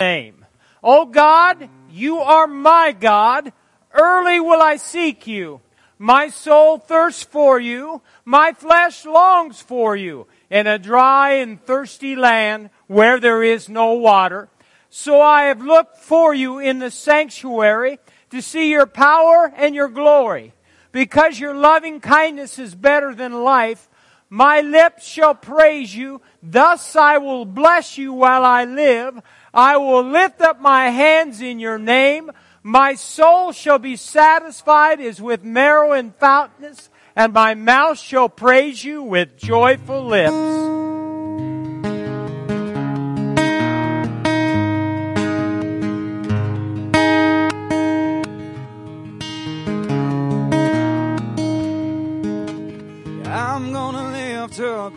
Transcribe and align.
name. 0.00 0.44
O 0.82 1.06
God, 1.06 1.68
you 1.90 2.18
are 2.18 2.46
my 2.46 2.92
God. 2.92 3.52
Early 3.92 4.40
will 4.40 4.62
I 4.62 4.76
seek 4.76 5.26
you. 5.26 5.60
My 5.98 6.28
soul 6.28 6.78
thirsts 6.78 7.24
for 7.24 7.58
you. 7.58 8.02
My 8.24 8.52
flesh 8.52 9.04
longs 9.04 9.60
for 9.60 9.96
you 9.96 10.26
in 10.50 10.66
a 10.66 10.78
dry 10.78 11.34
and 11.34 11.60
thirsty 11.64 12.14
land 12.14 12.70
where 12.86 13.18
there 13.18 13.42
is 13.42 13.68
no 13.68 13.94
water. 13.94 14.48
So 14.90 15.20
I 15.20 15.44
have 15.44 15.60
looked 15.60 15.98
for 15.98 16.32
you 16.32 16.58
in 16.58 16.78
the 16.78 16.90
sanctuary 16.90 17.98
to 18.30 18.40
see 18.40 18.70
your 18.70 18.86
power 18.86 19.52
and 19.56 19.74
your 19.74 19.88
glory. 19.88 20.54
Because 20.92 21.38
your 21.38 21.54
loving 21.54 22.00
kindness 22.00 22.58
is 22.58 22.74
better 22.74 23.14
than 23.14 23.44
life, 23.44 23.88
my 24.30 24.60
lips 24.60 25.06
shall 25.06 25.34
praise 25.34 25.94
you. 25.94 26.20
Thus 26.42 26.96
I 26.96 27.18
will 27.18 27.44
bless 27.44 27.98
you 27.98 28.12
while 28.12 28.44
I 28.44 28.64
live. 28.64 29.20
I 29.52 29.76
will 29.76 30.02
lift 30.02 30.40
up 30.40 30.60
my 30.60 30.90
hands 30.90 31.40
in 31.40 31.58
your 31.58 31.78
name. 31.78 32.30
My 32.62 32.94
soul 32.94 33.52
shall 33.52 33.78
be 33.78 33.96
satisfied 33.96 35.00
as 35.00 35.22
with 35.22 35.42
marrow 35.42 35.92
and 35.92 36.14
fountains, 36.16 36.90
and 37.16 37.32
my 37.32 37.54
mouth 37.54 37.98
shall 37.98 38.28
praise 38.28 38.84
you 38.84 39.02
with 39.02 39.36
joyful 39.36 40.04
lips. 40.04 40.68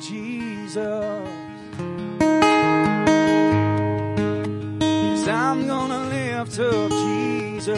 Jesus. 0.01 1.40
Gonna 6.51 6.89
Jesus. 6.89 7.77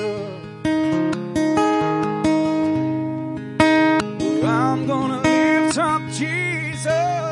I'm 4.44 4.88
gonna 4.88 5.22
lift 5.22 5.78
up 5.78 6.02
Jesus. 6.12 7.23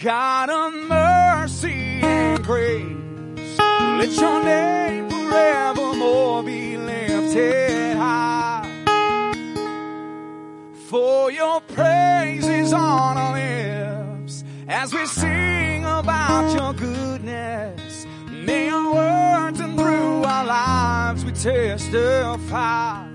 God 0.00 0.48
of 0.48 0.72
mercy 0.88 2.00
and 2.02 2.42
grace. 2.42 3.58
Let 3.58 4.10
your 4.18 4.42
name 4.42 5.10
forevermore 5.10 6.42
be 6.42 6.78
lifted 6.78 7.98
high. 7.98 8.66
For 10.88 11.30
your 11.30 11.60
praise 11.60 12.48
is 12.48 12.72
on 12.72 13.18
our 13.18 13.34
lips 13.34 14.42
as 14.68 14.94
we 14.94 15.04
sing 15.04 15.84
about 15.84 16.50
your 16.54 16.72
goodness. 16.72 18.06
May 18.30 18.70
our 18.70 18.94
words 18.94 19.60
and 19.60 19.78
through 19.78 20.24
our 20.24 20.46
lives 20.46 21.26
we 21.26 21.32
testify. 21.32 23.06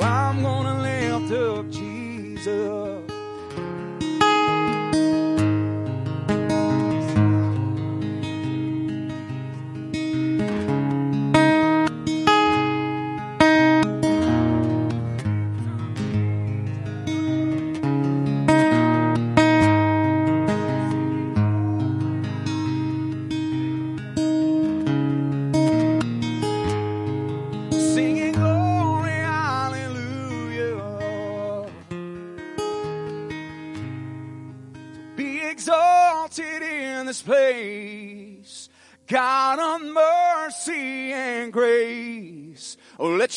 I'm 0.00 0.42
gonna 0.42 0.82
lift 0.82 1.32
up 1.32 1.70
Jesus. 1.70 3.03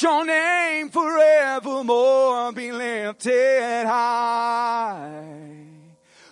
Your 0.02 0.26
name 0.26 0.90
forevermore 0.90 2.52
be 2.52 2.72
lifted 2.72 3.86
high. 3.86 5.48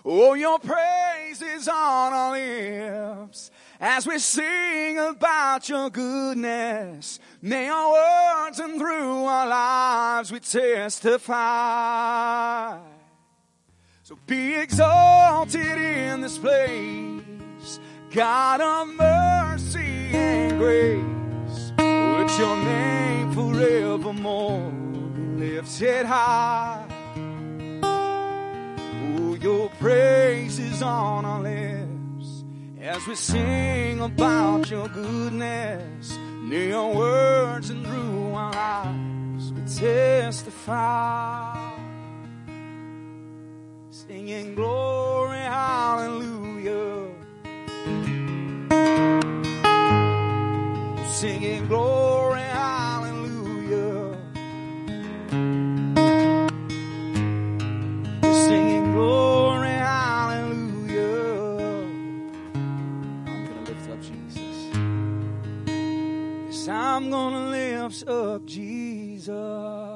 Oh, 0.03 0.33
your 0.35 0.59
praise 0.59 1.41
is 1.41 1.67
on 1.67 2.13
our 2.13 2.31
lips 2.33 3.49
as 3.79 4.05
we 4.05 4.19
sing 4.19 4.99
about 4.99 5.67
your 5.67 5.89
goodness. 5.89 7.19
May 7.41 7.67
our 7.67 8.45
words 8.45 8.59
and 8.59 8.77
through 8.77 9.25
our 9.25 9.47
lives 9.47 10.31
we 10.31 10.39
testify. 10.39 11.35
So 14.03 14.17
be 14.27 14.53
exalted 14.55 15.77
in 15.77 16.21
this 16.21 16.37
place, 16.37 17.79
God 18.11 18.61
of 18.61 18.95
mercy 18.95 20.11
and 20.13 20.59
grace. 20.59 21.24
Your 22.33 22.57
name 22.57 23.31
forevermore 23.31 24.69
be 25.15 25.21
lifted 25.45 26.05
high. 26.05 26.83
Oh, 27.81 29.37
your 29.39 29.69
praise 29.79 30.59
is 30.59 30.81
on 30.81 31.23
our 31.23 31.41
lips 31.41 32.43
as 32.81 33.07
we 33.07 33.15
sing 33.15 34.01
about 34.01 34.69
your 34.69 34.89
goodness. 34.89 36.17
Near 36.43 36.67
your 36.69 36.93
words 36.93 37.69
and 37.69 37.85
through 37.85 38.33
our 38.33 38.51
lives 38.51 39.53
we 39.53 39.61
testify. 39.61 41.71
Singing 43.91 44.55
glory, 44.55 45.37
hallelujah. 45.37 47.14
Singing 51.15 51.65
glory, 51.67 52.41
hallelujah. 52.41 54.17
Singing 58.21 58.91
glory, 58.91 59.69
hallelujah. 59.69 61.29
I'm 63.25 63.45
gonna 63.47 63.61
lift 63.61 63.89
up 63.89 64.01
Jesus. 64.01 64.59
Yes, 66.47 66.67
I'm 66.67 67.09
gonna 67.09 67.49
lift 67.49 68.05
up 68.09 68.45
Jesus. 68.45 69.94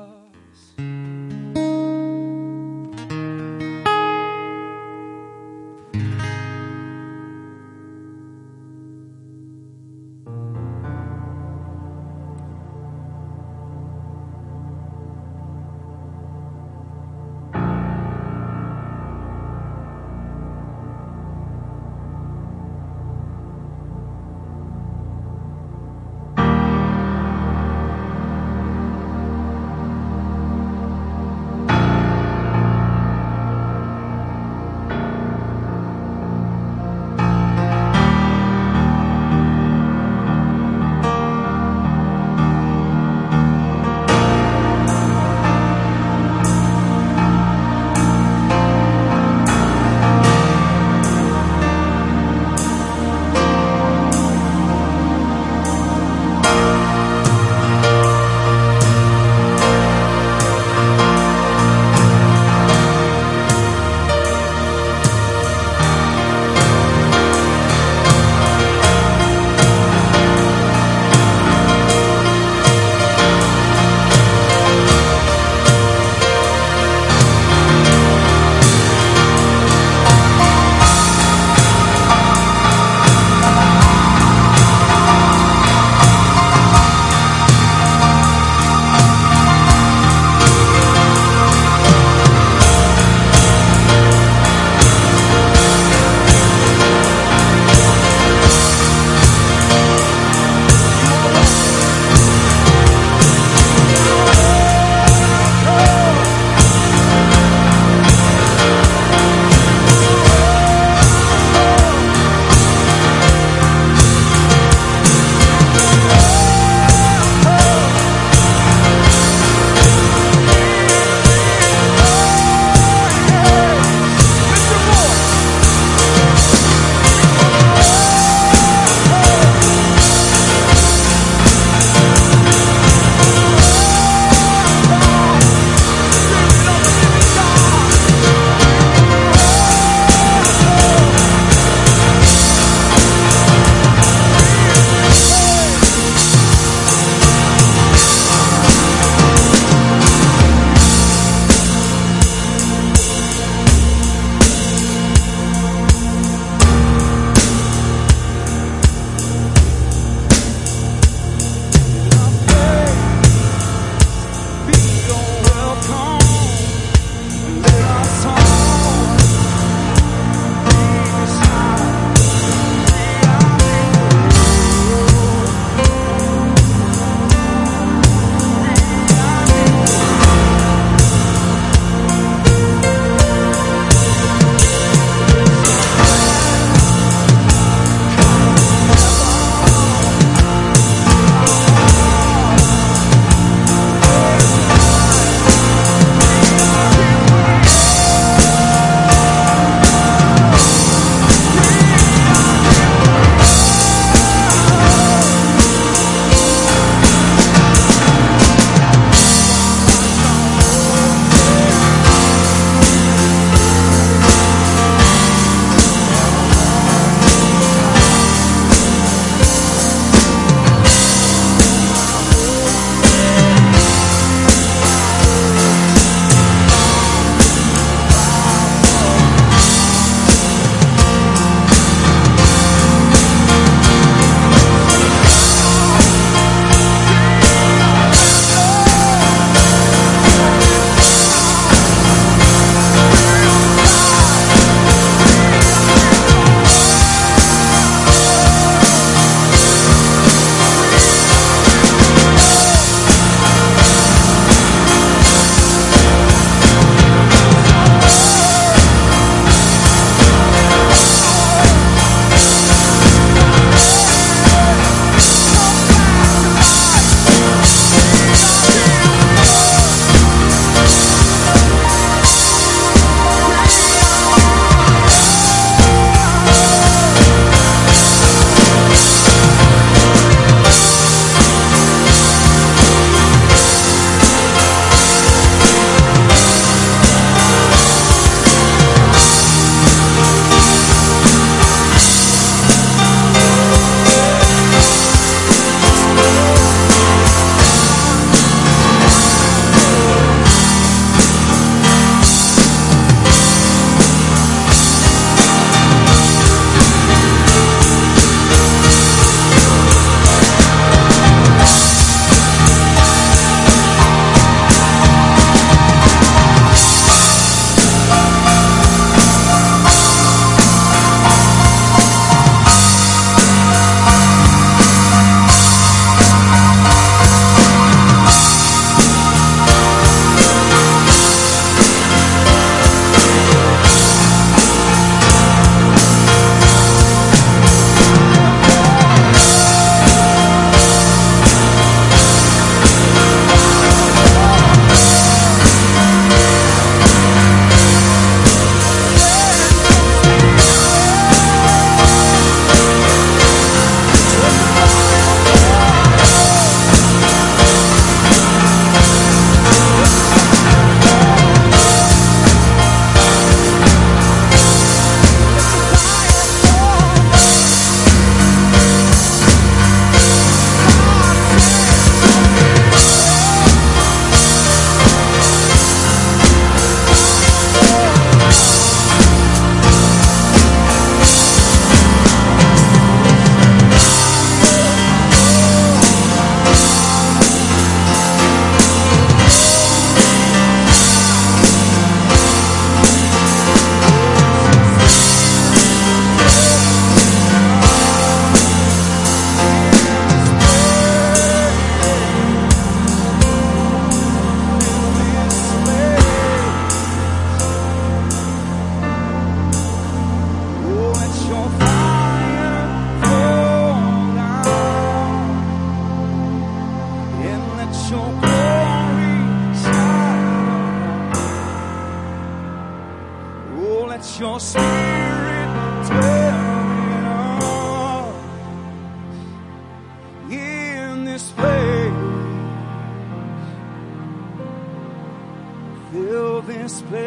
This 436.89 437.01
place. 437.03 437.19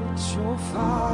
Let 0.00 0.34
your 0.34 0.58
fire. 0.58 1.05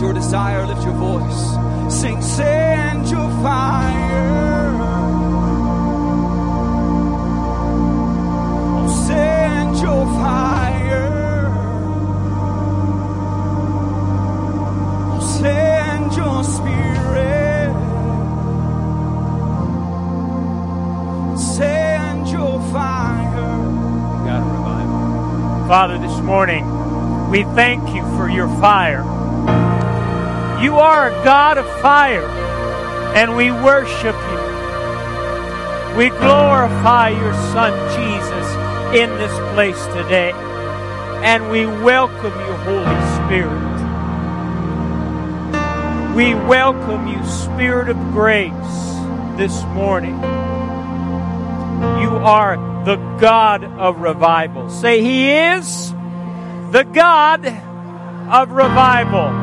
Your 0.00 0.14
desire, 0.14 0.66
lift 0.66 0.82
your 0.82 0.94
voice. 0.94 1.94
Sing, 1.94 2.22
send 2.22 3.10
your 3.10 3.28
fire. 3.42 4.74
Oh, 8.78 8.88
send 9.06 9.76
your 9.76 10.06
fire. 10.06 11.50
Oh, 15.12 15.20
send 15.42 16.16
your 16.16 16.44
spirit. 16.44 17.74
Send 21.38 22.28
your 22.28 22.58
fire. 22.72 23.58
Revival. 24.24 25.68
Father, 25.68 25.98
this 25.98 26.18
morning, 26.20 26.64
we 27.30 27.42
thank 27.54 27.94
you 27.94 28.02
for 28.16 28.30
your 28.30 28.48
fire. 28.60 29.09
You 30.62 30.76
are 30.76 31.08
a 31.08 31.24
God 31.24 31.56
of 31.56 31.66
fire, 31.80 32.26
and 33.16 33.34
we 33.34 33.50
worship 33.50 34.14
you. 34.14 34.50
We 35.96 36.10
glorify 36.10 37.08
your 37.08 37.32
Son, 37.32 37.72
Jesus, 37.96 38.46
in 38.94 39.08
this 39.16 39.32
place 39.54 39.82
today, 39.94 40.32
and 41.22 41.50
we 41.50 41.64
welcome 41.64 42.38
you, 42.38 42.52
Holy 42.68 43.00
Spirit. 43.16 43.70
We 46.14 46.34
welcome 46.34 47.06
you, 47.06 47.24
Spirit 47.24 47.88
of 47.88 47.96
grace, 48.12 48.52
this 49.38 49.62
morning. 49.72 50.16
You 52.02 52.18
are 52.18 52.56
the 52.84 52.96
God 53.18 53.64
of 53.64 54.00
revival. 54.00 54.68
Say, 54.68 55.00
He 55.00 55.30
is 55.30 55.90
the 56.70 56.86
God 56.92 57.46
of 58.30 58.50
revival. 58.50 59.39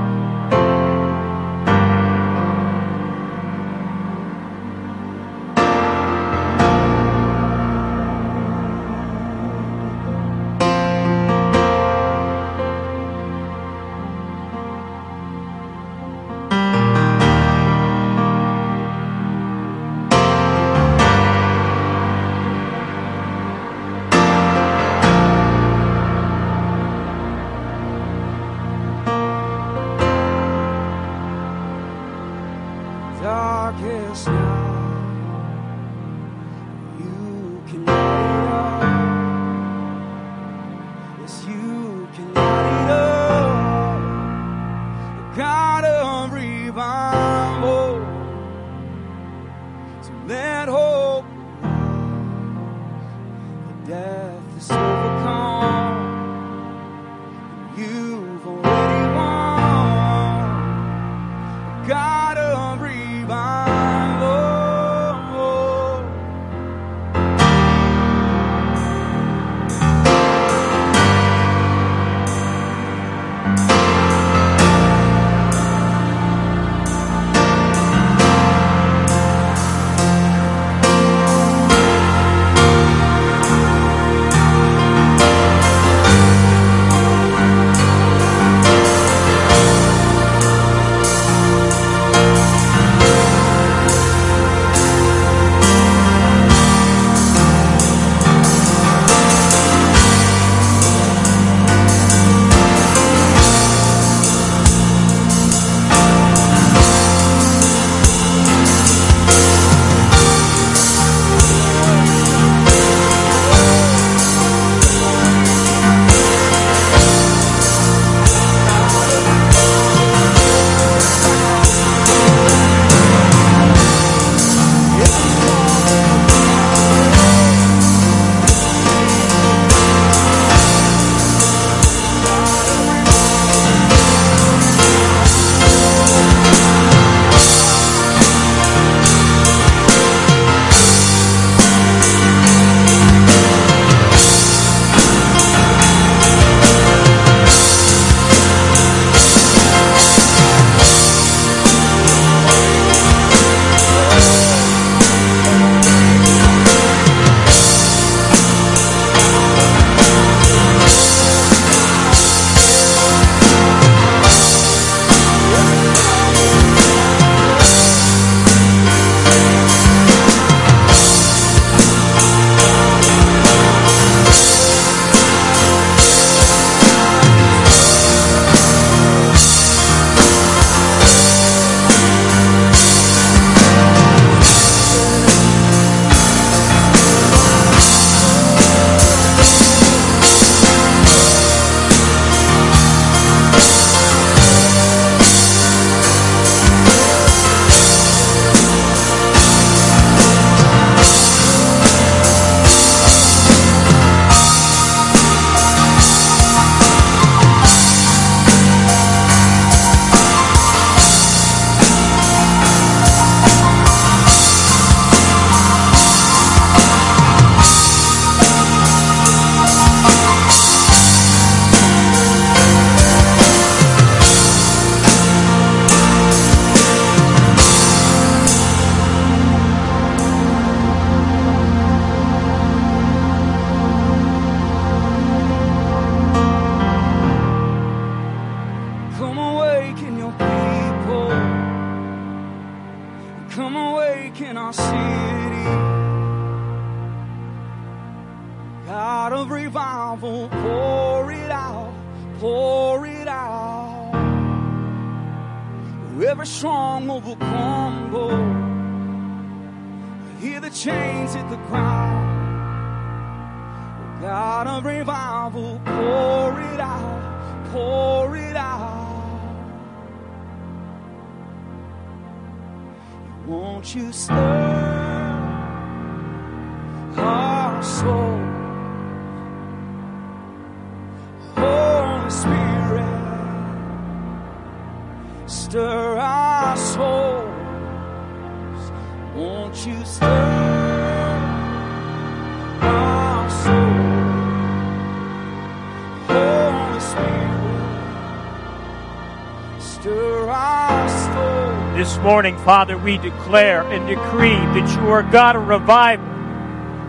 This 302.07 302.19
morning, 302.19 302.57
Father, 302.59 302.97
we 302.97 303.17
declare 303.17 303.81
and 303.81 304.07
decree 304.07 304.55
that 304.55 304.89
you 304.95 305.09
are 305.09 305.23
God 305.23 305.57
of 305.57 305.67
revival 305.67 306.25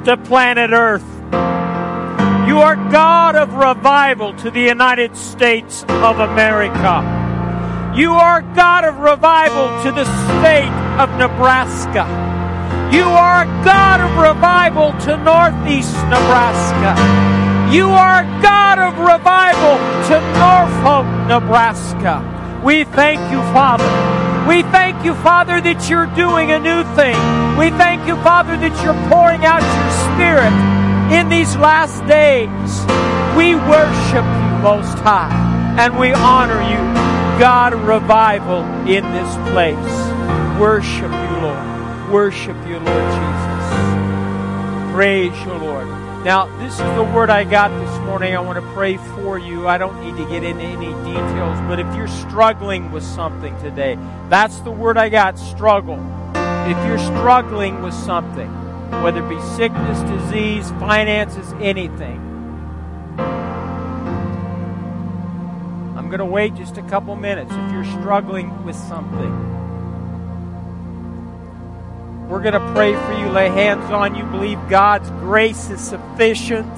to 0.04 0.16
planet 0.16 0.70
Earth. 0.72 1.06
You 2.48 2.58
are 2.58 2.74
God 2.90 3.36
of 3.36 3.54
revival 3.54 4.34
to 4.38 4.50
the 4.50 4.60
United 4.60 5.16
States 5.16 5.84
of 5.84 6.18
America. 6.18 7.94
You 7.96 8.14
are 8.14 8.42
God 8.42 8.84
of 8.84 8.98
revival 8.98 9.68
to 9.84 9.92
the 9.92 10.04
state 10.40 10.74
of 10.98 11.08
Nebraska. 11.16 12.02
You 12.92 13.04
are 13.04 13.44
God 13.62 14.00
of 14.00 14.18
revival 14.18 14.98
to 15.02 15.16
Northeast 15.18 15.94
Nebraska. 16.10 16.98
You 17.72 17.88
are 17.88 18.24
God 18.42 18.80
of 18.80 18.98
revival 18.98 19.78
to 20.08 20.20
Norfolk, 20.40 21.06
Nebraska. 21.28 22.60
We 22.64 22.82
thank 22.82 23.20
you, 23.30 23.38
Father. 23.54 24.27
We 24.48 24.62
thank 24.62 25.04
you, 25.04 25.14
Father, 25.16 25.60
that 25.60 25.90
you're 25.90 26.08
doing 26.16 26.52
a 26.52 26.58
new 26.58 26.82
thing. 26.96 27.20
We 27.58 27.68
thank 27.68 28.08
you, 28.08 28.16
Father, 28.24 28.56
that 28.56 28.72
you're 28.82 28.96
pouring 29.12 29.44
out 29.44 29.60
your 29.60 29.92
Spirit 30.08 30.54
in 31.12 31.28
these 31.28 31.54
last 31.56 32.00
days. 32.08 32.48
We 33.36 33.54
worship 33.54 34.24
you, 34.24 34.48
Most 34.64 34.96
High, 35.04 35.76
and 35.78 35.98
we 35.98 36.14
honor 36.14 36.62
you, 36.62 36.80
God 37.38 37.74
revival 37.74 38.64
in 38.88 39.04
this 39.12 39.34
place. 39.52 40.58
Worship 40.58 41.12
you, 41.12 41.36
Lord. 41.44 42.10
Worship 42.10 42.56
you, 42.66 42.78
Lord 42.80 43.08
Jesus. 43.20 44.94
Praise 44.94 45.38
you, 45.44 45.52
Lord. 45.52 45.97
Now, 46.24 46.46
this 46.58 46.72
is 46.72 46.96
the 46.96 47.04
word 47.14 47.30
I 47.30 47.44
got 47.44 47.68
this 47.70 47.98
morning. 48.00 48.34
I 48.34 48.40
want 48.40 48.58
to 48.62 48.72
pray 48.72 48.96
for 48.96 49.38
you. 49.38 49.68
I 49.68 49.78
don't 49.78 50.00
need 50.04 50.16
to 50.16 50.28
get 50.28 50.42
into 50.42 50.64
any 50.64 50.88
details, 51.04 51.60
but 51.68 51.78
if 51.78 51.86
you're 51.94 52.08
struggling 52.08 52.90
with 52.90 53.04
something 53.04 53.56
today, 53.60 53.96
that's 54.28 54.58
the 54.58 54.70
word 54.72 54.98
I 54.98 55.10
got 55.10 55.38
struggle. 55.38 55.98
If 56.66 56.76
you're 56.86 56.98
struggling 56.98 57.82
with 57.82 57.94
something, 57.94 58.48
whether 59.02 59.24
it 59.24 59.28
be 59.28 59.40
sickness, 59.56 60.00
disease, 60.10 60.70
finances, 60.72 61.52
anything, 61.60 62.18
I'm 65.96 66.08
going 66.08 66.18
to 66.18 66.26
wait 66.26 66.56
just 66.56 66.78
a 66.78 66.82
couple 66.82 67.14
minutes 67.14 67.52
if 67.52 67.72
you're 67.72 67.84
struggling 67.84 68.64
with 68.64 68.74
something. 68.74 69.67
We're 72.28 72.42
going 72.42 72.52
to 72.52 72.72
pray 72.74 72.92
for 72.92 73.12
you, 73.14 73.30
lay 73.30 73.48
hands 73.48 73.90
on 73.90 74.14
you, 74.14 74.22
believe 74.24 74.58
God's 74.68 75.08
grace 75.12 75.70
is 75.70 75.80
sufficient. 75.80 76.70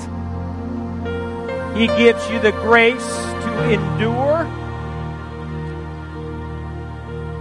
He 1.77 1.89
gives 1.89 2.31
you 2.31 2.39
the 2.39 2.53
grace 2.63 3.05
to 3.05 3.71
endure. 3.73 4.47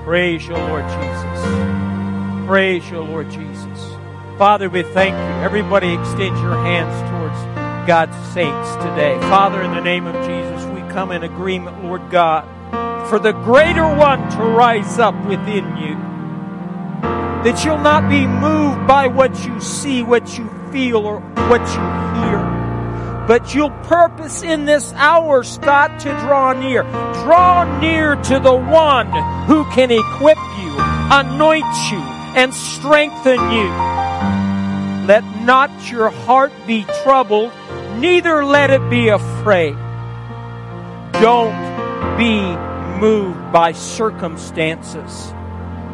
Praise 0.03 0.47
your 0.47 0.57
Lord 0.57 0.85
Jesus. 0.85 2.47
Praise 2.47 2.89
your 2.89 3.03
Lord 3.03 3.29
Jesus. 3.29 3.93
Father, 4.39 4.69
we 4.69 4.81
thank 4.81 5.13
you. 5.13 5.43
Everybody 5.43 5.93
extend 5.93 6.35
your 6.39 6.55
hands 6.55 6.99
towards 7.11 7.87
God's 7.87 8.17
saints 8.33 8.73
today. 8.77 9.19
Father, 9.29 9.61
in 9.61 9.69
the 9.75 9.81
name 9.81 10.07
of 10.07 10.15
Jesus, 10.25 10.65
we 10.71 10.81
come 10.91 11.11
in 11.11 11.21
agreement, 11.21 11.83
Lord 11.83 12.09
God, 12.09 12.43
for 13.07 13.19
the 13.19 13.33
greater 13.33 13.85
one 13.85 14.31
to 14.31 14.37
rise 14.37 14.97
up 14.97 15.13
within 15.27 15.77
you 15.77 16.08
that 17.43 17.63
you'll 17.63 17.77
not 17.77 18.09
be 18.09 18.27
moved 18.27 18.85
by 18.85 19.07
what 19.07 19.45
you 19.45 19.61
see, 19.61 20.03
what 20.03 20.37
you 20.37 20.49
feel, 20.71 21.05
or 21.05 21.19
what 21.19 21.61
you 21.61 22.21
hear. 22.21 23.25
But 23.27 23.55
you'll 23.55 23.69
purpose 23.87 24.43
in 24.43 24.65
this 24.65 24.91
hour, 24.93 25.43
Scott, 25.43 26.01
to 26.01 26.09
draw 26.19 26.51
near. 26.51 26.83
Draw 26.83 27.79
near 27.79 28.15
to 28.15 28.39
the 28.39 28.53
one 28.53 29.07
who 29.45 29.63
can 29.71 29.89
equip 29.89 30.37
you, 30.37 30.75
anoint 31.11 31.91
you, 31.91 31.99
and 32.35 32.53
strengthen 32.53 33.39
you. 33.51 33.69
Let 35.07 35.23
not 35.43 35.71
your 35.89 36.09
heart 36.09 36.51
be 36.67 36.85
troubled, 37.03 37.53
neither 37.99 38.43
let 38.43 38.69
it 38.69 38.89
be 38.89 39.07
afraid. 39.07 39.75
Don't 41.13 42.17
be 42.17 42.41
moved 42.99 43.53
by 43.53 43.71
circumstances 43.71 45.33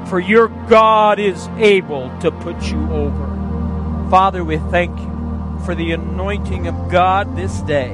for 0.08 0.20
your 0.20 0.48
God 0.68 1.20
is 1.20 1.48
able 1.58 2.12
to 2.20 2.32
put 2.32 2.62
you 2.72 2.82
over. 2.92 4.10
Father, 4.10 4.44
we 4.44 4.58
thank 4.58 4.98
you 5.00 5.60
for 5.66 5.74
the 5.74 5.92
anointing 5.92 6.68
of 6.68 6.92
God 6.92 7.36
this 7.36 7.62
day. 7.62 7.92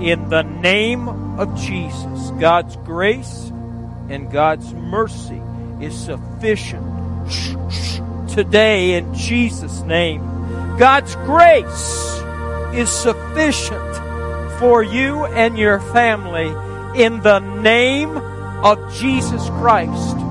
In 0.00 0.28
the 0.28 0.42
name 0.42 1.08
of 1.38 1.58
Jesus, 1.58 2.30
God's 2.38 2.76
grace 2.76 3.50
and 4.08 4.30
God's 4.30 4.72
mercy 4.74 5.40
is 5.80 5.98
sufficient 5.98 6.84
today 8.28 8.94
in 8.94 9.14
Jesus' 9.14 9.80
name. 9.82 10.20
God's 10.78 11.14
grace 11.16 12.22
is 12.74 12.90
sufficient 12.90 13.96
for 14.58 14.82
you 14.82 15.24
and 15.26 15.58
your 15.58 15.80
family 15.80 16.48
in 17.02 17.20
the 17.22 17.38
name 17.38 18.16
of 18.62 18.94
Jesus 18.94 19.48
Christ. 19.50 20.27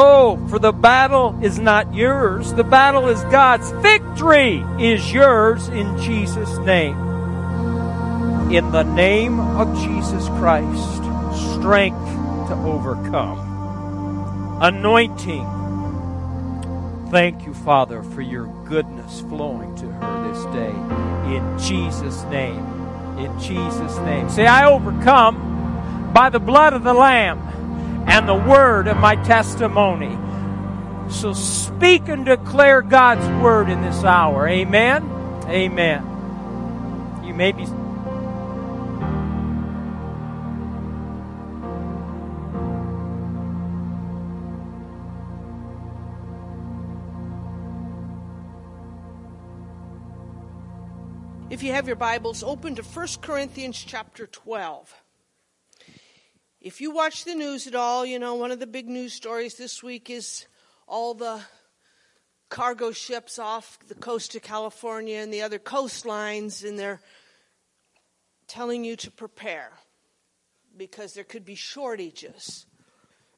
Oh, 0.00 0.38
for 0.46 0.60
the 0.60 0.70
battle 0.70 1.36
is 1.42 1.58
not 1.58 1.92
yours. 1.92 2.52
The 2.52 2.62
battle 2.62 3.08
is 3.08 3.20
God's. 3.24 3.68
Victory 3.82 4.64
is 4.78 5.12
yours 5.12 5.66
in 5.66 6.00
Jesus' 6.00 6.56
name. 6.58 6.96
In 8.52 8.70
the 8.70 8.84
name 8.84 9.40
of 9.40 9.76
Jesus 9.80 10.28
Christ, 10.38 11.02
strength 11.56 11.98
to 12.46 12.54
overcome. 12.64 14.58
Anointing. 14.62 15.44
Thank 17.10 17.44
you, 17.44 17.52
Father, 17.52 18.04
for 18.04 18.22
your 18.22 18.46
goodness 18.66 19.22
flowing 19.22 19.74
to 19.78 19.86
her 19.86 20.32
this 20.32 20.44
day. 20.54 20.70
In 21.34 21.58
Jesus' 21.58 22.22
name. 22.26 22.64
In 23.18 23.36
Jesus' 23.40 23.98
name. 23.98 24.30
Say, 24.30 24.46
I 24.46 24.70
overcome 24.70 26.12
by 26.14 26.28
the 26.30 26.38
blood 26.38 26.72
of 26.72 26.84
the 26.84 26.94
Lamb 26.94 27.48
and 28.08 28.28
the 28.28 28.34
word 28.34 28.88
of 28.88 28.96
my 28.96 29.16
testimony. 29.16 30.16
So 31.10 31.32
speak 31.32 32.08
and 32.08 32.24
declare 32.24 32.82
God's 32.82 33.26
word 33.42 33.68
in 33.68 33.82
this 33.82 34.04
hour. 34.04 34.48
Amen. 34.48 35.04
Amen. 35.46 37.22
You 37.24 37.34
may 37.34 37.52
be. 37.52 37.66
If 51.50 51.62
you 51.62 51.72
have 51.72 51.86
your 51.86 51.96
Bibles, 51.96 52.42
open 52.42 52.74
to 52.76 52.82
1 52.82 53.06
Corinthians 53.20 53.82
chapter 53.82 54.26
12. 54.26 54.94
If 56.68 56.82
you 56.82 56.90
watch 56.90 57.24
the 57.24 57.34
news 57.34 57.66
at 57.66 57.74
all, 57.74 58.04
you 58.04 58.18
know 58.18 58.34
one 58.34 58.50
of 58.50 58.60
the 58.60 58.66
big 58.66 58.90
news 58.90 59.14
stories 59.14 59.54
this 59.54 59.82
week 59.82 60.10
is 60.10 60.46
all 60.86 61.14
the 61.14 61.40
cargo 62.50 62.92
ships 62.92 63.38
off 63.38 63.78
the 63.88 63.94
coast 63.94 64.34
of 64.34 64.42
California 64.42 65.16
and 65.16 65.32
the 65.32 65.40
other 65.40 65.58
coastlines, 65.58 66.68
and 66.68 66.78
they're 66.78 67.00
telling 68.48 68.84
you 68.84 68.96
to 68.96 69.10
prepare 69.10 69.72
because 70.76 71.14
there 71.14 71.24
could 71.24 71.46
be 71.46 71.54
shortages. 71.54 72.66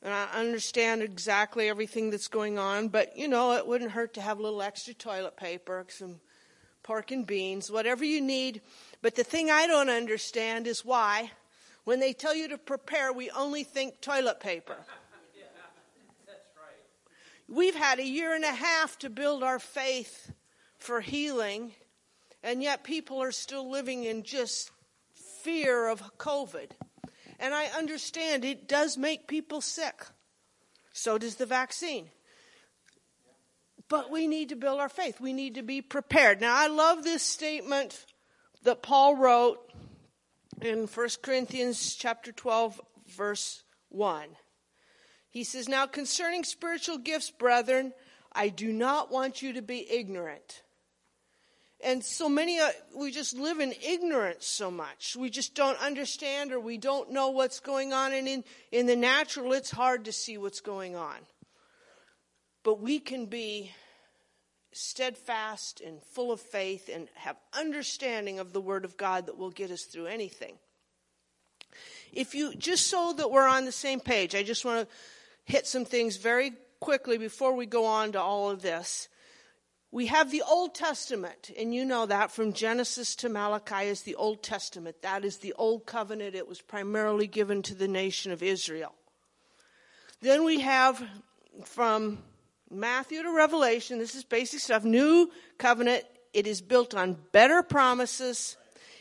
And 0.02 0.12
I 0.12 0.26
understand 0.34 1.00
exactly 1.00 1.68
everything 1.68 2.10
that's 2.10 2.26
going 2.26 2.58
on, 2.58 2.88
but 2.88 3.16
you 3.16 3.28
know, 3.28 3.52
it 3.52 3.64
wouldn't 3.64 3.92
hurt 3.92 4.14
to 4.14 4.20
have 4.20 4.40
a 4.40 4.42
little 4.42 4.60
extra 4.60 4.92
toilet 4.92 5.36
paper, 5.36 5.86
some 5.88 6.18
pork 6.82 7.12
and 7.12 7.24
beans, 7.24 7.70
whatever 7.70 8.04
you 8.04 8.20
need. 8.20 8.60
But 9.02 9.14
the 9.14 9.22
thing 9.22 9.52
I 9.52 9.68
don't 9.68 9.88
understand 9.88 10.66
is 10.66 10.84
why, 10.84 11.30
when 11.84 12.00
they 12.00 12.12
tell 12.12 12.34
you 12.34 12.48
to 12.48 12.58
prepare, 12.58 13.12
we 13.12 13.30
only 13.30 13.64
think 13.64 14.00
toilet 14.00 14.40
paper. 14.40 14.76
We've 17.48 17.74
had 17.74 17.98
a 17.98 18.06
year 18.06 18.34
and 18.34 18.44
a 18.44 18.52
half 18.52 18.96
to 19.00 19.10
build 19.10 19.42
our 19.42 19.58
faith 19.58 20.30
for 20.78 21.00
healing, 21.00 21.72
and 22.44 22.62
yet 22.62 22.84
people 22.84 23.20
are 23.20 23.32
still 23.32 23.68
living 23.68 24.04
in 24.04 24.22
just 24.22 24.70
fear 25.42 25.88
of 25.88 26.16
COVID. 26.16 26.70
And 27.40 27.52
I 27.52 27.66
understand 27.66 28.44
it 28.44 28.68
does 28.68 28.96
make 28.96 29.26
people 29.26 29.60
sick. 29.60 30.04
So 30.92 31.18
does 31.18 31.36
the 31.36 31.46
vaccine. 31.46 32.08
But 33.88 34.10
we 34.10 34.28
need 34.28 34.50
to 34.50 34.56
build 34.56 34.78
our 34.78 34.88
faith. 34.88 35.20
We 35.20 35.32
need 35.32 35.56
to 35.56 35.62
be 35.62 35.82
prepared. 35.82 36.40
Now, 36.40 36.54
I 36.56 36.68
love 36.68 37.02
this 37.02 37.22
statement 37.22 38.04
that 38.62 38.82
Paul 38.82 39.16
wrote 39.16 39.69
in 40.64 40.86
1 40.86 41.08
Corinthians 41.22 41.94
chapter 41.94 42.32
12 42.32 42.80
verse 43.16 43.62
1. 43.88 44.36
He 45.28 45.44
says, 45.44 45.68
"Now 45.68 45.86
concerning 45.86 46.44
spiritual 46.44 46.98
gifts, 46.98 47.30
brethren, 47.30 47.94
I 48.32 48.48
do 48.48 48.72
not 48.72 49.10
want 49.10 49.42
you 49.42 49.52
to 49.54 49.62
be 49.62 49.90
ignorant." 49.90 50.62
And 51.82 52.04
so 52.04 52.28
many, 52.28 52.60
uh, 52.60 52.70
we 52.94 53.10
just 53.10 53.34
live 53.34 53.58
in 53.58 53.72
ignorance 53.82 54.46
so 54.46 54.70
much. 54.70 55.16
We 55.16 55.30
just 55.30 55.54
don't 55.54 55.80
understand 55.80 56.52
or 56.52 56.60
we 56.60 56.76
don't 56.76 57.10
know 57.10 57.30
what's 57.30 57.60
going 57.60 57.94
on. 57.94 58.12
And 58.12 58.28
in, 58.28 58.44
in 58.70 58.86
the 58.86 58.96
natural, 58.96 59.54
it's 59.54 59.70
hard 59.70 60.04
to 60.04 60.12
see 60.12 60.36
what's 60.36 60.60
going 60.60 60.94
on. 60.94 61.16
But 62.64 62.80
we 62.80 62.98
can 62.98 63.26
be 63.26 63.72
steadfast 64.72 65.80
and 65.80 66.02
full 66.02 66.32
of 66.32 66.40
faith 66.40 66.88
and 66.92 67.08
have 67.14 67.36
understanding 67.58 68.38
of 68.38 68.52
the 68.52 68.60
Word 68.60 68.84
of 68.84 68.96
God 68.96 69.26
that 69.26 69.36
will 69.36 69.50
get 69.50 69.70
us 69.70 69.82
through 69.82 70.06
anything. 70.06 70.58
If 72.12 72.34
you, 72.34 72.54
just 72.54 72.88
so 72.88 73.12
that 73.16 73.30
we're 73.30 73.48
on 73.48 73.64
the 73.64 73.72
same 73.72 74.00
page, 74.00 74.34
I 74.34 74.42
just 74.42 74.64
want 74.64 74.88
to 74.88 74.94
hit 75.44 75.66
some 75.66 75.84
things 75.84 76.16
very 76.16 76.52
quickly 76.80 77.18
before 77.18 77.54
we 77.54 77.66
go 77.66 77.84
on 77.84 78.12
to 78.12 78.20
all 78.20 78.50
of 78.50 78.62
this. 78.62 79.08
We 79.92 80.06
have 80.06 80.30
the 80.30 80.42
Old 80.48 80.74
Testament, 80.74 81.50
and 81.58 81.74
you 81.74 81.84
know 81.84 82.06
that 82.06 82.30
from 82.30 82.52
Genesis 82.52 83.16
to 83.16 83.28
Malachi 83.28 83.88
is 83.88 84.02
the 84.02 84.14
Old 84.14 84.40
Testament. 84.40 85.02
That 85.02 85.24
is 85.24 85.38
the 85.38 85.52
Old 85.54 85.84
Covenant. 85.84 86.36
It 86.36 86.46
was 86.46 86.60
primarily 86.60 87.26
given 87.26 87.62
to 87.62 87.74
the 87.74 87.88
nation 87.88 88.30
of 88.30 88.40
Israel. 88.40 88.94
Then 90.20 90.44
we 90.44 90.60
have 90.60 91.02
from 91.64 92.18
Matthew 92.70 93.22
to 93.22 93.32
Revelation, 93.32 93.98
this 93.98 94.14
is 94.14 94.22
basic 94.22 94.60
stuff, 94.60 94.84
New 94.84 95.30
Covenant. 95.58 96.04
It 96.32 96.46
is 96.46 96.60
built 96.60 96.94
on 96.94 97.18
better 97.32 97.64
promises. 97.64 98.56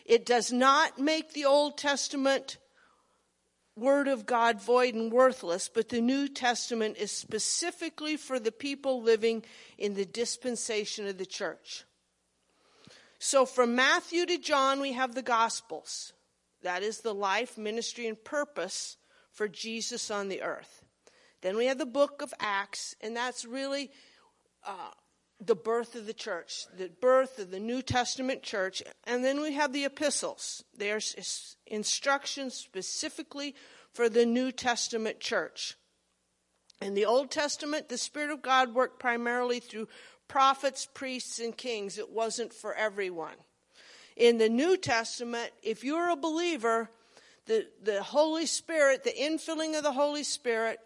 It 0.06 0.26
does 0.26 0.52
not 0.52 0.98
make 0.98 1.34
the 1.34 1.46
Old 1.46 1.78
Testament 1.78 2.58
Word 3.76 4.08
of 4.08 4.26
God 4.26 4.60
void 4.60 4.96
and 4.96 5.12
worthless, 5.12 5.70
but 5.70 5.90
the 5.90 6.02
New 6.02 6.28
Testament 6.28 6.98
is 6.98 7.12
specifically 7.12 8.18
for 8.18 8.40
the 8.40 8.52
people 8.52 9.04
living 9.04 9.44
in 9.78 9.94
the 9.94 10.06
dispensation 10.06 11.08
of 11.08 11.18
the 11.18 11.26
church. 11.26 11.86
So 13.20 13.46
from 13.46 13.76
Matthew 13.76 14.26
to 14.26 14.38
John, 14.38 14.82
we 14.82 14.94
have 14.94 15.14
the 15.14 15.22
Gospels. 15.22 16.12
That 16.64 16.84
is 16.84 17.00
the 17.00 17.14
life, 17.14 17.58
ministry, 17.58 18.08
and 18.08 18.22
purpose 18.22 18.98
for 19.32 19.48
Jesus 19.48 20.10
on 20.10 20.28
the 20.28 20.42
earth. 20.42 20.79
Then 21.42 21.58
we 21.58 21.66
have 21.66 21.78
the 21.78 21.86
book 21.86 22.22
of 22.22 22.34
Acts, 22.40 22.96
and 23.02 23.16
that's 23.16 23.46
really 23.46 23.92
uh, 24.66 24.92
the 25.40 25.56
birth 25.56 25.96
of 25.96 26.06
the 26.06 26.14
church, 26.14 26.66
the 26.78 26.90
birth 27.02 27.40
of 27.40 27.52
the 27.52 27.60
New 27.60 27.82
Testament 27.82 28.44
church. 28.44 28.84
And 29.06 29.24
then 29.24 29.42
we 29.42 29.54
have 29.54 29.72
the 29.72 29.86
epistles. 29.86 30.64
There's 30.78 31.56
instructions 31.66 32.56
specifically 32.56 33.56
for 33.94 34.10
the 34.10 34.26
New 34.26 34.52
Testament 34.52 35.20
church. 35.20 35.76
In 36.82 36.94
the 36.94 37.06
Old 37.06 37.32
Testament, 37.32 37.90
the 37.90 37.98
Spirit 37.98 38.32
of 38.32 38.42
God 38.42 38.74
worked 38.74 39.00
primarily 39.00 39.60
through 39.60 39.88
prophets, 40.28 40.88
priests, 40.94 41.40
and 41.40 41.56
kings. 41.56 41.98
It 41.98 42.10
wasn't 42.10 42.54
for 42.54 42.74
everyone. 42.74 43.36
In 44.16 44.38
the 44.38 44.50
New 44.50 44.78
Testament, 44.78 45.52
if 45.64 45.84
you're 45.84 46.10
a 46.10 46.16
believer, 46.16 46.90
the, 47.46 47.68
the 47.82 48.04
Holy 48.04 48.46
Spirit, 48.46 49.04
the 49.04 49.12
infilling 49.12 49.78
of 49.78 49.84
the 49.84 49.94
Holy 49.94 50.24
Spirit, 50.24 50.80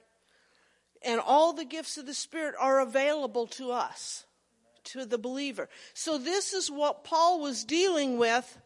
and 1.04 1.20
all 1.20 1.54
the 1.54 1.66
gifts 1.66 1.98
of 1.98 2.06
the 2.06 2.14
Spirit 2.14 2.56
are 2.60 2.80
available 2.80 3.48
to 3.48 3.72
us 3.72 4.26
to 4.86 5.06
the 5.06 5.18
believer. 5.18 5.70
So 5.94 6.18
this 6.18 6.54
is 6.54 6.70
what 6.70 7.04
Paul 7.04 7.42
was 7.42 7.64
dealing 7.64 8.18
with 8.18 8.58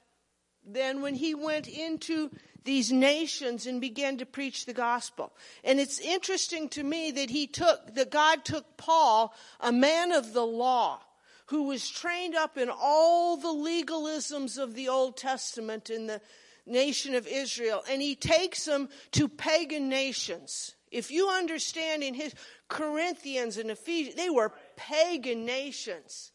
then 0.66 1.02
when 1.02 1.16
he 1.16 1.34
went 1.34 1.68
into 1.68 2.30
these 2.66 2.92
nations 2.92 3.66
and 3.66 3.80
began 3.80 4.18
to 4.18 4.26
preach 4.26 4.66
the 4.66 4.74
gospel. 4.74 5.32
And 5.64 5.80
it's 5.80 6.00
interesting 6.00 6.68
to 6.70 6.84
me 6.84 7.12
that 7.12 7.30
he 7.30 7.48
took, 7.48 7.96
that 7.96 8.12
God 8.12 8.44
took 8.44 8.76
Paul, 8.76 9.34
a 9.62 9.72
man 9.72 10.12
of 10.12 10.34
the 10.34 10.46
law, 10.46 11.00
who 11.46 11.64
was 11.64 11.90
trained 11.90 12.36
up 12.36 12.58
in 12.58 12.70
all 12.70 13.38
the 13.38 13.48
legalisms 13.48 14.58
of 14.58 14.76
the 14.76 14.90
Old 14.90 15.16
Testament 15.16 15.90
in 15.90 16.08
the 16.08 16.20
nation 16.66 17.16
of 17.16 17.26
Israel, 17.26 17.84
and 17.90 18.02
he 18.02 18.16
takes 18.16 18.68
him 18.68 18.90
to 19.12 19.30
pagan 19.30 19.88
nations. 19.88 20.76
If 20.98 21.12
you 21.12 21.30
understand 21.30 22.02
in 22.02 22.16
his 22.16 22.34
Corinthians 22.70 23.58
and 23.58 23.70
Ephesians, 23.70 24.16
they 24.16 24.32
were 24.32 24.52
pagan 24.76 25.46
nations. 25.46 26.32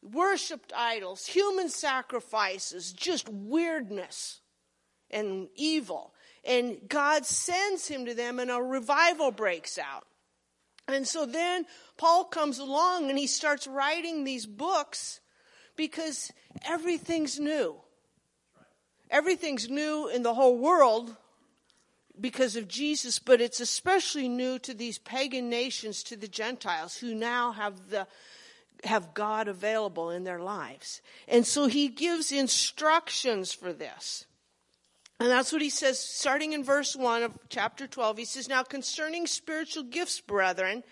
Worshipped 0.00 0.72
idols, 0.74 1.26
human 1.26 1.68
sacrifices, 1.68 2.94
just 2.94 3.28
weirdness 3.28 4.40
and 5.10 5.48
evil. 5.54 6.14
And 6.46 6.78
God 6.88 7.26
sends 7.26 7.86
him 7.86 8.06
to 8.06 8.14
them 8.14 8.38
and 8.38 8.50
a 8.50 8.54
revival 8.54 9.32
breaks 9.32 9.76
out. 9.76 10.06
And 10.86 11.06
so 11.06 11.26
then 11.26 11.66
Paul 11.98 12.24
comes 12.24 12.58
along 12.58 13.10
and 13.10 13.18
he 13.18 13.26
starts 13.26 13.66
writing 13.66 14.24
these 14.24 14.46
books 14.46 15.20
because 15.76 16.32
everything's 16.66 17.38
new. 17.38 17.76
Everything's 19.10 19.68
new 19.68 20.08
in 20.08 20.22
the 20.22 20.32
whole 20.32 20.56
world 20.56 21.14
because 22.20 22.56
of 22.56 22.68
Jesus, 22.68 23.18
but 23.18 23.40
it's 23.40 23.60
especially 23.60 24.28
new 24.28 24.58
to 24.60 24.74
these 24.74 24.98
pagan 24.98 25.48
nations, 25.48 26.02
to 26.04 26.16
the 26.16 26.28
Gentiles 26.28 26.96
who 26.96 27.14
now 27.14 27.52
have 27.52 27.90
the 27.90 28.06
have 28.84 29.14
God 29.14 29.48
available 29.48 30.10
in 30.10 30.24
their 30.24 30.38
lives. 30.38 31.02
And 31.26 31.44
so 31.44 31.66
he 31.66 31.88
gives 31.88 32.30
instructions 32.30 33.52
for 33.52 33.72
this. 33.72 34.24
And 35.20 35.30
that's 35.30 35.52
what 35.52 35.62
he 35.62 35.70
says, 35.70 35.98
starting 35.98 36.52
in 36.52 36.62
verse 36.62 36.94
1 36.94 37.24
of 37.24 37.32
chapter 37.48 37.88
12. 37.88 38.18
He 38.18 38.24
says, 38.24 38.48
Now 38.48 38.62
concerning 38.62 39.26
spiritual 39.26 39.82
gifts, 39.82 40.20
brethren, 40.20 40.84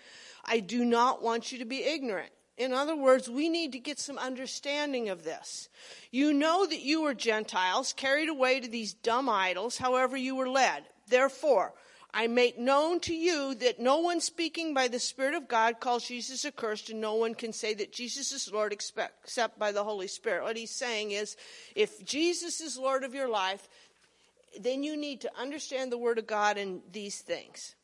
I 0.43 0.59
do 0.59 0.83
not 0.83 1.23
want 1.23 1.51
you 1.51 1.59
to 1.59 1.65
be 1.65 1.83
ignorant. 1.83 2.31
In 2.57 2.73
other 2.73 2.95
words, 2.95 3.29
we 3.29 3.49
need 3.49 3.71
to 3.73 3.79
get 3.79 3.99
some 3.99 4.17
understanding 4.17 5.09
of 5.09 5.23
this. 5.23 5.69
You 6.11 6.33
know 6.33 6.65
that 6.65 6.81
you 6.81 7.03
were 7.03 7.13
Gentiles, 7.13 7.93
carried 7.93 8.29
away 8.29 8.59
to 8.59 8.67
these 8.67 8.93
dumb 8.93 9.29
idols, 9.29 9.77
however 9.77 10.17
you 10.17 10.35
were 10.35 10.49
led. 10.49 10.83
Therefore, 11.07 11.73
I 12.13 12.27
make 12.27 12.57
known 12.57 12.99
to 13.01 13.13
you 13.13 13.53
that 13.55 13.79
no 13.79 13.99
one 13.99 14.21
speaking 14.21 14.73
by 14.73 14.87
the 14.87 14.99
Spirit 14.99 15.35
of 15.35 15.47
God 15.47 15.79
calls 15.79 16.07
Jesus 16.07 16.45
accursed, 16.45 16.89
and 16.89 17.01
no 17.01 17.15
one 17.15 17.35
can 17.35 17.53
say 17.53 17.73
that 17.75 17.91
Jesus 17.91 18.31
is 18.31 18.51
Lord 18.51 18.73
except 18.73 19.59
by 19.59 19.71
the 19.71 19.83
Holy 19.83 20.07
Spirit. 20.07 20.43
What 20.43 20.57
he's 20.57 20.71
saying 20.71 21.11
is, 21.11 21.35
if 21.75 22.03
Jesus 22.05 22.61
is 22.61 22.77
Lord 22.77 23.03
of 23.03 23.13
your 23.13 23.29
life, 23.29 23.67
then 24.59 24.83
you 24.83 24.97
need 24.97 25.21
to 25.21 25.39
understand 25.39 25.91
the 25.91 25.97
Word 25.97 26.17
of 26.17 26.25
God 26.25 26.57
and 26.57 26.81
these 26.91 27.19
things. 27.19 27.75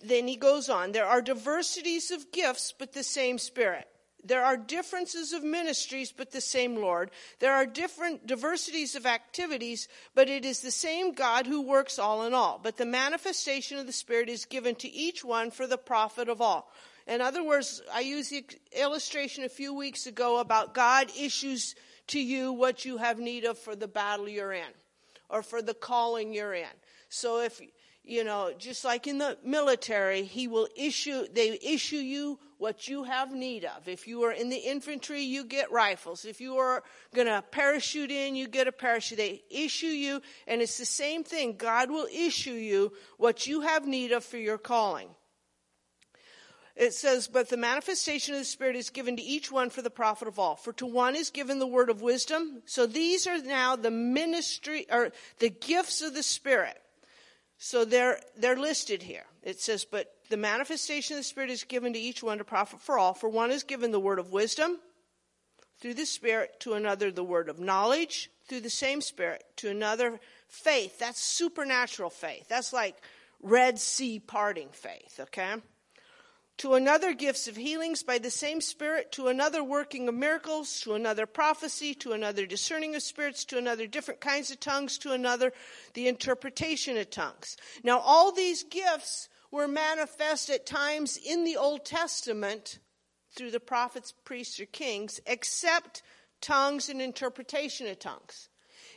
Then 0.00 0.28
he 0.28 0.36
goes 0.36 0.68
on, 0.68 0.92
there 0.92 1.06
are 1.06 1.22
diversities 1.22 2.10
of 2.10 2.32
gifts, 2.32 2.72
but 2.78 2.92
the 2.92 3.02
same 3.02 3.38
Spirit. 3.38 3.88
There 4.24 4.44
are 4.44 4.56
differences 4.56 5.32
of 5.32 5.42
ministries, 5.42 6.12
but 6.12 6.30
the 6.30 6.40
same 6.40 6.76
Lord. 6.76 7.10
There 7.40 7.52
are 7.52 7.66
different 7.66 8.26
diversities 8.26 8.94
of 8.94 9.04
activities, 9.04 9.88
but 10.14 10.28
it 10.28 10.44
is 10.44 10.60
the 10.60 10.70
same 10.70 11.12
God 11.12 11.46
who 11.46 11.60
works 11.62 11.98
all 11.98 12.24
in 12.24 12.32
all. 12.32 12.60
But 12.62 12.76
the 12.76 12.86
manifestation 12.86 13.78
of 13.78 13.86
the 13.86 13.92
Spirit 13.92 14.28
is 14.28 14.44
given 14.44 14.76
to 14.76 14.88
each 14.88 15.24
one 15.24 15.50
for 15.50 15.66
the 15.66 15.78
profit 15.78 16.28
of 16.28 16.40
all. 16.40 16.70
In 17.06 17.20
other 17.20 17.42
words, 17.42 17.82
I 17.92 18.00
used 18.00 18.30
the 18.30 18.44
illustration 18.78 19.42
a 19.42 19.48
few 19.48 19.74
weeks 19.74 20.06
ago 20.06 20.38
about 20.38 20.72
God 20.72 21.10
issues 21.18 21.74
to 22.08 22.20
you 22.20 22.52
what 22.52 22.84
you 22.84 22.98
have 22.98 23.18
need 23.18 23.44
of 23.44 23.58
for 23.58 23.74
the 23.74 23.88
battle 23.88 24.28
you're 24.28 24.52
in 24.52 24.70
or 25.28 25.42
for 25.42 25.62
the 25.62 25.74
calling 25.74 26.32
you're 26.32 26.54
in. 26.54 26.66
So 27.08 27.40
if 27.40 27.60
you 28.04 28.24
know, 28.24 28.52
just 28.58 28.84
like 28.84 29.06
in 29.06 29.18
the 29.18 29.38
military, 29.44 30.24
he 30.24 30.48
will 30.48 30.68
issue, 30.76 31.26
they 31.32 31.58
issue 31.62 31.96
you 31.96 32.38
what 32.58 32.88
you 32.88 33.04
have 33.04 33.32
need 33.32 33.64
of. 33.64 33.86
If 33.86 34.08
you 34.08 34.22
are 34.24 34.32
in 34.32 34.48
the 34.48 34.56
infantry, 34.56 35.22
you 35.22 35.44
get 35.44 35.70
rifles. 35.70 36.24
If 36.24 36.40
you 36.40 36.56
are 36.56 36.82
going 37.14 37.28
to 37.28 37.42
parachute 37.50 38.10
in, 38.10 38.34
you 38.34 38.48
get 38.48 38.66
a 38.66 38.72
parachute. 38.72 39.18
They 39.18 39.42
issue 39.50 39.86
you, 39.86 40.20
and 40.48 40.60
it's 40.60 40.78
the 40.78 40.84
same 40.84 41.22
thing. 41.22 41.56
God 41.56 41.90
will 41.90 42.08
issue 42.12 42.52
you 42.52 42.92
what 43.18 43.46
you 43.46 43.60
have 43.60 43.86
need 43.86 44.10
of 44.10 44.24
for 44.24 44.36
your 44.36 44.58
calling. 44.58 45.08
It 46.74 46.94
says, 46.94 47.28
But 47.28 47.50
the 47.50 47.56
manifestation 47.56 48.34
of 48.34 48.40
the 48.40 48.44
Spirit 48.44 48.74
is 48.74 48.90
given 48.90 49.16
to 49.16 49.22
each 49.22 49.52
one 49.52 49.70
for 49.70 49.82
the 49.82 49.90
profit 49.90 50.26
of 50.26 50.40
all. 50.40 50.56
For 50.56 50.72
to 50.74 50.86
one 50.86 51.14
is 51.14 51.30
given 51.30 51.60
the 51.60 51.66
word 51.68 51.90
of 51.90 52.02
wisdom. 52.02 52.62
So 52.64 52.86
these 52.86 53.28
are 53.28 53.38
now 53.38 53.76
the 53.76 53.90
ministry, 53.92 54.86
or 54.90 55.12
the 55.38 55.50
gifts 55.50 56.02
of 56.02 56.14
the 56.14 56.22
Spirit. 56.24 56.81
So 57.64 57.84
they're, 57.84 58.18
they're 58.36 58.56
listed 58.56 59.04
here. 59.04 59.22
It 59.44 59.60
says, 59.60 59.84
but 59.84 60.12
the 60.30 60.36
manifestation 60.36 61.14
of 61.14 61.20
the 61.20 61.24
Spirit 61.24 61.48
is 61.48 61.62
given 61.62 61.92
to 61.92 61.98
each 61.98 62.20
one 62.20 62.38
to 62.38 62.44
profit 62.44 62.80
for 62.80 62.98
all. 62.98 63.14
For 63.14 63.28
one 63.28 63.52
is 63.52 63.62
given 63.62 63.92
the 63.92 64.00
word 64.00 64.18
of 64.18 64.32
wisdom 64.32 64.80
through 65.80 65.94
the 65.94 66.04
Spirit, 66.04 66.58
to 66.58 66.72
another 66.72 67.12
the 67.12 67.22
word 67.22 67.48
of 67.48 67.60
knowledge 67.60 68.30
through 68.48 68.62
the 68.62 68.68
same 68.68 69.00
Spirit, 69.00 69.44
to 69.58 69.70
another 69.70 70.18
faith. 70.48 70.98
That's 70.98 71.22
supernatural 71.22 72.10
faith. 72.10 72.48
That's 72.48 72.72
like 72.72 72.96
Red 73.40 73.78
Sea 73.78 74.18
parting 74.18 74.70
faith, 74.72 75.20
okay? 75.20 75.54
To 76.62 76.74
another 76.74 77.12
gifts 77.12 77.48
of 77.48 77.56
healings 77.56 78.04
by 78.04 78.18
the 78.18 78.30
same 78.30 78.60
Spirit, 78.60 79.10
to 79.10 79.26
another 79.26 79.64
working 79.64 80.06
of 80.06 80.14
miracles, 80.14 80.80
to 80.80 80.94
another 80.94 81.26
prophecy, 81.26 81.92
to 81.92 82.12
another 82.12 82.46
discerning 82.46 82.94
of 82.94 83.02
spirits, 83.02 83.44
to 83.44 83.58
another 83.58 83.84
different 83.88 84.20
kinds 84.20 84.48
of 84.48 84.60
tongues, 84.60 84.96
to 84.96 85.10
another 85.10 85.52
the 85.94 86.06
interpretation 86.06 86.96
of 86.96 87.10
tongues. 87.10 87.56
Now, 87.82 87.98
all 87.98 88.30
these 88.30 88.62
gifts 88.62 89.28
were 89.50 89.66
manifest 89.66 90.50
at 90.50 90.64
times 90.64 91.16
in 91.16 91.42
the 91.42 91.56
Old 91.56 91.84
Testament 91.84 92.78
through 93.34 93.50
the 93.50 93.58
prophets, 93.58 94.14
priests, 94.24 94.60
or 94.60 94.66
kings, 94.66 95.18
except 95.26 96.00
tongues 96.40 96.88
and 96.88 97.02
interpretation 97.02 97.88
of 97.88 97.98
tongues. 97.98 98.48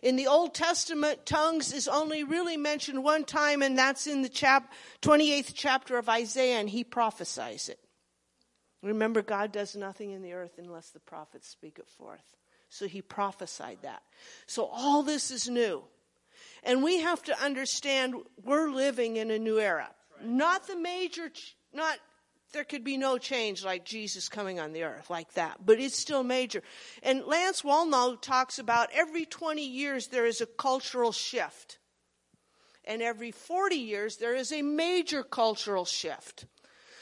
In 0.06 0.18
the 0.18 0.28
Old 0.28 0.54
Testament, 0.54 1.26
tongues 1.26 1.74
is 1.74 1.88
only 1.88 2.24
really 2.24 2.58
mentioned 2.58 3.04
one 3.04 3.24
time, 3.24 3.64
and 3.64 3.76
that's 3.76 4.06
in 4.06 4.22
the 4.22 4.30
chap- 4.30 4.72
28th 5.02 5.54
chapter 5.56 5.98
of 5.98 6.08
Isaiah, 6.08 6.60
and 6.60 6.70
he 6.70 6.84
prophesies 6.84 7.70
it. 7.70 7.80
Remember, 8.84 9.24
God 9.24 9.52
does 9.52 9.76
nothing 9.76 10.12
in 10.12 10.22
the 10.22 10.34
earth 10.34 10.60
unless 10.60 10.92
the 10.92 11.00
prophets 11.00 11.50
speak 11.50 11.80
it 11.80 11.90
forth. 11.90 12.36
So 12.70 12.88
he 12.88 13.02
prophesied 13.02 13.80
that. 13.82 14.04
So 14.46 14.66
all 14.66 15.02
this 15.02 15.32
is 15.32 15.50
new. 15.50 15.84
And 16.62 16.84
we 16.84 17.00
have 17.00 17.24
to 17.24 17.44
understand 17.44 18.14
we're 18.44 18.70
living 18.70 19.18
in 19.18 19.32
a 19.32 19.40
new 19.40 19.60
era. 19.60 19.90
Not 20.24 20.68
the 20.68 20.78
major, 20.78 21.32
not 21.74 21.98
there 22.56 22.64
could 22.64 22.86
be 22.86 22.98
no 22.98 23.18
change 23.18 23.66
like 23.66 23.84
Jesus 23.84 24.30
coming 24.30 24.62
on 24.62 24.72
the 24.72 24.84
earth 24.84 25.10
like 25.10 25.34
that, 25.34 25.58
but 25.66 25.78
it's 25.78 26.00
still 26.00 26.24
major. 26.24 26.64
And 27.04 27.26
Lance 27.26 27.64
Wallnau 27.64 28.20
talks 28.22 28.60
about 28.60 28.88
every 28.94 29.26
20 29.26 29.62
years 29.62 30.08
there 30.08 30.26
is 30.26 30.40
a 30.40 30.46
cultural 30.46 31.12
shift. 31.12 31.80
And 32.86 33.02
every 33.02 33.32
40 33.32 33.76
years 33.76 34.18
there 34.18 34.36
is 34.36 34.54
a 34.54 34.62
major 34.62 35.22
cultural 35.22 35.84
shift. 35.84 36.46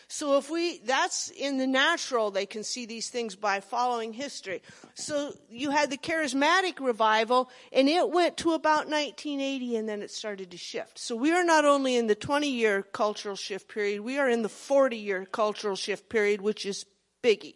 So 0.07 0.37
if 0.37 0.49
we, 0.49 0.79
that's 0.79 1.29
in 1.29 1.57
the 1.57 1.67
natural, 1.67 2.31
they 2.31 2.45
can 2.45 2.63
see 2.63 2.85
these 2.85 3.09
things 3.09 3.35
by 3.35 3.59
following 3.59 4.13
history. 4.13 4.61
So 4.95 5.33
you 5.49 5.71
had 5.71 5.89
the 5.89 5.97
charismatic 5.97 6.79
revival, 6.79 7.49
and 7.71 7.89
it 7.89 8.09
went 8.09 8.37
to 8.37 8.53
about 8.53 8.87
1980, 8.87 9.77
and 9.77 9.89
then 9.89 10.01
it 10.01 10.11
started 10.11 10.51
to 10.51 10.57
shift. 10.57 10.99
So 10.99 11.15
we 11.15 11.31
are 11.31 11.43
not 11.43 11.65
only 11.65 11.95
in 11.95 12.07
the 12.07 12.15
20 12.15 12.49
year 12.49 12.83
cultural 12.83 13.35
shift 13.35 13.67
period, 13.67 14.01
we 14.01 14.17
are 14.19 14.29
in 14.29 14.41
the 14.41 14.49
40 14.49 14.97
year 14.97 15.25
cultural 15.25 15.75
shift 15.75 16.09
period, 16.09 16.41
which 16.41 16.65
is 16.65 16.85
biggie. 17.23 17.55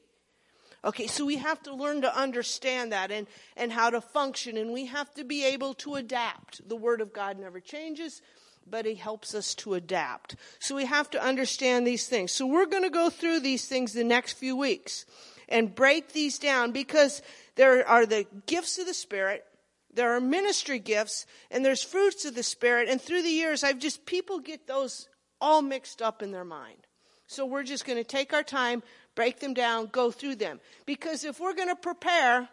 Okay, 0.86 1.08
so 1.08 1.26
we 1.26 1.38
have 1.38 1.62
to 1.64 1.74
learn 1.74 2.02
to 2.02 2.18
understand 2.18 2.92
that 2.92 3.12
and, 3.12 3.28
and 3.58 3.72
how 3.72 3.90
to 3.90 4.00
function, 4.00 4.58
and 4.58 4.72
we 4.72 4.86
have 4.86 5.14
to 5.16 5.24
be 5.24 5.44
able 5.44 5.74
to 5.76 5.96
adapt. 5.96 6.68
The 6.68 6.76
Word 6.76 7.02
of 7.02 7.12
God 7.12 7.40
never 7.40 7.60
changes 7.60 8.22
but 8.70 8.86
he 8.86 8.96
helps 8.96 9.34
us 9.34 9.56
to 9.56 9.74
adapt. 9.74 10.36
So 10.60 10.76
we 10.76 10.86
have 10.86 11.10
to 11.12 11.24
understand 11.24 11.86
these 11.86 12.08
things. 12.08 12.32
So 12.32 12.46
we're 12.46 12.66
going 12.66 12.84
to 12.84 12.90
go 12.90 13.10
through 13.10 13.40
these 13.40 13.66
things 13.66 13.94
the 13.94 14.04
next 14.04 14.34
few 14.34 14.56
weeks 14.56 15.06
and 15.50 15.74
break 15.74 16.14
these 16.14 16.40
down 16.40 16.72
because 16.72 17.22
there 17.56 17.88
are 17.88 18.06
the 18.06 18.26
gifts 18.46 18.78
of 18.78 18.86
the 18.86 18.94
Spirit, 18.94 19.46
there 19.94 20.16
are 20.16 20.22
ministry 20.22 20.80
gifts, 20.80 21.26
and 21.50 21.64
there's 21.64 21.84
fruits 21.84 22.26
of 22.26 22.36
the 22.36 22.44
Spirit. 22.44 22.90
And 22.90 23.02
through 23.02 23.24
the 23.24 23.30
years, 23.30 23.64
I've 23.64 23.80
just, 23.80 24.06
people 24.06 24.40
get 24.40 24.68
those 24.68 25.08
all 25.40 25.62
mixed 25.62 26.02
up 26.02 26.22
in 26.22 26.32
their 26.32 26.46
mind. 26.46 26.88
So 27.28 27.46
we're 27.46 27.64
just 27.64 27.86
going 27.86 27.98
to 27.98 28.04
take 28.04 28.34
our 28.34 28.44
time, 28.44 28.84
break 29.16 29.40
them 29.40 29.54
down, 29.54 29.88
go 29.88 30.12
through 30.12 30.36
them. 30.36 30.60
Because 30.86 31.24
if 31.24 31.40
we're 31.40 31.56
going 31.56 31.68
to 31.70 31.76
prepare, 31.76 32.48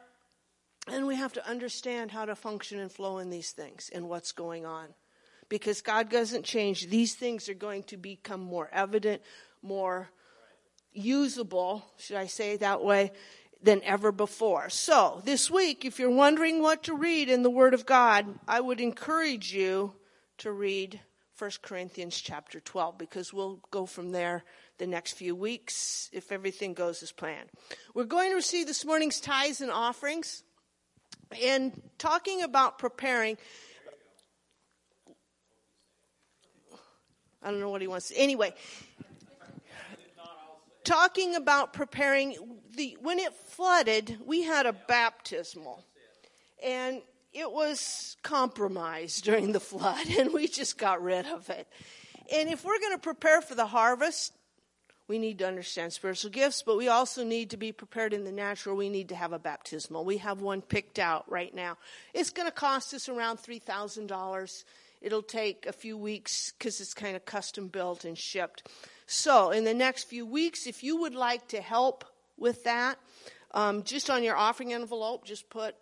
then 0.88 1.06
we 1.06 1.16
have 1.16 1.32
to 1.34 1.48
understand 1.48 2.10
how 2.10 2.24
to 2.24 2.34
function 2.34 2.80
and 2.80 2.90
flow 2.90 3.18
in 3.18 3.30
these 3.30 3.52
things 3.52 3.90
and 3.94 4.08
what's 4.08 4.32
going 4.32 4.66
on 4.66 4.88
because 5.48 5.82
God 5.82 6.10
doesn't 6.10 6.44
change. 6.44 6.88
These 6.88 7.14
things 7.14 7.48
are 7.48 7.54
going 7.54 7.84
to 7.84 7.96
become 7.96 8.40
more 8.40 8.68
evident, 8.72 9.22
more 9.62 10.08
usable, 10.92 11.84
should 11.96 12.16
I 12.16 12.26
say 12.26 12.56
that 12.56 12.82
way, 12.82 13.12
than 13.62 13.82
ever 13.82 14.12
before. 14.12 14.68
So, 14.68 15.22
this 15.24 15.50
week, 15.50 15.84
if 15.84 15.98
you're 15.98 16.10
wondering 16.10 16.60
what 16.60 16.84
to 16.84 16.94
read 16.94 17.28
in 17.28 17.42
the 17.42 17.50
Word 17.50 17.74
of 17.74 17.86
God, 17.86 18.38
I 18.46 18.60
would 18.60 18.80
encourage 18.80 19.52
you 19.52 19.94
to 20.38 20.52
read 20.52 21.00
1 21.38 21.50
Corinthians 21.62 22.20
chapter 22.20 22.60
12 22.60 22.98
because 22.98 23.32
we'll 23.32 23.60
go 23.70 23.86
from 23.86 24.12
there 24.12 24.44
the 24.78 24.86
next 24.86 25.12
few 25.12 25.34
weeks 25.34 26.08
if 26.12 26.30
everything 26.30 26.74
goes 26.74 27.02
as 27.02 27.10
planned. 27.10 27.48
We're 27.94 28.04
going 28.04 28.30
to 28.30 28.36
receive 28.36 28.66
this 28.66 28.84
morning's 28.84 29.20
tithes 29.20 29.60
and 29.60 29.70
offerings. 29.70 30.42
And 31.42 31.72
talking 31.98 32.42
about 32.42 32.78
preparing, 32.78 33.36
I 37.44 37.50
don't 37.50 37.60
know 37.60 37.68
what 37.68 37.82
he 37.82 37.86
wants. 37.86 38.12
Anyway, 38.16 38.54
talking 40.84 41.34
about 41.36 41.72
preparing 41.72 42.36
the 42.74 42.96
when 43.00 43.18
it 43.18 43.34
flooded, 43.34 44.18
we 44.24 44.42
had 44.42 44.66
a 44.66 44.72
baptismal, 44.72 45.84
and 46.62 47.02
it 47.32 47.50
was 47.50 48.16
compromised 48.22 49.24
during 49.24 49.52
the 49.52 49.60
flood, 49.60 50.06
and 50.18 50.32
we 50.32 50.48
just 50.48 50.78
got 50.78 51.02
rid 51.02 51.26
of 51.26 51.50
it. 51.50 51.66
And 52.32 52.48
if 52.48 52.64
we're 52.64 52.78
going 52.78 52.94
to 52.94 52.98
prepare 52.98 53.42
for 53.42 53.54
the 53.54 53.66
harvest, 53.66 54.32
we 55.06 55.18
need 55.18 55.38
to 55.40 55.46
understand 55.46 55.92
spiritual 55.92 56.30
gifts, 56.30 56.62
but 56.62 56.78
we 56.78 56.88
also 56.88 57.24
need 57.24 57.50
to 57.50 57.58
be 57.58 57.72
prepared 57.72 58.14
in 58.14 58.24
the 58.24 58.32
natural. 58.32 58.74
We 58.74 58.88
need 58.88 59.10
to 59.10 59.14
have 59.14 59.34
a 59.34 59.38
baptismal. 59.38 60.06
We 60.06 60.16
have 60.18 60.40
one 60.40 60.62
picked 60.62 60.98
out 60.98 61.30
right 61.30 61.54
now. 61.54 61.76
It's 62.14 62.30
going 62.30 62.48
to 62.48 62.52
cost 62.52 62.94
us 62.94 63.10
around 63.10 63.38
three 63.38 63.58
thousand 63.58 64.06
dollars. 64.06 64.64
It'll 65.04 65.22
take 65.22 65.66
a 65.66 65.72
few 65.72 65.98
weeks 65.98 66.54
because 66.58 66.80
it's 66.80 66.94
kind 66.94 67.14
of 67.14 67.26
custom 67.26 67.68
built 67.68 68.06
and 68.06 68.16
shipped. 68.16 68.66
So, 69.06 69.50
in 69.50 69.64
the 69.64 69.74
next 69.74 70.04
few 70.04 70.24
weeks, 70.24 70.66
if 70.66 70.82
you 70.82 70.96
would 70.96 71.14
like 71.14 71.46
to 71.48 71.60
help 71.60 72.06
with 72.38 72.64
that, 72.64 72.98
um, 73.50 73.82
just 73.82 74.08
on 74.08 74.22
your 74.22 74.34
offering 74.34 74.72
envelope, 74.72 75.26
just 75.26 75.50
put 75.50 75.76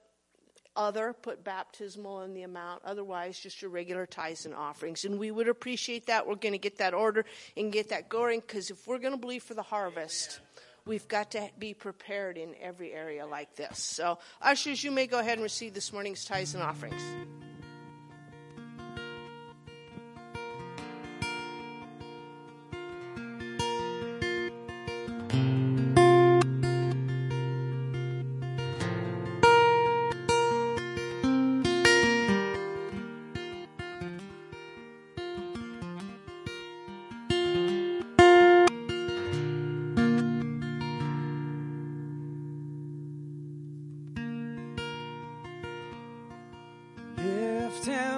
other, 0.74 1.12
put 1.12 1.44
baptismal 1.44 2.22
in 2.22 2.34
the 2.34 2.42
amount. 2.42 2.82
Otherwise, 2.84 3.38
just 3.38 3.62
your 3.62 3.70
regular 3.70 4.06
tithes 4.06 4.44
and 4.44 4.56
offerings. 4.56 5.04
And 5.04 5.20
we 5.20 5.30
would 5.30 5.48
appreciate 5.48 6.06
that. 6.06 6.26
We're 6.26 6.34
going 6.34 6.54
to 6.54 6.58
get 6.58 6.78
that 6.78 6.92
order 6.92 7.24
and 7.56 7.72
get 7.72 7.90
that 7.90 8.08
going 8.08 8.40
because 8.40 8.70
if 8.70 8.88
we're 8.88 8.98
going 8.98 9.14
to 9.14 9.20
believe 9.20 9.44
for 9.44 9.54
the 9.54 9.62
harvest, 9.62 10.40
we've 10.84 11.06
got 11.06 11.30
to 11.32 11.48
be 11.60 11.74
prepared 11.74 12.38
in 12.38 12.56
every 12.60 12.92
area 12.92 13.24
like 13.24 13.54
this. 13.54 13.78
So, 13.78 14.18
ushers, 14.40 14.82
you 14.82 14.90
may 14.90 15.06
go 15.06 15.20
ahead 15.20 15.34
and 15.34 15.44
receive 15.44 15.74
this 15.74 15.92
morning's 15.92 16.24
tithes 16.24 16.54
and 16.54 16.62
offerings. 16.62 17.02
tell 47.82 48.11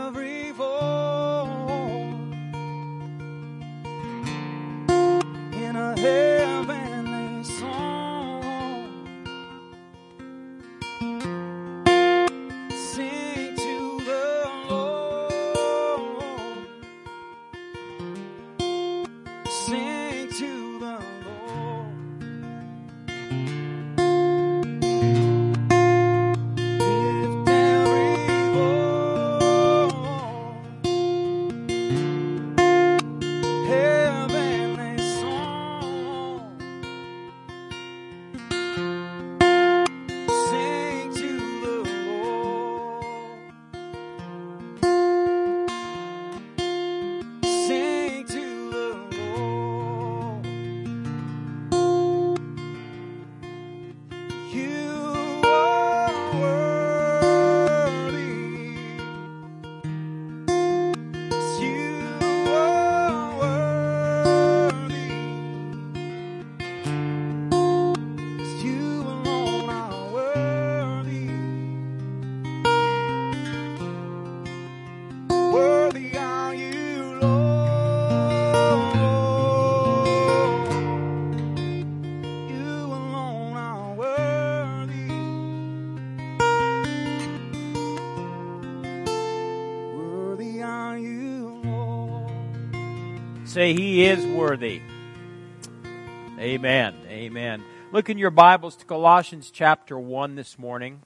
Say 93.55 93.73
he 93.73 94.05
is 94.05 94.27
worthy. 94.27 94.81
Amen. 96.41 96.93
Amen. 97.07 97.63
Look 97.93 98.11
in 98.11 98.19
your 98.19 98.33
Bibles 98.33 98.75
to 98.75 98.85
Colossians 98.85 99.53
chapter 99.53 99.97
1 99.97 100.35
this 100.35 100.59
morning. 100.59 101.03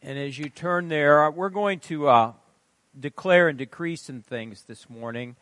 And 0.00 0.16
as 0.16 0.38
you 0.38 0.50
turn 0.50 0.86
there, 0.86 1.28
we're 1.32 1.48
going 1.48 1.80
to 1.80 2.06
uh, 2.06 2.32
declare 3.00 3.48
and 3.48 3.58
decree 3.58 3.96
some 3.96 4.22
things 4.22 4.62
this 4.68 4.88
morning. 4.88 5.34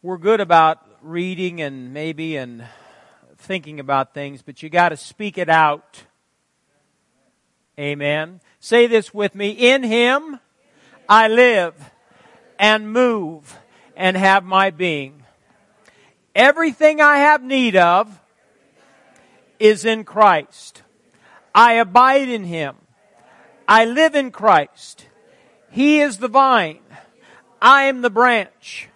We're 0.00 0.18
good 0.18 0.40
about 0.40 0.86
reading 1.02 1.60
and 1.60 1.92
maybe 1.92 2.36
and 2.36 2.64
thinking 3.36 3.80
about 3.80 4.14
things, 4.14 4.42
but 4.42 4.62
you 4.62 4.68
got 4.68 4.90
to 4.90 4.96
speak 4.96 5.38
it 5.38 5.48
out. 5.48 6.04
Amen. 7.80 8.40
Say 8.60 8.86
this 8.86 9.12
with 9.12 9.34
me. 9.34 9.48
In 9.50 9.82
Him 9.82 10.38
I 11.08 11.26
live 11.26 11.74
and 12.58 12.92
move 12.92 13.58
and 13.96 14.16
have 14.16 14.44
my 14.44 14.70
being. 14.70 15.22
Everything 16.34 17.00
I 17.00 17.18
have 17.18 17.42
need 17.42 17.76
of 17.76 18.20
is 19.58 19.84
in 19.84 20.04
Christ. 20.04 20.82
I 21.54 21.74
abide 21.74 22.28
in 22.28 22.44
Him. 22.44 22.76
I 23.66 23.84
live 23.84 24.14
in 24.14 24.30
Christ. 24.30 25.06
He 25.70 26.00
is 26.00 26.18
the 26.18 26.28
vine. 26.28 26.80
I 27.60 27.84
am 27.84 28.02
the 28.02 28.10
branch. 28.10 28.88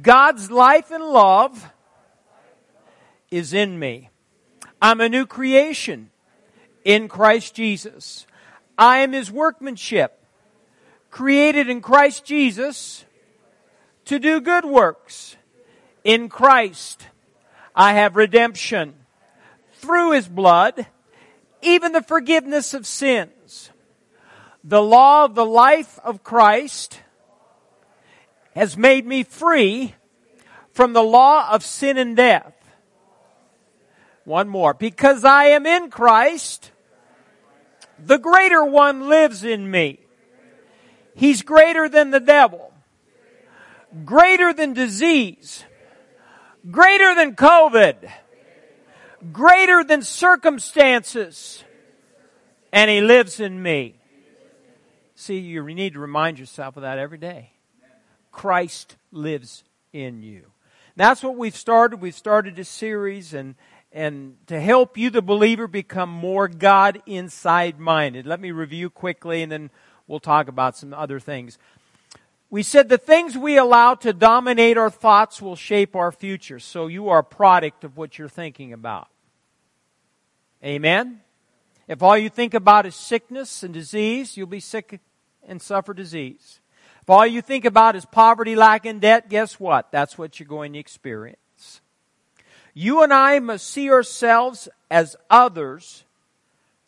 God's 0.00 0.50
life 0.50 0.90
and 0.90 1.04
love 1.04 1.70
is 3.30 3.52
in 3.52 3.78
me. 3.78 4.08
I'm 4.80 5.00
a 5.00 5.08
new 5.08 5.26
creation 5.26 6.10
in 6.84 7.08
Christ 7.08 7.54
Jesus. 7.54 8.26
I 8.78 8.98
am 8.98 9.12
His 9.12 9.30
workmanship, 9.30 10.21
created 11.12 11.68
in 11.68 11.82
Christ 11.82 12.24
Jesus 12.24 13.04
to 14.06 14.18
do 14.18 14.40
good 14.40 14.64
works. 14.64 15.36
In 16.02 16.28
Christ, 16.28 17.06
I 17.76 17.92
have 17.92 18.16
redemption 18.16 18.94
through 19.74 20.12
His 20.12 20.26
blood, 20.26 20.86
even 21.60 21.92
the 21.92 22.02
forgiveness 22.02 22.74
of 22.74 22.86
sins. 22.86 23.70
The 24.64 24.82
law 24.82 25.26
of 25.26 25.36
the 25.36 25.44
life 25.44 26.00
of 26.02 26.24
Christ 26.24 27.00
has 28.56 28.76
made 28.76 29.06
me 29.06 29.22
free 29.22 29.94
from 30.72 30.92
the 30.92 31.02
law 31.02 31.48
of 31.50 31.64
sin 31.64 31.98
and 31.98 32.16
death. 32.16 32.54
One 34.24 34.48
more. 34.48 34.72
Because 34.72 35.24
I 35.24 35.46
am 35.46 35.66
in 35.66 35.90
Christ, 35.90 36.70
the 37.98 38.18
greater 38.18 38.64
one 38.64 39.08
lives 39.08 39.44
in 39.44 39.70
me. 39.70 40.01
He's 41.14 41.42
greater 41.42 41.88
than 41.88 42.10
the 42.10 42.20
devil, 42.20 42.72
greater 44.04 44.52
than 44.52 44.72
disease, 44.72 45.64
greater 46.70 47.14
than 47.14 47.36
COVID, 47.36 48.10
greater 49.32 49.84
than 49.84 50.02
circumstances, 50.02 51.64
and 52.72 52.90
he 52.90 53.00
lives 53.00 53.40
in 53.40 53.62
me. 53.62 53.96
See, 55.14 55.38
you 55.38 55.64
need 55.64 55.92
to 55.92 56.00
remind 56.00 56.38
yourself 56.38 56.76
of 56.76 56.82
that 56.82 56.98
every 56.98 57.18
day. 57.18 57.52
Christ 58.32 58.96
lives 59.12 59.62
in 59.92 60.22
you. 60.22 60.46
That's 60.96 61.22
what 61.22 61.36
we've 61.36 61.56
started. 61.56 62.00
We've 62.00 62.14
started 62.14 62.58
a 62.58 62.64
series 62.64 63.34
and 63.34 63.54
and 63.94 64.36
to 64.46 64.58
help 64.58 64.96
you, 64.96 65.10
the 65.10 65.20
believer, 65.20 65.66
become 65.66 66.08
more 66.08 66.48
God 66.48 67.02
inside 67.04 67.78
minded. 67.78 68.26
Let 68.26 68.40
me 68.40 68.50
review 68.50 68.88
quickly 68.88 69.42
and 69.42 69.52
then 69.52 69.70
we'll 70.12 70.20
talk 70.20 70.46
about 70.46 70.76
some 70.76 70.92
other 70.92 71.18
things. 71.18 71.56
We 72.50 72.62
said 72.62 72.90
the 72.90 72.98
things 72.98 73.34
we 73.34 73.56
allow 73.56 73.94
to 73.94 74.12
dominate 74.12 74.76
our 74.76 74.90
thoughts 74.90 75.40
will 75.40 75.56
shape 75.56 75.96
our 75.96 76.12
future. 76.12 76.58
So 76.58 76.86
you 76.86 77.08
are 77.08 77.20
a 77.20 77.24
product 77.24 77.82
of 77.82 77.96
what 77.96 78.18
you're 78.18 78.28
thinking 78.28 78.74
about. 78.74 79.08
Amen? 80.62 81.22
If 81.88 82.02
all 82.02 82.18
you 82.18 82.28
think 82.28 82.52
about 82.52 82.84
is 82.84 82.94
sickness 82.94 83.62
and 83.62 83.72
disease, 83.72 84.36
you'll 84.36 84.46
be 84.48 84.60
sick 84.60 85.00
and 85.48 85.62
suffer 85.62 85.94
disease. 85.94 86.60
If 87.00 87.08
all 87.08 87.26
you 87.26 87.40
think 87.40 87.64
about 87.64 87.96
is 87.96 88.04
poverty, 88.04 88.54
lack, 88.54 88.84
and 88.84 89.00
debt, 89.00 89.30
guess 89.30 89.58
what? 89.58 89.90
That's 89.92 90.18
what 90.18 90.38
you're 90.38 90.46
going 90.46 90.74
to 90.74 90.78
experience. 90.78 91.80
You 92.74 93.02
and 93.02 93.14
I 93.14 93.38
must 93.38 93.66
see 93.66 93.90
ourselves 93.90 94.68
as 94.90 95.16
others 95.30 96.04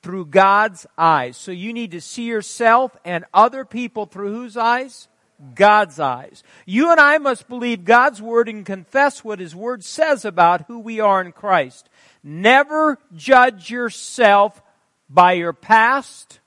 through 0.04 0.26
God's 0.26 0.86
eyes. 0.98 1.34
So 1.34 1.50
you 1.50 1.72
need 1.72 1.92
to 1.92 2.00
see 2.00 2.24
yourself 2.24 2.94
and 3.06 3.24
other 3.32 3.64
people 3.64 4.04
through 4.04 4.34
whose 4.34 4.54
eyes? 4.54 5.08
God's 5.54 5.98
eyes. 5.98 6.42
You 6.66 6.90
and 6.90 7.00
I 7.00 7.16
must 7.16 7.48
believe 7.48 7.86
God's 7.86 8.20
word 8.20 8.46
and 8.50 8.66
confess 8.66 9.24
what 9.24 9.38
his 9.38 9.56
word 9.56 9.82
says 9.82 10.26
about 10.26 10.66
who 10.66 10.78
we 10.78 11.00
are 11.00 11.22
in 11.22 11.32
Christ. 11.32 11.88
Never 12.22 12.98
judge 13.16 13.70
yourself 13.70 14.62
by 15.08 15.32
your 15.32 15.54
past 15.54 16.38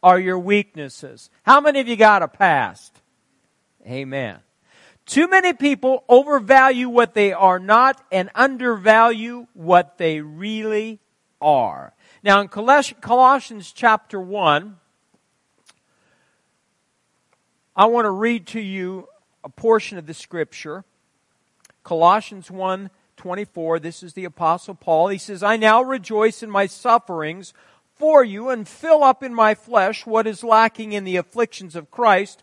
or 0.00 0.20
your 0.20 0.38
weaknesses. 0.38 1.28
How 1.42 1.60
many 1.60 1.80
of 1.80 1.88
you 1.88 1.96
got 1.96 2.22
a 2.22 2.28
past? 2.28 3.02
Amen. 3.84 4.38
Too 5.06 5.26
many 5.26 5.54
people 5.54 6.04
overvalue 6.08 6.88
what 6.88 7.14
they 7.14 7.32
are 7.32 7.58
not 7.58 8.00
and 8.12 8.30
undervalue 8.36 9.48
what 9.54 9.98
they 9.98 10.20
really 10.20 11.00
are. 11.40 11.94
Now 12.24 12.40
in 12.40 12.46
Colossians 12.46 13.72
chapter 13.72 14.20
1, 14.20 14.76
I 17.74 17.86
want 17.86 18.04
to 18.04 18.10
read 18.10 18.46
to 18.48 18.60
you 18.60 19.08
a 19.42 19.48
portion 19.48 19.98
of 19.98 20.06
the 20.06 20.14
scripture. 20.14 20.84
Colossians 21.82 22.50
1 22.50 22.90
24, 23.16 23.78
this 23.78 24.02
is 24.02 24.14
the 24.14 24.24
apostle 24.24 24.74
Paul. 24.74 25.08
He 25.08 25.18
says, 25.18 25.42
I 25.42 25.56
now 25.56 25.82
rejoice 25.82 26.42
in 26.42 26.50
my 26.50 26.66
sufferings 26.66 27.54
for 27.94 28.24
you 28.24 28.50
and 28.50 28.66
fill 28.66 29.04
up 29.04 29.22
in 29.22 29.34
my 29.34 29.54
flesh 29.54 30.06
what 30.06 30.26
is 30.26 30.42
lacking 30.42 30.92
in 30.92 31.04
the 31.04 31.16
afflictions 31.16 31.76
of 31.76 31.90
Christ 31.90 32.42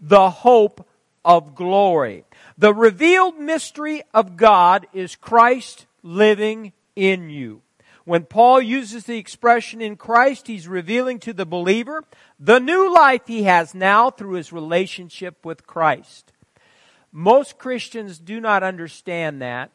the 0.00 0.30
hope 0.30 0.86
of 1.24 1.54
glory. 1.54 2.24
The 2.56 2.74
revealed 2.74 3.38
mystery 3.38 4.02
of 4.14 4.36
God 4.36 4.86
is 4.92 5.16
Christ 5.16 5.86
living 6.02 6.72
in 6.96 7.30
you. 7.30 7.62
When 8.04 8.24
Paul 8.24 8.60
uses 8.60 9.04
the 9.04 9.18
expression 9.18 9.80
in 9.80 9.96
Christ, 9.96 10.46
he's 10.46 10.66
revealing 10.66 11.18
to 11.20 11.32
the 11.32 11.46
believer 11.46 12.02
the 12.38 12.58
new 12.58 12.92
life 12.92 13.22
he 13.26 13.44
has 13.44 13.74
now 13.74 14.10
through 14.10 14.32
his 14.32 14.52
relationship 14.52 15.44
with 15.44 15.66
Christ. 15.66 16.32
Most 17.12 17.58
Christians 17.58 18.18
do 18.18 18.40
not 18.40 18.62
understand 18.62 19.42
that. 19.42 19.70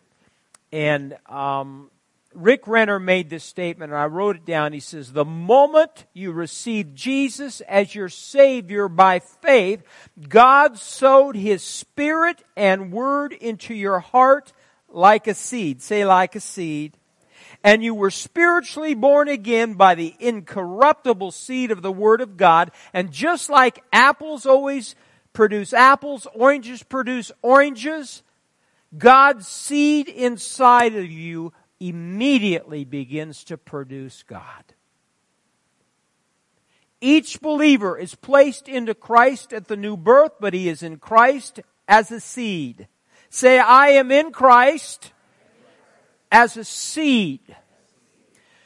And 0.71 1.15
um, 1.27 1.91
Rick 2.35 2.67
Renner 2.67 2.99
made 2.99 3.29
this 3.29 3.43
statement, 3.43 3.91
and 3.91 3.99
I 3.99 4.05
wrote 4.05 4.35
it 4.35 4.45
down. 4.45 4.73
He 4.73 4.79
says, 4.79 5.13
The 5.13 5.25
moment 5.25 6.05
you 6.13 6.31
receive 6.31 6.93
Jesus 6.93 7.61
as 7.61 7.95
your 7.95 8.09
Savior 8.09 8.89
by 8.89 9.19
faith, 9.19 9.83
God 10.27 10.77
sowed 10.77 11.35
His 11.35 11.63
Spirit 11.63 12.43
and 12.55 12.91
Word 12.91 13.31
into 13.31 13.73
your 13.73 13.99
heart 13.99 14.51
like 14.89 15.27
a 15.27 15.33
seed. 15.33 15.81
Say, 15.81 16.05
like 16.05 16.35
a 16.35 16.39
seed. 16.41 16.97
And 17.63 17.83
you 17.83 17.95
were 17.95 18.11
spiritually 18.11 18.93
born 18.93 19.27
again 19.27 19.73
by 19.73 19.95
the 19.95 20.13
incorruptible 20.19 21.31
seed 21.31 21.71
of 21.71 21.81
the 21.81 21.91
Word 21.91 22.21
of 22.21 22.37
God. 22.37 22.71
And 22.93 23.11
just 23.11 23.49
like 23.49 23.83
apples 23.91 24.45
always 24.45 24.95
produce 25.33 25.73
apples, 25.73 26.27
oranges 26.33 26.83
produce 26.83 27.31
oranges. 27.41 28.23
God's 28.97 29.47
seed 29.47 30.07
inside 30.09 30.95
of 30.95 31.09
you 31.09 31.53
immediately 31.79 32.85
begins 32.85 33.43
to 33.45 33.57
produce 33.57 34.23
God. 34.23 34.63
Each 37.01 37.39
believer 37.41 37.97
is 37.97 38.15
placed 38.15 38.67
into 38.67 38.95
Christ 38.95 39.53
at 39.53 39.67
the 39.67 39.77
new 39.77 39.97
birth, 39.97 40.31
but 40.39 40.53
he 40.53 40.69
is 40.69 40.81
in 40.81 40.97
Christ 40.97 41.59
as 41.87 42.11
a 42.11 42.19
seed. 42.19 42.87
Say, 43.29 43.59
I 43.59 43.89
am 43.89 44.11
in 44.11 44.31
Christ 44.31 45.11
as 46.31 46.57
a 46.57 46.63
seed. 46.63 47.41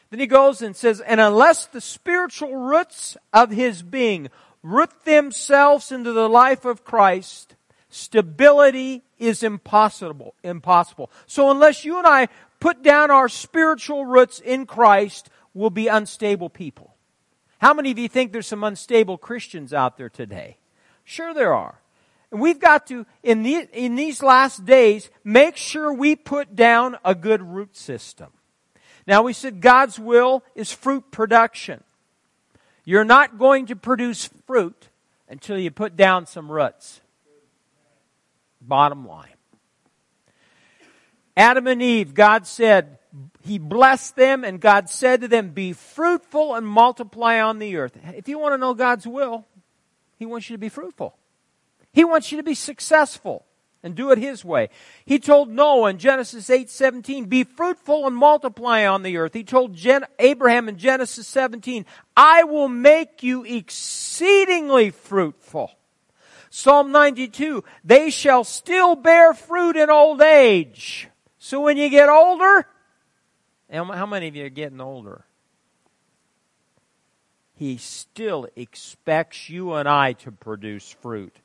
Then 0.10 0.20
he 0.20 0.28
goes 0.28 0.62
and 0.62 0.76
says, 0.76 1.02
and 1.02 1.20
unless 1.20 1.66
the 1.66 1.82
spiritual 1.82 2.56
roots 2.56 3.18
of 3.34 3.52
his 3.52 3.82
being 3.82 4.30
root 4.64 4.92
themselves 5.06 5.92
into 5.92 6.14
the 6.14 6.30
life 6.30 6.66
of 6.66 6.84
Christ, 6.84 7.56
stability 7.90 9.04
is 9.18 9.44
impossible. 9.44 10.34
Impossible. 10.44 11.12
So 11.26 11.52
unless 11.52 11.86
you 11.86 11.98
and 11.98 12.08
I 12.08 12.28
put 12.60 12.84
down 12.84 13.12
our 13.12 13.30
spiritual 13.30 14.06
roots 14.06 14.40
in 14.40 14.66
Christ, 14.66 15.30
we'll 15.54 15.70
be 15.70 15.88
unstable 15.88 16.50
people. 16.50 16.96
How 17.60 17.74
many 17.74 17.92
of 17.92 18.00
you 18.00 18.08
think 18.08 18.32
there's 18.32 18.48
some 18.48 18.64
unstable 18.64 19.18
Christians 19.18 19.74
out 19.74 19.98
there 19.98 20.10
today? 20.10 20.58
Sure 21.04 21.34
there 21.34 21.54
are. 21.54 21.82
And 22.32 22.40
we've 22.40 22.60
got 22.60 22.88
to, 22.88 23.06
in, 23.24 23.44
the, 23.44 23.68
in 23.74 23.96
these 23.96 24.22
last 24.22 24.66
days, 24.66 25.10
make 25.24 25.58
sure 25.58 25.92
we 25.92 26.16
put 26.16 26.56
down 26.56 26.98
a 27.04 27.16
good 27.16 27.42
root 27.42 27.76
system. 27.76 28.30
Now 29.08 29.24
we 29.24 29.34
said 29.34 29.62
God's 29.62 29.98
will 29.98 30.44
is 30.56 30.72
fruit 30.72 31.10
production. 31.12 31.84
You're 32.86 33.04
not 33.04 33.38
going 33.38 33.66
to 33.68 33.76
produce 33.76 34.30
fruit 34.46 34.90
until 35.28 35.58
you 35.58 35.72
put 35.72 35.96
down 35.96 36.28
some 36.28 36.52
roots. 36.52 37.02
Bottom 38.62 39.08
line. 39.08 39.39
Adam 41.40 41.68
and 41.68 41.82
Eve, 41.82 42.14
God 42.14 42.46
said, 42.46 43.00
He 43.42 43.60
blessed 43.60 44.18
them 44.18 44.44
and 44.44 44.60
God 44.60 44.90
said 44.90 45.22
to 45.22 45.30
them, 45.30 45.52
be 45.52 45.72
fruitful 45.72 46.54
and 46.54 46.68
multiply 46.68 47.40
on 47.40 47.60
the 47.60 47.78
earth. 47.78 47.98
If 48.14 48.28
you 48.28 48.38
want 48.38 48.54
to 48.54 48.58
know 48.58 48.74
God's 48.74 49.08
will, 49.08 49.46
He 50.18 50.26
wants 50.26 50.50
you 50.50 50.56
to 50.56 50.60
be 50.60 50.68
fruitful. 50.68 51.16
He 51.94 52.04
wants 52.04 52.34
you 52.34 52.38
to 52.38 52.44
be 52.44 52.56
successful 52.56 53.46
and 53.82 53.96
do 53.96 54.12
it 54.12 54.18
his 54.18 54.44
way. 54.44 54.70
He 55.06 55.18
told 55.18 55.50
Noah 55.50 55.92
in 55.92 55.98
Genesis 55.98 56.50
8:17, 56.50 57.26
"Be 57.26 57.46
fruitful 57.46 58.06
and 58.06 58.16
multiply 58.18 58.86
on 58.86 59.04
the 59.04 59.16
earth." 59.16 59.34
He 59.34 59.46
told 59.46 59.74
Gen- 59.74 60.06
Abraham 60.20 60.68
in 60.68 60.78
Genesis 60.78 61.26
17, 61.26 61.86
"I 62.18 62.44
will 62.44 62.68
make 62.68 63.24
you 63.24 63.46
exceedingly 63.46 64.90
fruitful." 64.90 65.72
Psalm 66.50 66.92
92, 66.92 67.64
"They 67.84 68.10
shall 68.10 68.44
still 68.44 68.96
bear 68.96 69.34
fruit 69.34 69.78
in 69.78 69.90
old 69.90 70.22
age." 70.22 71.09
So 71.40 71.62
when 71.62 71.78
you 71.78 71.90
get 71.90 72.10
older, 72.10 72.68
how 73.72 74.06
many 74.06 74.28
of 74.28 74.36
you 74.36 74.46
are 74.46 74.50
getting 74.50 74.82
older? 74.82 75.26
He 77.56 77.78
still 77.78 78.48
expects 78.56 79.50
you 79.50 79.74
and 79.74 79.88
I 79.88 80.14
to 80.14 80.32
produce 80.32 80.92
fruit. 80.92 81.38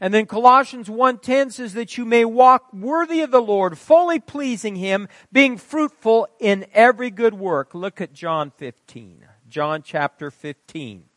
And 0.00 0.12
then 0.12 0.26
Colossians 0.26 0.88
1:10 0.88 1.50
says 1.50 1.74
that 1.74 1.96
you 1.96 2.04
may 2.04 2.24
walk 2.24 2.72
worthy 2.72 3.22
of 3.22 3.30
the 3.30 3.40
Lord, 3.40 3.78
fully 3.78 4.20
pleasing 4.20 4.76
him, 4.76 5.08
being 5.32 5.56
fruitful 5.56 6.28
in 6.38 6.66
every 6.72 7.10
good 7.10 7.34
work. 7.34 7.74
Look 7.74 8.00
at 8.00 8.12
John 8.12 8.50
15. 8.50 9.26
John 9.48 9.82
chapter 9.82 10.30
15. 10.30 11.08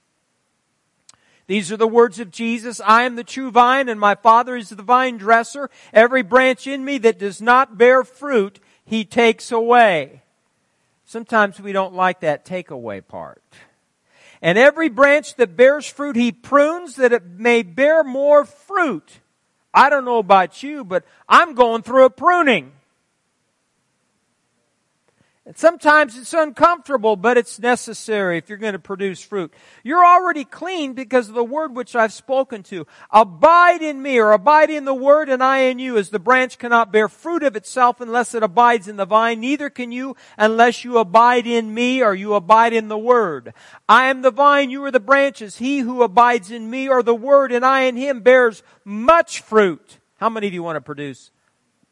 These 1.49 1.71
are 1.71 1.77
the 1.77 1.87
words 1.87 2.19
of 2.19 2.29
Jesus. 2.29 2.79
I 2.85 3.05
am 3.05 3.15
the 3.15 3.23
true 3.23 3.49
vine 3.49 3.89
and 3.89 3.99
my 3.99 4.13
Father 4.13 4.55
is 4.55 4.69
the 4.69 4.83
vine 4.83 5.17
dresser. 5.17 5.71
Every 5.91 6.21
branch 6.21 6.67
in 6.67 6.85
me 6.85 6.99
that 6.99 7.17
does 7.17 7.41
not 7.41 7.75
bear 7.75 8.03
fruit, 8.03 8.59
he 8.85 9.03
takes 9.03 9.51
away. 9.51 10.21
Sometimes 11.05 11.59
we 11.59 11.71
don't 11.71 11.95
like 11.95 12.19
that 12.19 12.45
takeaway 12.45 13.01
part. 13.05 13.41
And 14.43 14.59
every 14.59 14.89
branch 14.89 15.37
that 15.37 15.57
bears 15.57 15.87
fruit, 15.87 16.15
he 16.15 16.31
prunes 16.31 16.97
that 16.97 17.13
it 17.13 17.25
may 17.25 17.63
bear 17.63 18.03
more 18.03 18.45
fruit. 18.45 19.19
I 19.73 19.89
don't 19.89 20.05
know 20.05 20.19
about 20.19 20.61
you, 20.61 20.83
but 20.83 21.03
I'm 21.27 21.55
going 21.55 21.81
through 21.81 22.05
a 22.05 22.11
pruning. 22.11 22.73
And 25.49 25.57
sometimes 25.57 26.15
it's 26.15 26.35
uncomfortable, 26.35 27.15
but 27.15 27.35
it's 27.35 27.57
necessary 27.57 28.37
if 28.37 28.49
you're 28.49 28.59
going 28.59 28.73
to 28.73 28.77
produce 28.77 29.19
fruit. 29.19 29.51
You're 29.83 30.05
already 30.05 30.45
clean 30.45 30.93
because 30.93 31.27
of 31.27 31.33
the 31.33 31.43
word 31.43 31.75
which 31.75 31.95
I've 31.95 32.13
spoken 32.13 32.61
to. 32.65 32.85
Abide 33.09 33.81
in 33.81 33.99
me 33.99 34.19
or 34.19 34.31
abide 34.31 34.69
in 34.69 34.85
the 34.85 34.93
word 34.93 35.27
and 35.27 35.43
I 35.43 35.61
in 35.61 35.79
you 35.79 35.97
as 35.97 36.11
the 36.11 36.19
branch 36.19 36.59
cannot 36.59 36.91
bear 36.91 37.09
fruit 37.09 37.41
of 37.41 37.55
itself 37.55 37.99
unless 37.99 38.35
it 38.35 38.43
abides 38.43 38.87
in 38.87 38.97
the 38.97 39.07
vine. 39.07 39.39
Neither 39.39 39.71
can 39.71 39.91
you 39.91 40.15
unless 40.37 40.85
you 40.85 40.99
abide 40.99 41.47
in 41.47 41.73
me 41.73 42.03
or 42.03 42.13
you 42.13 42.35
abide 42.35 42.73
in 42.73 42.87
the 42.87 42.95
word. 42.95 43.51
I 43.87 44.11
am 44.11 44.21
the 44.21 44.29
vine, 44.29 44.69
you 44.69 44.83
are 44.83 44.91
the 44.91 44.99
branches. 44.99 45.57
He 45.57 45.79
who 45.79 46.03
abides 46.03 46.51
in 46.51 46.69
me 46.69 46.87
or 46.87 47.01
the 47.01 47.15
word 47.15 47.51
and 47.51 47.65
I 47.65 47.85
in 47.85 47.95
him 47.95 48.19
bears 48.19 48.61
much 48.85 49.41
fruit. 49.41 49.97
How 50.17 50.29
many 50.29 50.45
of 50.45 50.53
you 50.53 50.61
want 50.61 50.75
to 50.75 50.81
produce 50.81 51.31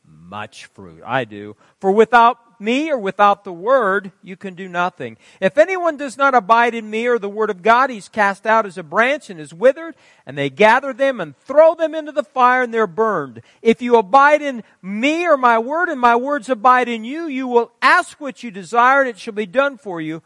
much 0.05 0.68
fruit? 0.68 1.01
I 1.03 1.26
do. 1.26 1.55
For 1.80 1.91
without 1.91 2.38
me 2.60 2.89
or 2.89 2.97
without 2.97 3.43
the 3.43 3.53
word, 3.53 4.12
you 4.24 4.36
can 4.36 4.55
do 4.55 4.68
nothing. 4.68 5.18
If 5.39 5.58
anyone 5.58 5.97
does 5.97 6.18
not 6.18 6.36
abide 6.36 6.74
in 6.74 6.89
me 6.89 7.08
or 7.08 7.20
the 7.20 7.30
word 7.30 7.49
of 7.49 7.62
God, 7.62 7.89
he's 7.89 8.10
cast 8.10 8.45
out 8.45 8.66
as 8.66 8.78
a 8.78 8.84
branch 8.84 9.30
and 9.30 9.39
is 9.39 9.53
withered, 9.53 9.95
and 10.26 10.38
they 10.38 10.49
gather 10.49 10.93
them 10.93 11.20
and 11.22 11.38
throw 11.38 11.76
them 11.76 11.93
into 11.95 12.12
the 12.12 12.24
fire 12.24 12.64
and 12.64 12.74
they're 12.74 12.88
burned. 12.88 13.41
If 13.62 13.82
you 13.82 13.97
abide 13.97 14.41
in 14.41 14.64
me 14.82 15.26
or 15.28 15.38
my 15.38 15.60
word 15.60 15.89
and 15.89 15.99
my 15.99 16.16
words 16.16 16.49
abide 16.49 16.89
in 16.89 17.03
you, 17.03 17.28
you 17.28 17.47
will 17.47 17.72
ask 17.82 18.20
what 18.20 18.43
you 18.43 18.51
desire 18.51 19.01
and 19.01 19.10
it 19.10 19.20
shall 19.20 19.34
be 19.34 19.45
done 19.45 19.78
for 19.78 20.01
you. 20.01 20.22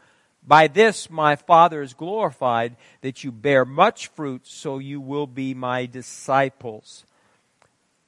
By 0.46 0.66
this 0.66 1.08
my 1.08 1.36
Father 1.36 1.82
is 1.82 1.94
glorified, 1.94 2.76
that 3.00 3.22
you 3.22 3.30
bear 3.30 3.64
much 3.64 4.08
fruit, 4.08 4.46
so 4.46 4.78
you 4.78 5.00
will 5.00 5.26
be 5.26 5.54
my 5.54 5.86
disciples. 5.86 7.04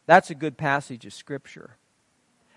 That's 0.07 0.31
a 0.31 0.35
good 0.35 0.57
passage 0.57 1.07
of 1.07 1.15
Scripture. 1.15 1.77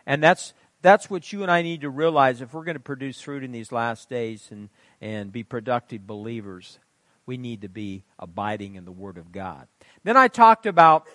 And 0.06 0.24
that's 0.24 0.54
that's 0.82 1.10
what 1.10 1.34
you 1.34 1.42
and 1.42 1.52
I 1.52 1.62
need 1.62 1.82
to 1.82 1.90
realize 1.90 2.42
if 2.42 2.54
we're 2.54 2.64
going 2.64 2.76
to 2.76 2.82
produce 2.82 3.20
fruit 3.20 3.44
in 3.44 3.52
these 3.52 3.72
last 3.72 4.10
days 4.10 4.48
and, 4.52 4.70
and 5.02 5.32
be 5.32 5.44
productive 5.44 6.06
believers. 6.06 6.80
We 7.26 7.38
need 7.38 7.62
to 7.62 7.70
be 7.70 8.04
abiding 8.18 8.76
in 8.76 8.86
the 8.86 8.92
Word 8.92 9.18
of 9.18 9.32
God. 9.32 9.68
Then 10.04 10.16
I 10.16 10.30
talked 10.30 10.66
about 10.66 11.08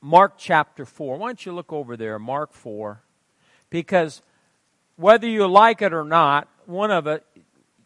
Mark 0.00 0.34
chapter 0.38 0.86
4. 0.86 1.18
Why 1.18 1.28
don't 1.28 1.44
you 1.44 1.52
look 1.52 1.72
over 1.72 1.96
there, 1.96 2.18
Mark 2.18 2.54
4? 2.54 3.02
Because 3.68 4.22
whether 4.96 5.28
you 5.28 5.46
like 5.46 5.82
it 5.82 5.92
or 5.92 6.04
not, 6.04 6.48
one 6.64 6.90
of 6.90 7.06
it, 7.06 7.24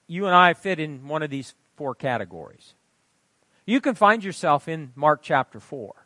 you 0.07 0.27
and 0.27 0.35
I 0.35 0.55
fit 0.55 0.79
in 0.79 1.09
one 1.09 1.23
of 1.23 1.31
these 1.31 1.55
four 1.77 1.95
categories. 1.95 2.75
You 3.67 3.81
can 3.81 3.95
find 3.95 4.23
yourself 4.23 4.69
in 4.69 4.93
Mark 4.95 5.21
chapter 5.23 5.61
4. 5.61 6.00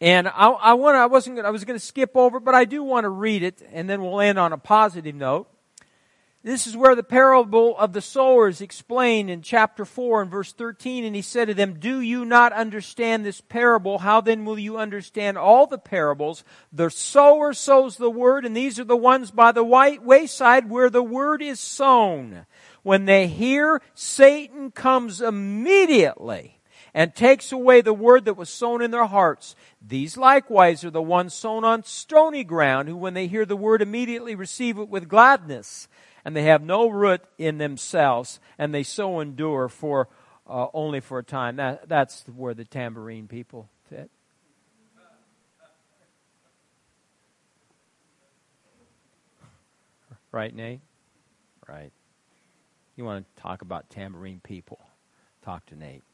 And 0.00 0.28
I, 0.28 0.48
I 0.48 0.74
want 0.74 0.96
I 0.96 1.06
wasn't 1.06 1.36
gonna, 1.36 1.48
I 1.48 1.50
was 1.50 1.64
going 1.64 1.78
to 1.78 1.84
skip 1.84 2.16
over, 2.16 2.40
but 2.40 2.54
I 2.54 2.64
do 2.64 2.82
want 2.82 3.04
to 3.04 3.10
read 3.10 3.42
it, 3.42 3.62
and 3.72 3.88
then 3.88 4.00
we'll 4.02 4.20
end 4.20 4.38
on 4.38 4.52
a 4.52 4.58
positive 4.58 5.14
note. 5.14 5.48
This 6.42 6.66
is 6.66 6.74
where 6.74 6.94
the 6.94 7.02
parable 7.02 7.76
of 7.76 7.92
the 7.92 8.00
sower 8.00 8.48
is 8.48 8.62
explained 8.62 9.28
in 9.28 9.42
chapter 9.42 9.84
4 9.84 10.22
and 10.22 10.30
verse 10.30 10.52
13. 10.54 11.04
And 11.04 11.14
he 11.14 11.20
said 11.20 11.48
to 11.48 11.54
them, 11.54 11.78
Do 11.78 12.00
you 12.00 12.24
not 12.24 12.54
understand 12.54 13.26
this 13.26 13.42
parable? 13.42 13.98
How 13.98 14.22
then 14.22 14.46
will 14.46 14.58
you 14.58 14.78
understand 14.78 15.36
all 15.36 15.66
the 15.66 15.76
parables? 15.76 16.42
The 16.72 16.88
sower 16.88 17.52
sows 17.52 17.98
the 17.98 18.08
word, 18.08 18.46
and 18.46 18.56
these 18.56 18.80
are 18.80 18.84
the 18.84 18.96
ones 18.96 19.30
by 19.30 19.52
the 19.52 19.64
white 19.64 20.02
wayside 20.02 20.70
where 20.70 20.88
the 20.88 21.02
word 21.02 21.42
is 21.42 21.60
sown. 21.60 22.46
When 22.82 23.04
they 23.04 23.26
hear, 23.26 23.82
Satan 23.94 24.70
comes 24.70 25.20
immediately 25.20 26.59
and 26.94 27.14
takes 27.14 27.52
away 27.52 27.80
the 27.80 27.94
word 27.94 28.24
that 28.24 28.36
was 28.36 28.48
sown 28.48 28.82
in 28.82 28.90
their 28.90 29.06
hearts. 29.06 29.54
These 29.86 30.16
likewise 30.16 30.84
are 30.84 30.90
the 30.90 31.02
ones 31.02 31.34
sown 31.34 31.64
on 31.64 31.84
stony 31.84 32.44
ground, 32.44 32.88
who 32.88 32.96
when 32.96 33.14
they 33.14 33.26
hear 33.26 33.46
the 33.46 33.56
word 33.56 33.82
immediately 33.82 34.34
receive 34.34 34.78
it 34.78 34.88
with 34.88 35.08
gladness, 35.08 35.88
and 36.24 36.36
they 36.36 36.42
have 36.44 36.62
no 36.62 36.88
root 36.88 37.22
in 37.38 37.58
themselves, 37.58 38.40
and 38.58 38.74
they 38.74 38.82
so 38.82 39.20
endure 39.20 39.68
for 39.68 40.08
uh, 40.48 40.66
only 40.74 41.00
for 41.00 41.18
a 41.18 41.24
time. 41.24 41.56
That, 41.56 41.88
that's 41.88 42.24
where 42.36 42.54
the 42.54 42.64
tambourine 42.64 43.28
people 43.28 43.68
fit. 43.88 44.10
Right, 50.32 50.54
Nate? 50.54 50.80
Right. 51.68 51.92
You 52.96 53.04
want 53.04 53.24
to 53.36 53.42
talk 53.42 53.62
about 53.62 53.90
tambourine 53.90 54.40
people? 54.44 54.78
Talk 55.42 55.66
to 55.66 55.76
Nate. 55.76 56.04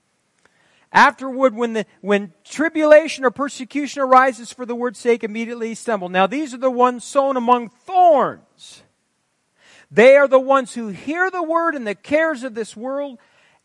Afterward, 0.97 1.55
when 1.55 1.75
the 1.75 1.85
when 2.01 2.33
tribulation 2.43 3.27
or 3.27 3.31
persecution 3.31 4.01
arises 4.01 4.51
for 4.51 4.65
the 4.65 4.75
word's 4.75 4.99
sake, 4.99 5.23
immediately 5.23 5.75
stumble. 5.75 6.09
Now 6.09 6.27
these 6.27 6.55
are 6.55 6.59
the 6.59 6.71
ones 6.71 7.05
sown 7.05 7.37
among 7.37 7.69
thorns. 7.69 8.83
They 9.91 10.17
are 10.17 10.27
the 10.27 10.41
ones 10.41 10.73
who 10.73 10.89
hear 10.89 11.31
the 11.31 11.43
word 11.43 11.75
and 11.75 11.87
the 11.87 11.95
cares 11.95 12.45
of 12.45 12.55
this 12.55 12.75
world 12.75 13.19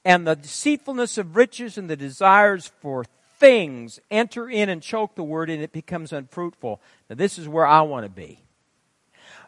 and 0.03 0.27
the 0.27 0.35
deceitfulness 0.35 1.17
of 1.17 1.37
riches 1.37 1.77
and 1.77 1.89
the 1.89 1.95
desires 1.95 2.69
for 2.81 3.05
things 3.39 4.01
enter 4.11 4.49
in 4.49 4.67
and 4.67 4.83
choke 4.83 5.15
the 5.15 5.23
word 5.23 5.49
and 5.49 5.63
it 5.63 5.71
becomes 5.71 6.11
unfruitful. 6.11 6.81
Now 7.09 7.15
this 7.15 7.39
is 7.39 7.47
where 7.47 7.65
I 7.65 7.81
want 7.83 8.03
to 8.05 8.09
be. 8.09 8.43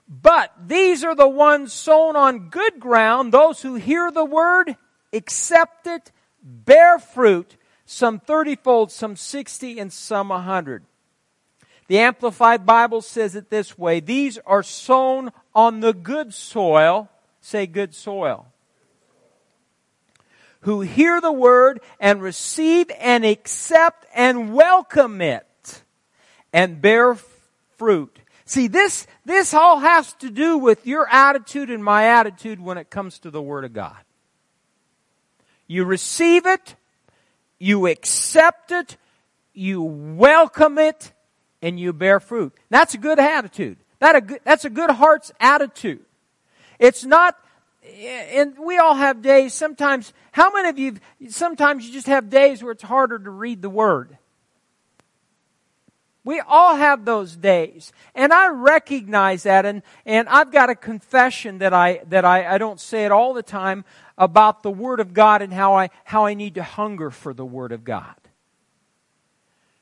But 0.07 0.53
these 0.67 1.03
are 1.03 1.15
the 1.15 1.27
ones 1.27 1.73
sown 1.73 2.15
on 2.15 2.47
good 2.47 2.79
ground, 2.79 3.33
those 3.33 3.61
who 3.61 3.75
hear 3.75 4.09
the 4.09 4.23
word, 4.23 4.77
accept 5.11 5.85
it, 5.85 6.13
bear 6.41 6.97
fruit, 6.97 7.57
some 7.85 8.19
30 8.19 8.55
fold, 8.57 8.91
some 8.91 9.15
60, 9.15 9.79
and 9.79 9.91
some 9.91 10.29
100. 10.29 10.83
The 11.87 11.99
Amplified 11.99 12.65
Bible 12.65 13.01
says 13.01 13.35
it 13.35 13.49
this 13.49 13.77
way 13.77 13.99
These 13.99 14.37
are 14.45 14.63
sown 14.63 15.31
on 15.53 15.79
the 15.79 15.93
good 15.93 16.33
soil. 16.33 17.09
Say 17.41 17.67
good 17.67 17.93
soil. 17.93 18.47
Who 20.61 20.79
hear 20.79 21.19
the 21.19 21.31
word 21.31 21.81
and 21.99 22.21
receive 22.21 22.89
and 22.97 23.25
accept 23.25 24.05
and 24.15 24.53
welcome 24.53 25.19
it 25.19 25.83
and 26.53 26.81
bear 26.81 27.17
fruit 27.77 28.17
See, 28.45 28.67
this, 28.67 29.07
this 29.25 29.53
all 29.53 29.79
has 29.79 30.13
to 30.13 30.29
do 30.29 30.57
with 30.57 30.85
your 30.85 31.07
attitude 31.09 31.69
and 31.69 31.83
my 31.83 32.05
attitude 32.05 32.59
when 32.59 32.77
it 32.77 32.89
comes 32.89 33.19
to 33.19 33.31
the 33.31 33.41
Word 33.41 33.63
of 33.63 33.73
God. 33.73 33.97
You 35.65 35.85
receive 35.85 36.45
it, 36.45 36.75
you 37.63 37.87
accept 37.87 38.73
it, 38.73 38.97
you 39.53 39.81
welcome 39.81 40.77
it, 40.77 41.13
and 41.61 41.79
you 41.79 41.93
bear 41.93 42.19
fruit. 42.19 42.53
That's 42.69 42.93
a 42.93 42.97
good 42.97 43.19
attitude. 43.19 43.77
That 43.99 44.17
a 44.17 44.21
good, 44.21 44.41
that's 44.43 44.65
a 44.65 44.69
good 44.69 44.89
heart's 44.89 45.31
attitude. 45.39 46.03
It's 46.77 47.05
not, 47.05 47.37
and 47.81 48.59
we 48.59 48.79
all 48.79 48.95
have 48.95 49.21
days, 49.21 49.53
sometimes, 49.53 50.11
how 50.33 50.51
many 50.51 50.67
of 50.67 50.77
you, 50.77 50.97
sometimes 51.29 51.87
you 51.87 51.93
just 51.93 52.07
have 52.07 52.29
days 52.29 52.61
where 52.61 52.73
it's 52.73 52.83
harder 52.83 53.17
to 53.17 53.29
read 53.29 53.61
the 53.61 53.69
Word? 53.69 54.17
We 56.25 56.39
all 56.39 56.75
have 56.75 57.03
those 57.03 57.35
days. 57.35 57.91
And 58.15 58.31
I 58.31 58.47
recognize 58.47 59.43
that 59.43 59.65
and, 59.65 59.81
and 60.05 60.29
I've 60.29 60.51
got 60.51 60.69
a 60.69 60.75
confession 60.75 61.57
that 61.57 61.73
I 61.73 62.01
that 62.07 62.23
I, 62.23 62.55
I 62.55 62.57
don't 62.57 62.79
say 62.79 63.05
it 63.05 63.11
all 63.11 63.33
the 63.33 63.43
time 63.43 63.83
about 64.17 64.63
the 64.63 64.71
Word 64.71 64.99
of 64.99 65.13
God 65.13 65.41
and 65.41 65.53
how 65.53 65.75
I 65.75 65.89
how 66.05 66.25
I 66.25 66.33
need 66.33 66.55
to 66.55 66.63
hunger 66.63 67.09
for 67.11 67.33
the 67.33 67.45
Word 67.45 67.71
of 67.71 67.83
God. 67.83 68.15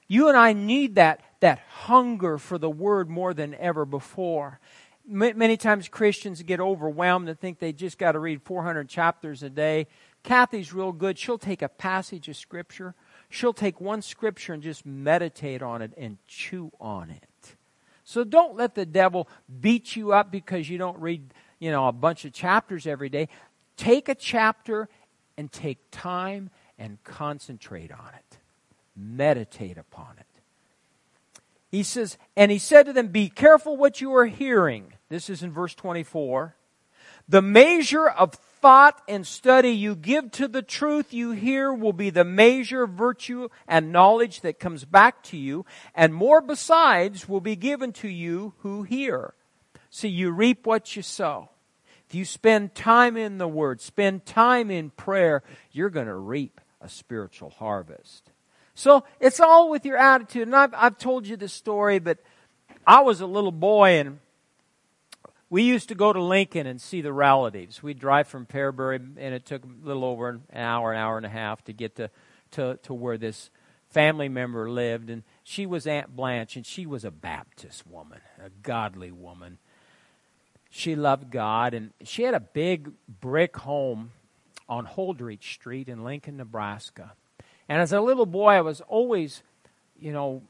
You 0.08 0.30
and 0.30 0.38
I 0.38 0.54
need 0.54 0.96
that 0.96 1.22
that 1.42 1.60
hunger 1.70 2.38
for 2.38 2.58
the 2.58 2.70
Word 2.70 3.10
more 3.10 3.34
than 3.34 3.54
ever 3.56 3.86
before. 3.86 4.60
Many 5.06 5.58
times 5.58 5.89
Christians 5.89 6.42
get 6.44 6.60
overwhelmed 6.60 7.28
and 7.28 7.39
think 7.39 7.60
they 7.60 7.74
just 7.74 7.98
got 7.98 8.14
to 8.14 8.20
read 8.20 8.42
400 8.44 8.88
chapters 8.88 9.44
a 9.44 9.50
day. 9.50 9.88
Kathy's 10.24 10.74
real 10.74 10.92
good. 10.92 11.18
She'll 11.18 11.39
take 11.39 11.62
a 11.62 11.68
passage 11.68 12.30
of 12.30 12.38
Scripture 12.38 12.94
she'll 13.32 13.54
take 13.54 13.82
one 13.82 14.02
scripture 14.02 14.54
and 14.54 14.62
just 14.62 14.86
meditate 14.86 15.62
on 15.62 15.82
it 15.82 15.92
and 15.98 16.18
chew 16.28 16.72
on 16.80 17.10
it. 17.10 17.56
So 18.04 18.24
don't 18.24 18.56
let 18.56 18.76
the 18.76 18.86
devil 18.86 19.30
beat 19.62 19.96
you 19.96 20.14
up 20.14 20.32
because 20.32 20.70
you 20.70 20.78
don't 20.78 21.00
read, 21.00 21.34
you 21.60 21.72
know, 21.72 21.88
a 21.88 21.92
bunch 21.92 22.26
of 22.26 22.34
chapters 22.34 22.86
every 22.86 23.10
day. 23.10 23.30
Take 23.78 24.10
a 24.10 24.16
chapter 24.16 24.90
and 25.38 25.52
take 25.52 25.78
time 25.92 26.50
and 26.78 27.02
concentrate 27.04 27.92
on 27.92 28.12
it. 28.18 28.38
Meditate 28.96 29.78
upon 29.78 30.16
it. 30.20 30.26
He 31.72 31.84
says, 31.84 32.18
and 32.36 32.52
he 32.52 32.58
said 32.60 32.86
to 32.88 32.94
them, 32.94 33.08
Be 33.08 33.30
careful 33.30 33.78
what 33.78 34.02
you 34.02 34.14
are 34.14 34.26
hearing. 34.26 34.94
This 35.08 35.30
is 35.30 35.42
in 35.42 35.52
verse 35.52 35.74
24. 35.74 36.56
The 37.30 37.42
measure 37.42 38.10
of 38.10 38.34
thought 38.62 39.01
and 39.07 39.26
study 39.26 39.70
you 39.70 39.95
give 39.95 40.32
to 40.32 40.47
the 40.47 40.62
truth 40.62 41.14
you 41.14 41.32
hear 41.32 41.74
will 41.74 41.93
be 41.93 42.09
the 42.09 42.24
measure 42.24 42.84
of 42.84 42.91
virtue 42.91 43.49
and 43.68 43.91
knowledge 43.91 44.41
that 44.41 44.59
comes 44.59 44.86
back 44.86 45.24
to 45.24 45.38
you, 45.38 45.66
and 45.95 46.14
more 46.14 46.41
besides 46.41 47.28
will 47.28 47.41
be 47.41 47.55
given 47.55 47.91
to 47.93 48.07
you 48.07 48.53
who 48.59 48.84
hear. 48.84 49.34
See, 49.89 50.07
you 50.07 50.32
reap 50.32 50.66
what 50.66 50.95
you 50.95 51.01
sow. 51.01 51.49
If 52.07 52.16
you 52.16 52.26
spend 52.26 52.76
time 52.76 53.18
in 53.18 53.38
the 53.38 53.47
Word, 53.47 53.82
spend 53.82 54.26
time 54.26 54.70
in 54.70 54.89
prayer, 54.89 55.43
you're 55.72 55.89
going 55.89 56.07
to 56.07 56.16
reap 56.16 56.62
a 56.82 56.89
spiritual 56.89 57.49
harvest. 57.51 58.32
So 58.74 59.03
it's 59.20 59.39
all 59.39 59.70
with 59.70 59.86
your 59.86 59.97
attitude. 59.97 60.47
And 60.47 60.55
I've, 60.55 60.74
I've 60.74 60.97
told 60.97 61.28
you 61.28 61.38
this 61.38 61.53
story, 61.53 61.99
but 61.99 62.20
I 62.86 63.01
was 63.01 63.22
a 63.22 63.26
little 63.26 63.51
boy 63.51 63.99
and 63.99 64.20
we 65.52 65.64
used 65.64 65.89
to 65.89 65.95
go 65.95 66.14
to 66.14 66.22
Lincoln 66.22 66.66
and 66.66 66.80
see 66.80 67.02
the 67.02 67.12
relatives. 67.12 67.84
We'd 67.84 67.99
drive 67.99 68.30
from 68.30 68.45
Fairbury, 68.45 68.95
and 69.18 69.36
it 69.36 69.45
took 69.45 69.66
a 69.66 69.86
little 69.86 70.06
over 70.06 70.30
an 70.30 70.41
hour, 70.56 70.93
an 70.93 70.97
hour 70.97 71.18
and 71.18 71.26
a 71.26 71.30
half 71.30 71.62
to 71.66 71.74
get 71.74 71.97
to, 71.97 72.10
to, 72.52 72.80
to 72.84 72.93
where 72.93 73.18
this 73.18 73.49
family 73.89 74.30
member 74.30 74.72
lived. 74.72 75.10
And 75.10 75.24
she 75.43 75.66
was 75.66 75.86
Aunt 75.86 76.16
Blanche, 76.16 76.56
and 76.56 76.66
she 76.66 76.86
was 76.86 77.04
a 77.04 77.12
Baptist 77.12 77.86
woman, 77.86 78.22
a 78.41 78.49
godly 78.64 79.12
woman. 79.12 79.58
She 80.70 80.95
loved 80.95 81.30
God, 81.32 81.74
and 81.74 81.91
she 82.02 82.24
had 82.24 82.34
a 82.34 82.39
big 82.39 82.91
brick 83.20 83.58
home 83.58 84.12
on 84.70 84.88
Holdrege 84.88 85.43
Street 85.43 85.89
in 85.89 86.06
Lincoln, 86.06 86.38
Nebraska. 86.38 87.12
And 87.68 87.82
as 87.82 87.91
a 87.91 87.99
little 87.99 88.26
boy, 88.26 88.52
I 88.52 88.62
was 88.62 88.80
always, 88.88 89.43
you 89.99 90.14
know, 90.14 90.43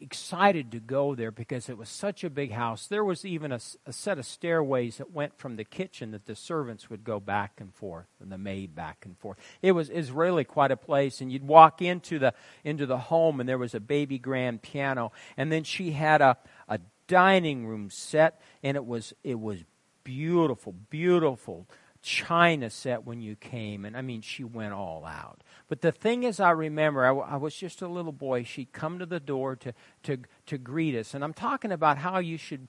excited 0.00 0.72
to 0.72 0.80
go 0.80 1.14
there 1.14 1.30
because 1.30 1.68
it 1.68 1.78
was 1.78 1.88
such 1.88 2.24
a 2.24 2.30
big 2.30 2.52
house. 2.52 2.86
There 2.86 3.04
was 3.04 3.24
even 3.24 3.52
a, 3.52 3.60
a, 3.86 3.92
set 3.92 4.18
of 4.18 4.26
stairways 4.26 4.98
that 4.98 5.12
went 5.12 5.38
from 5.38 5.56
the 5.56 5.64
kitchen 5.64 6.10
that 6.12 6.26
the 6.26 6.34
servants 6.34 6.88
would 6.90 7.04
go 7.04 7.20
back 7.20 7.60
and 7.60 7.74
forth 7.74 8.06
and 8.20 8.30
the 8.30 8.38
maid 8.38 8.74
back 8.74 9.04
and 9.04 9.18
forth. 9.18 9.38
It 9.62 9.72
was, 9.72 9.88
it 9.88 9.96
was 9.96 10.10
really 10.10 10.44
quite 10.44 10.70
a 10.70 10.76
place. 10.76 11.20
And 11.20 11.32
you'd 11.32 11.46
walk 11.46 11.82
into 11.82 12.18
the, 12.18 12.34
into 12.64 12.86
the 12.86 12.98
home 12.98 13.40
and 13.40 13.48
there 13.48 13.58
was 13.58 13.74
a 13.74 13.80
baby 13.80 14.18
grand 14.18 14.62
piano. 14.62 15.12
And 15.36 15.50
then 15.50 15.64
she 15.64 15.92
had 15.92 16.20
a, 16.20 16.36
a 16.68 16.80
dining 17.06 17.66
room 17.66 17.90
set 17.90 18.40
and 18.62 18.76
it 18.76 18.84
was, 18.84 19.12
it 19.24 19.40
was 19.40 19.64
beautiful, 20.04 20.72
beautiful 20.90 21.66
china 22.02 22.70
set 22.70 23.04
when 23.04 23.20
you 23.20 23.34
came. 23.34 23.84
And 23.84 23.96
I 23.96 24.02
mean, 24.02 24.20
she 24.20 24.44
went 24.44 24.72
all 24.72 25.04
out. 25.04 25.42
But 25.68 25.80
the 25.80 25.92
thing 25.92 26.22
is, 26.22 26.38
I 26.38 26.50
remember, 26.50 27.04
I, 27.04 27.08
w- 27.08 27.26
I 27.28 27.36
was 27.36 27.54
just 27.54 27.82
a 27.82 27.88
little 27.88 28.12
boy. 28.12 28.44
She'd 28.44 28.72
come 28.72 29.00
to 29.00 29.06
the 29.06 29.18
door 29.18 29.56
to, 29.56 29.74
to, 30.04 30.18
to 30.46 30.58
greet 30.58 30.94
us. 30.94 31.12
And 31.12 31.24
I'm 31.24 31.32
talking 31.32 31.72
about 31.72 31.98
how 31.98 32.18
you 32.18 32.38
should 32.38 32.68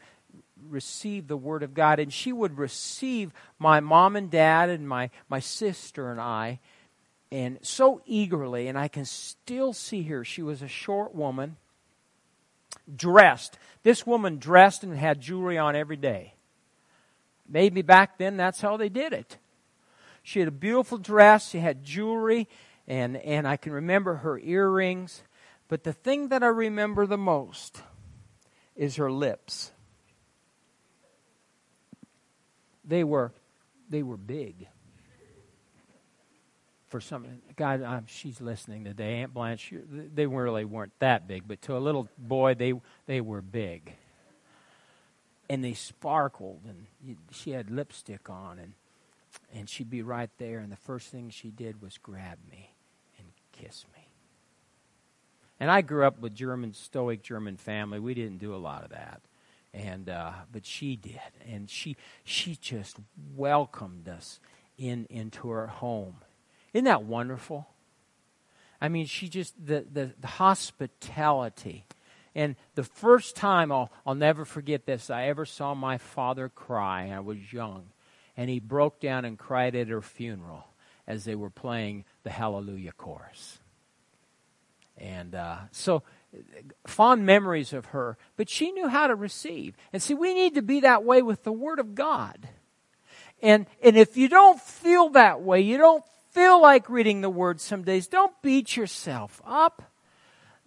receive 0.67 1.27
the 1.27 1.37
Word 1.37 1.61
of 1.61 1.75
God. 1.75 1.99
And 1.99 2.11
she 2.11 2.33
would 2.33 2.57
receive 2.57 3.31
my 3.59 3.79
mom 3.79 4.15
and 4.15 4.31
dad 4.31 4.69
and 4.69 4.89
my, 4.89 5.11
my 5.29 5.39
sister 5.39 6.11
and 6.11 6.19
I, 6.19 6.59
and 7.31 7.59
so 7.61 8.01
eagerly. 8.07 8.67
And 8.67 8.79
I 8.79 8.87
can 8.87 9.05
still 9.05 9.73
see 9.73 10.03
her. 10.03 10.25
She 10.25 10.41
was 10.41 10.63
a 10.63 10.67
short 10.67 11.13
woman, 11.13 11.57
dressed. 12.95 13.59
This 13.83 14.07
woman 14.07 14.39
dressed 14.39 14.83
and 14.83 14.97
had 14.97 15.21
jewelry 15.21 15.59
on 15.59 15.75
every 15.75 15.97
day. 15.97 16.33
Maybe 17.47 17.83
back 17.83 18.17
then 18.17 18.37
that's 18.37 18.59
how 18.59 18.75
they 18.75 18.89
did 18.89 19.13
it. 19.13 19.37
She 20.23 20.39
had 20.39 20.49
a 20.49 20.51
beautiful 20.51 20.97
dress, 20.97 21.51
she 21.51 21.59
had 21.59 21.85
jewelry, 21.85 22.49
and, 22.87 23.17
and 23.17 23.47
I 23.47 23.57
can 23.57 23.73
remember 23.73 24.15
her 24.15 24.39
earrings. 24.39 25.23
But 25.67 25.83
the 25.83 25.93
thing 25.93 26.29
that 26.29 26.43
I 26.43 26.47
remember 26.47 27.05
the 27.05 27.17
most 27.17 27.81
is 28.75 28.95
her 28.95 29.11
lips. 29.11 29.71
They 32.85 33.03
were, 33.03 33.33
they 33.89 34.03
were 34.03 34.17
big. 34.17 34.67
For 36.87 37.01
some, 37.01 37.25
God, 37.57 37.83
I'm, 37.83 38.05
she's 38.07 38.39
listening 38.39 38.85
today. 38.85 39.15
Aunt 39.15 39.33
Blanche, 39.33 39.73
they 39.91 40.25
really 40.25 40.63
weren't 40.63 40.97
that 40.99 41.27
big, 41.27 41.43
but 41.45 41.61
to 41.63 41.75
a 41.75 41.79
little 41.79 42.07
boy, 42.17 42.53
they 42.53 42.73
they 43.07 43.19
were 43.19 43.41
big 43.41 43.93
and 45.49 45.63
they 45.63 45.73
sparkled 45.73 46.61
and 46.67 47.17
she 47.31 47.51
had 47.51 47.69
lipstick 47.69 48.29
on 48.29 48.59
and 48.59 48.73
and 49.53 49.69
she'd 49.69 49.89
be 49.89 50.01
right 50.01 50.29
there 50.37 50.59
and 50.59 50.71
the 50.71 50.77
first 50.77 51.09
thing 51.09 51.29
she 51.29 51.49
did 51.49 51.81
was 51.81 51.97
grab 51.97 52.37
me 52.49 52.73
kiss 53.61 53.85
me 53.95 54.03
And 55.59 55.71
I 55.71 55.81
grew 55.81 56.05
up 56.05 56.19
with 56.19 56.35
German, 56.35 56.73
stoic 56.73 57.23
German 57.23 57.57
family. 57.57 57.99
We 57.99 58.13
didn't 58.13 58.37
do 58.37 58.53
a 58.53 58.57
lot 58.57 58.83
of 58.83 58.91
that. 58.91 59.21
And, 59.73 60.09
uh, 60.09 60.31
but 60.51 60.65
she 60.65 60.95
did. 60.95 61.19
And 61.47 61.69
she, 61.69 61.95
she 62.23 62.55
just 62.55 62.97
welcomed 63.35 64.07
us 64.07 64.39
in, 64.77 65.07
into 65.09 65.49
her 65.49 65.67
home. 65.67 66.17
Isn't 66.73 66.85
that 66.85 67.03
wonderful? 67.03 67.67
I 68.79 68.89
mean, 68.89 69.07
she 69.07 69.27
just, 69.27 69.53
the, 69.63 69.85
the, 69.91 70.13
the 70.19 70.27
hospitality. 70.27 71.85
And 72.35 72.55
the 72.75 72.83
first 72.83 73.35
time, 73.35 73.71
I'll, 73.71 73.91
I'll 74.05 74.15
never 74.15 74.45
forget 74.45 74.85
this, 74.85 75.09
I 75.09 75.25
ever 75.25 75.45
saw 75.45 75.73
my 75.73 75.97
father 75.97 76.49
cry. 76.49 77.09
I 77.09 77.19
was 77.19 77.51
young. 77.51 77.87
And 78.35 78.49
he 78.49 78.59
broke 78.59 78.99
down 78.99 79.25
and 79.25 79.37
cried 79.39 79.75
at 79.75 79.87
her 79.87 80.01
funeral 80.01 80.67
as 81.07 81.23
they 81.23 81.35
were 81.35 81.49
playing 81.49 82.05
the 82.23 82.29
Hallelujah 82.29 82.91
chorus. 82.91 83.59
And 84.97 85.35
uh, 85.35 85.57
so, 85.71 86.03
fond 86.85 87.25
memories 87.25 87.71
of 87.71 87.87
her, 87.87 88.17
but 88.35 88.49
she 88.49 88.71
knew 88.71 88.87
how 88.87 89.07
to 89.07 89.15
receive. 89.15 89.75
And 89.93 90.01
see, 90.01 90.13
we 90.13 90.33
need 90.33 90.55
to 90.55 90.61
be 90.61 90.81
that 90.81 91.03
way 91.03 91.21
with 91.21 91.43
the 91.43 91.51
Word 91.51 91.79
of 91.79 91.95
God. 91.95 92.49
And, 93.41 93.67
and 93.83 93.95
if 93.95 94.17
you 94.17 94.27
don't 94.27 94.59
feel 94.59 95.09
that 95.09 95.41
way, 95.41 95.61
you 95.61 95.77
don't 95.77 96.03
feel 96.31 96.61
like 96.61 96.89
reading 96.89 97.21
the 97.21 97.29
Word 97.29 97.61
some 97.61 97.83
days, 97.83 98.07
don't 98.07 98.33
beat 98.41 98.75
yourself 98.75 99.41
up. 99.45 99.83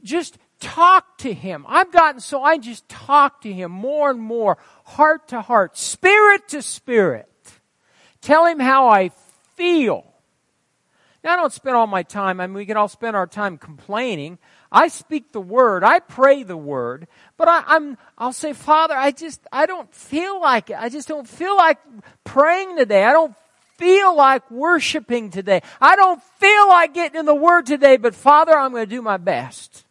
Just 0.02 0.38
talk 0.60 1.18
to 1.18 1.32
Him. 1.32 1.64
I've 1.68 1.92
gotten 1.92 2.20
so 2.20 2.42
I 2.42 2.58
just 2.58 2.88
talk 2.88 3.42
to 3.42 3.52
Him 3.52 3.72
more 3.72 4.10
and 4.10 4.20
more, 4.20 4.58
heart 4.84 5.28
to 5.28 5.40
heart, 5.40 5.76
spirit 5.76 6.48
to 6.48 6.62
spirit. 6.62 7.26
Tell 8.20 8.46
Him 8.46 8.60
how 8.60 8.88
I 8.88 9.10
feel. 9.56 10.09
Now, 11.22 11.34
I 11.34 11.36
don't 11.36 11.52
spend 11.52 11.76
all 11.76 11.86
my 11.86 12.02
time, 12.02 12.40
I 12.40 12.46
mean, 12.46 12.54
we 12.54 12.66
can 12.66 12.76
all 12.76 12.88
spend 12.88 13.14
our 13.14 13.26
time 13.26 13.58
complaining. 13.58 14.38
I 14.72 14.88
speak 14.88 15.32
the 15.32 15.40
word, 15.40 15.84
I 15.84 15.98
pray 15.98 16.42
the 16.44 16.56
word, 16.56 17.08
but 17.36 17.48
I, 17.48 17.76
am 17.76 17.98
I'll 18.16 18.32
say, 18.32 18.52
Father, 18.52 18.94
I 18.94 19.10
just, 19.10 19.40
I 19.52 19.66
don't 19.66 19.92
feel 19.94 20.40
like 20.40 20.70
it. 20.70 20.76
I 20.78 20.88
just 20.88 21.08
don't 21.08 21.28
feel 21.28 21.56
like 21.56 21.78
praying 22.24 22.76
today. 22.76 23.04
I 23.04 23.12
don't 23.12 23.34
feel 23.76 24.14
like 24.14 24.50
worshiping 24.50 25.30
today. 25.30 25.62
I 25.80 25.96
don't 25.96 26.22
feel 26.38 26.68
like 26.68 26.94
getting 26.94 27.20
in 27.20 27.26
the 27.26 27.34
word 27.34 27.66
today, 27.66 27.96
but 27.96 28.14
Father, 28.14 28.56
I'm 28.56 28.72
going 28.72 28.86
to 28.86 28.90
do 28.94 29.02
my 29.02 29.16
best. 29.16 29.84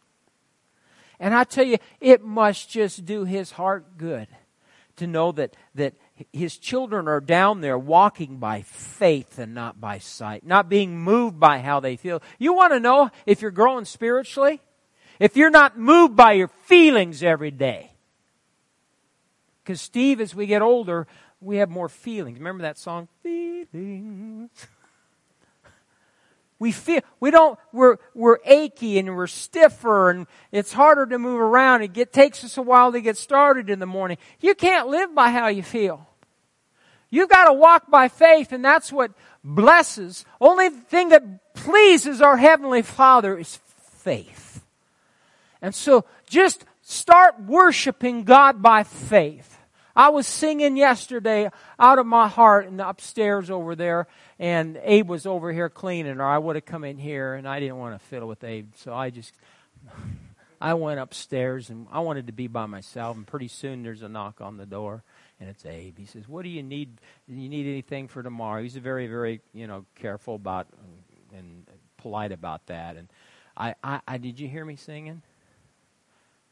And 1.18 1.34
I 1.34 1.44
tell 1.44 1.66
you, 1.66 1.78
it 2.00 2.24
must 2.24 2.70
just 2.70 3.04
do 3.04 3.24
his 3.24 3.52
heart 3.52 3.98
good 3.98 4.28
to 4.96 5.06
know 5.06 5.32
that, 5.32 5.54
that 5.74 5.94
his 6.32 6.58
children 6.58 7.08
are 7.08 7.20
down 7.20 7.60
there 7.60 7.78
walking 7.78 8.38
by 8.38 8.62
faith 8.62 9.38
and 9.38 9.54
not 9.54 9.80
by 9.80 9.98
sight, 9.98 10.44
not 10.44 10.68
being 10.68 10.98
moved 10.98 11.38
by 11.38 11.60
how 11.60 11.80
they 11.80 11.96
feel. 11.96 12.22
You 12.38 12.52
want 12.52 12.72
to 12.72 12.80
know 12.80 13.10
if 13.26 13.42
you're 13.42 13.50
growing 13.50 13.84
spiritually? 13.84 14.60
If 15.18 15.36
you're 15.36 15.50
not 15.50 15.78
moved 15.78 16.16
by 16.16 16.32
your 16.32 16.48
feelings 16.48 17.22
every 17.22 17.50
day. 17.50 17.92
Because, 19.62 19.80
Steve, 19.80 20.20
as 20.20 20.34
we 20.34 20.46
get 20.46 20.62
older, 20.62 21.06
we 21.40 21.58
have 21.58 21.70
more 21.70 21.88
feelings. 21.88 22.38
Remember 22.38 22.62
that 22.62 22.78
song? 22.78 23.08
Feelings. 23.22 24.50
we 26.58 26.72
feel 26.72 27.00
we 27.18 27.30
don't 27.30 27.58
we're 27.72 27.96
we're 28.14 28.38
achy 28.44 28.98
and 28.98 29.16
we're 29.16 29.26
stiffer 29.26 30.10
and 30.10 30.26
it's 30.52 30.72
harder 30.72 31.06
to 31.06 31.18
move 31.18 31.40
around 31.40 31.82
it 31.82 31.92
get, 31.92 32.12
takes 32.12 32.44
us 32.44 32.56
a 32.56 32.62
while 32.62 32.92
to 32.92 33.00
get 33.00 33.16
started 33.16 33.70
in 33.70 33.78
the 33.78 33.86
morning 33.86 34.18
you 34.40 34.54
can't 34.54 34.88
live 34.88 35.14
by 35.14 35.30
how 35.30 35.48
you 35.48 35.62
feel 35.62 36.06
You've 37.10 37.28
got 37.28 37.46
to 37.46 37.52
walk 37.52 37.90
by 37.90 38.08
faith, 38.08 38.52
and 38.52 38.64
that's 38.64 38.92
what 38.92 39.12
blesses. 39.42 40.24
Only 40.40 40.70
thing 40.70 41.08
that 41.08 41.54
pleases 41.54 42.22
our 42.22 42.36
Heavenly 42.36 42.82
Father 42.82 43.36
is 43.36 43.58
faith. 43.98 44.64
And 45.60 45.74
so 45.74 46.04
just 46.28 46.64
start 46.82 47.42
worshiping 47.42 48.24
God 48.24 48.62
by 48.62 48.84
faith. 48.84 49.58
I 49.94 50.10
was 50.10 50.26
singing 50.26 50.76
yesterday 50.76 51.50
out 51.78 51.98
of 51.98 52.06
my 52.06 52.28
heart 52.28 52.66
and 52.68 52.80
upstairs 52.80 53.50
over 53.50 53.74
there, 53.74 54.06
and 54.38 54.80
Abe 54.84 55.08
was 55.08 55.26
over 55.26 55.52
here 55.52 55.68
cleaning, 55.68 56.20
or 56.20 56.24
I 56.24 56.38
would 56.38 56.56
have 56.56 56.64
come 56.64 56.84
in 56.84 56.96
here, 56.96 57.34
and 57.34 57.46
I 57.46 57.58
didn't 57.58 57.78
want 57.78 58.00
to 58.00 58.06
fiddle 58.06 58.28
with 58.28 58.44
Abe, 58.44 58.68
so 58.76 58.94
I 58.94 59.10
just, 59.10 59.34
I 60.60 60.74
went 60.74 61.00
upstairs, 61.00 61.70
and 61.70 61.88
I 61.90 62.00
wanted 62.00 62.28
to 62.28 62.32
be 62.32 62.46
by 62.46 62.66
myself, 62.66 63.16
and 63.16 63.26
pretty 63.26 63.48
soon 63.48 63.82
there's 63.82 64.02
a 64.02 64.08
knock 64.08 64.40
on 64.40 64.58
the 64.58 64.66
door 64.66 65.02
and 65.40 65.48
it's 65.48 65.64
Abe. 65.64 65.98
He 65.98 66.04
says, 66.04 66.28
"What 66.28 66.42
do 66.42 66.50
you 66.50 66.62
need? 66.62 67.00
Do 67.28 67.34
you 67.34 67.48
need 67.48 67.66
anything 67.66 68.08
for 68.08 68.22
tomorrow?" 68.22 68.62
He's 68.62 68.76
very, 68.76 69.06
very, 69.06 69.40
you 69.52 69.66
know, 69.66 69.86
careful 69.96 70.34
about 70.34 70.68
uh, 70.72 71.36
and 71.36 71.66
polite 71.96 72.32
about 72.32 72.66
that. 72.66 72.96
And 72.96 73.08
I, 73.56 73.74
I, 73.82 74.00
I 74.06 74.18
did 74.18 74.38
you 74.38 74.48
hear 74.48 74.64
me 74.64 74.76
singing? 74.76 75.22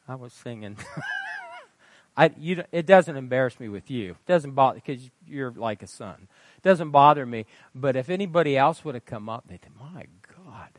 I 0.09 0.15
was 0.15 0.33
singing. 0.33 0.79
I, 2.17 2.33
you, 2.37 2.65
it 2.73 2.87
doesn't 2.87 3.17
embarrass 3.17 3.61
me 3.61 3.69
with 3.69 3.91
you. 3.91 4.13
It 4.13 4.27
doesn't 4.27 4.53
bother 4.53 4.81
because 4.85 5.09
you're 5.27 5.53
like 5.53 5.83
a 5.83 5.87
son. 5.87 6.27
It 6.57 6.63
doesn't 6.63 6.91
bother 6.91 7.25
me. 7.25 7.47
But 7.75 7.95
if 7.95 8.11
anybody 8.11 8.57
else 8.57 8.85
would 8.85 8.97
have 8.97 9.05
come 9.05 9.29
up, 9.29 9.45
they'd 9.47 9.61
think, 9.61 9.79
"My 9.79 10.07
God." 10.45 10.71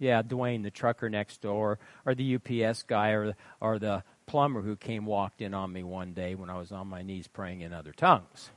Yeah, 0.00 0.22
Dwayne, 0.22 0.62
the 0.62 0.70
trucker 0.70 1.08
next 1.08 1.40
door, 1.40 1.78
or 2.06 2.14
the 2.14 2.36
UPS 2.36 2.82
guy, 2.84 3.10
or 3.10 3.34
or 3.60 3.78
the 3.78 4.02
plumber 4.28 4.62
who 4.62 4.76
came 4.76 5.04
walked 5.04 5.42
in 5.42 5.54
on 5.54 5.72
me 5.72 5.82
one 5.82 6.12
day 6.12 6.36
when 6.36 6.48
I 6.50 6.58
was 6.58 6.70
on 6.70 6.86
my 6.86 7.02
knees 7.02 7.26
praying 7.26 7.62
in 7.62 7.72
other 7.72 7.92
tongues. 7.92 8.50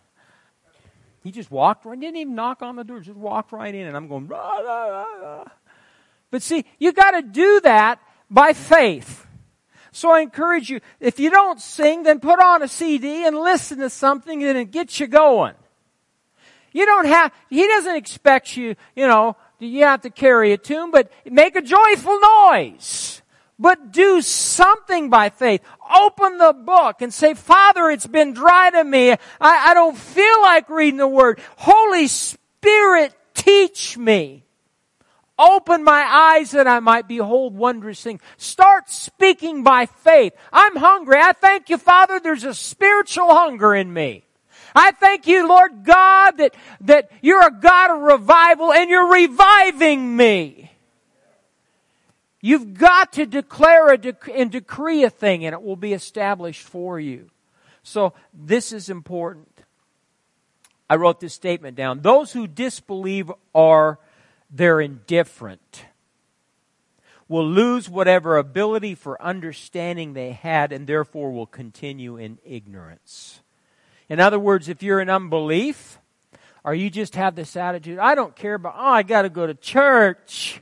He 1.23 1.31
just 1.31 1.49
walked 1.49 1.85
right, 1.85 1.99
didn't 1.99 2.17
even 2.17 2.35
knock 2.35 2.61
on 2.61 2.75
the 2.75 2.83
door, 2.83 2.99
just 2.99 3.17
walked 3.17 3.51
right 3.51 3.73
in, 3.73 3.87
and 3.87 3.95
I'm 3.95 4.07
going, 4.07 4.27
rah, 4.27 4.59
rah, 4.59 5.05
rah, 5.21 5.45
But 6.29 6.41
see, 6.41 6.65
you 6.77 6.91
got 6.93 7.11
to 7.11 7.21
do 7.21 7.61
that 7.61 7.99
by 8.29 8.53
faith. 8.53 9.25
So 9.91 10.11
I 10.11 10.21
encourage 10.21 10.69
you, 10.69 10.79
if 10.99 11.19
you 11.19 11.29
don't 11.29 11.59
sing, 11.59 12.03
then 12.03 12.19
put 12.19 12.39
on 12.39 12.63
a 12.63 12.67
CD 12.67 13.25
and 13.25 13.37
listen 13.37 13.79
to 13.79 13.89
something 13.89 14.43
and 14.43 14.71
gets 14.71 14.99
you 14.99 15.07
going. 15.07 15.55
You 16.71 16.85
don't 16.85 17.05
have, 17.05 17.33
he 17.49 17.67
doesn't 17.67 17.95
expect 17.95 18.55
you, 18.55 18.75
you 18.95 19.07
know, 19.07 19.35
you 19.59 19.83
have 19.83 20.01
to 20.01 20.09
carry 20.09 20.53
a 20.53 20.57
tune, 20.57 20.91
but 20.91 21.11
make 21.25 21.55
a 21.55 21.61
joyful 21.61 22.19
noise 22.19 23.20
but 23.61 23.91
do 23.91 24.21
something 24.23 25.11
by 25.11 25.29
faith. 25.29 25.61
Open 25.95 26.39
the 26.39 26.51
book 26.51 27.01
and 27.01 27.13
say, 27.13 27.35
Father, 27.35 27.91
it's 27.91 28.07
been 28.07 28.33
dry 28.33 28.71
to 28.71 28.83
me. 28.83 29.11
I, 29.11 29.17
I 29.39 29.73
don't 29.75 29.95
feel 29.95 30.41
like 30.41 30.67
reading 30.67 30.97
the 30.97 31.07
Word. 31.07 31.39
Holy 31.57 32.07
Spirit, 32.07 33.13
teach 33.35 33.99
me. 33.99 34.43
Open 35.37 35.83
my 35.83 36.01
eyes 36.01 36.51
that 36.51 36.67
I 36.67 36.79
might 36.79 37.07
behold 37.07 37.55
wondrous 37.55 38.01
things. 38.01 38.21
Start 38.37 38.89
speaking 38.89 39.63
by 39.63 39.85
faith. 39.85 40.33
I'm 40.51 40.75
hungry. 40.75 41.17
I 41.19 41.33
thank 41.33 41.69
you, 41.69 41.77
Father, 41.77 42.19
there's 42.19 42.43
a 42.43 42.55
spiritual 42.55 43.27
hunger 43.27 43.75
in 43.75 43.93
me. 43.93 44.23
I 44.73 44.91
thank 44.91 45.27
you, 45.27 45.47
Lord 45.47 45.83
God, 45.83 46.37
that, 46.37 46.55
that 46.81 47.11
you're 47.21 47.45
a 47.45 47.51
God 47.51 47.91
of 47.91 48.01
revival 48.01 48.73
and 48.73 48.89
you're 48.89 49.11
reviving 49.11 50.15
me. 50.15 50.70
You've 52.41 52.73
got 52.73 53.13
to 53.13 53.25
declare 53.25 53.95
dec- 53.97 54.33
and 54.33 54.51
decree 54.51 55.03
a 55.03 55.09
thing 55.09 55.45
and 55.45 55.53
it 55.53 55.61
will 55.61 55.75
be 55.75 55.93
established 55.93 56.63
for 56.63 56.99
you. 56.99 57.29
So 57.83 58.13
this 58.33 58.73
is 58.73 58.89
important. 58.89 59.47
I 60.89 60.95
wrote 60.95 61.19
this 61.19 61.33
statement 61.33 61.77
down. 61.77 62.01
Those 62.01 62.33
who 62.33 62.47
disbelieve 62.47 63.31
are, 63.55 63.99
they're 64.49 64.81
indifferent. 64.81 65.85
Will 67.29 67.47
lose 67.47 67.89
whatever 67.89 68.37
ability 68.37 68.95
for 68.95 69.21
understanding 69.21 70.13
they 70.13 70.31
had 70.31 70.73
and 70.73 70.85
therefore 70.85 71.31
will 71.31 71.45
continue 71.45 72.17
in 72.17 72.39
ignorance. 72.43 73.39
In 74.09 74.19
other 74.19 74.39
words, 74.39 74.67
if 74.67 74.83
you're 74.83 74.99
in 74.99 75.09
unbelief, 75.09 75.97
or 76.65 76.75
you 76.75 76.89
just 76.89 77.15
have 77.15 77.35
this 77.35 77.55
attitude, 77.55 77.97
I 77.97 78.15
don't 78.15 78.35
care 78.35 78.55
about, 78.55 78.75
oh, 78.77 78.89
I 78.89 79.03
gotta 79.03 79.29
go 79.29 79.47
to 79.47 79.53
church. 79.53 80.61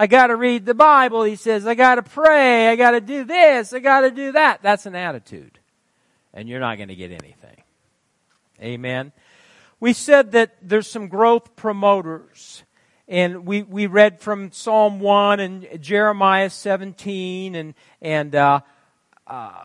I 0.00 0.06
got 0.06 0.28
to 0.28 0.36
read 0.36 0.64
the 0.64 0.74
Bible. 0.74 1.24
He 1.24 1.34
says, 1.34 1.66
I 1.66 1.74
got 1.74 1.96
to 1.96 2.02
pray. 2.02 2.68
I 2.68 2.76
got 2.76 2.92
to 2.92 3.00
do 3.00 3.24
this. 3.24 3.72
I 3.72 3.80
got 3.80 4.02
to 4.02 4.12
do 4.12 4.30
that. 4.30 4.62
That's 4.62 4.86
an 4.86 4.94
attitude. 4.94 5.58
And 6.32 6.48
you're 6.48 6.60
not 6.60 6.78
to 6.78 6.94
get 6.94 7.10
anything. 7.10 7.64
Amen. 8.62 9.10
We 9.80 9.92
said 9.92 10.30
that 10.32 10.56
there's 10.62 10.88
some 10.88 11.08
growth 11.08 11.56
promoters. 11.56 12.62
And 13.08 13.44
we, 13.44 13.62
we 13.62 13.88
read 13.88 14.20
from 14.20 14.52
Psalm 14.52 15.00
1 15.00 15.40
and 15.40 15.66
Jeremiah 15.80 16.50
17 16.50 17.56
and, 17.56 17.74
and, 18.00 18.34
uh, 18.36 18.60
uh, 19.26 19.64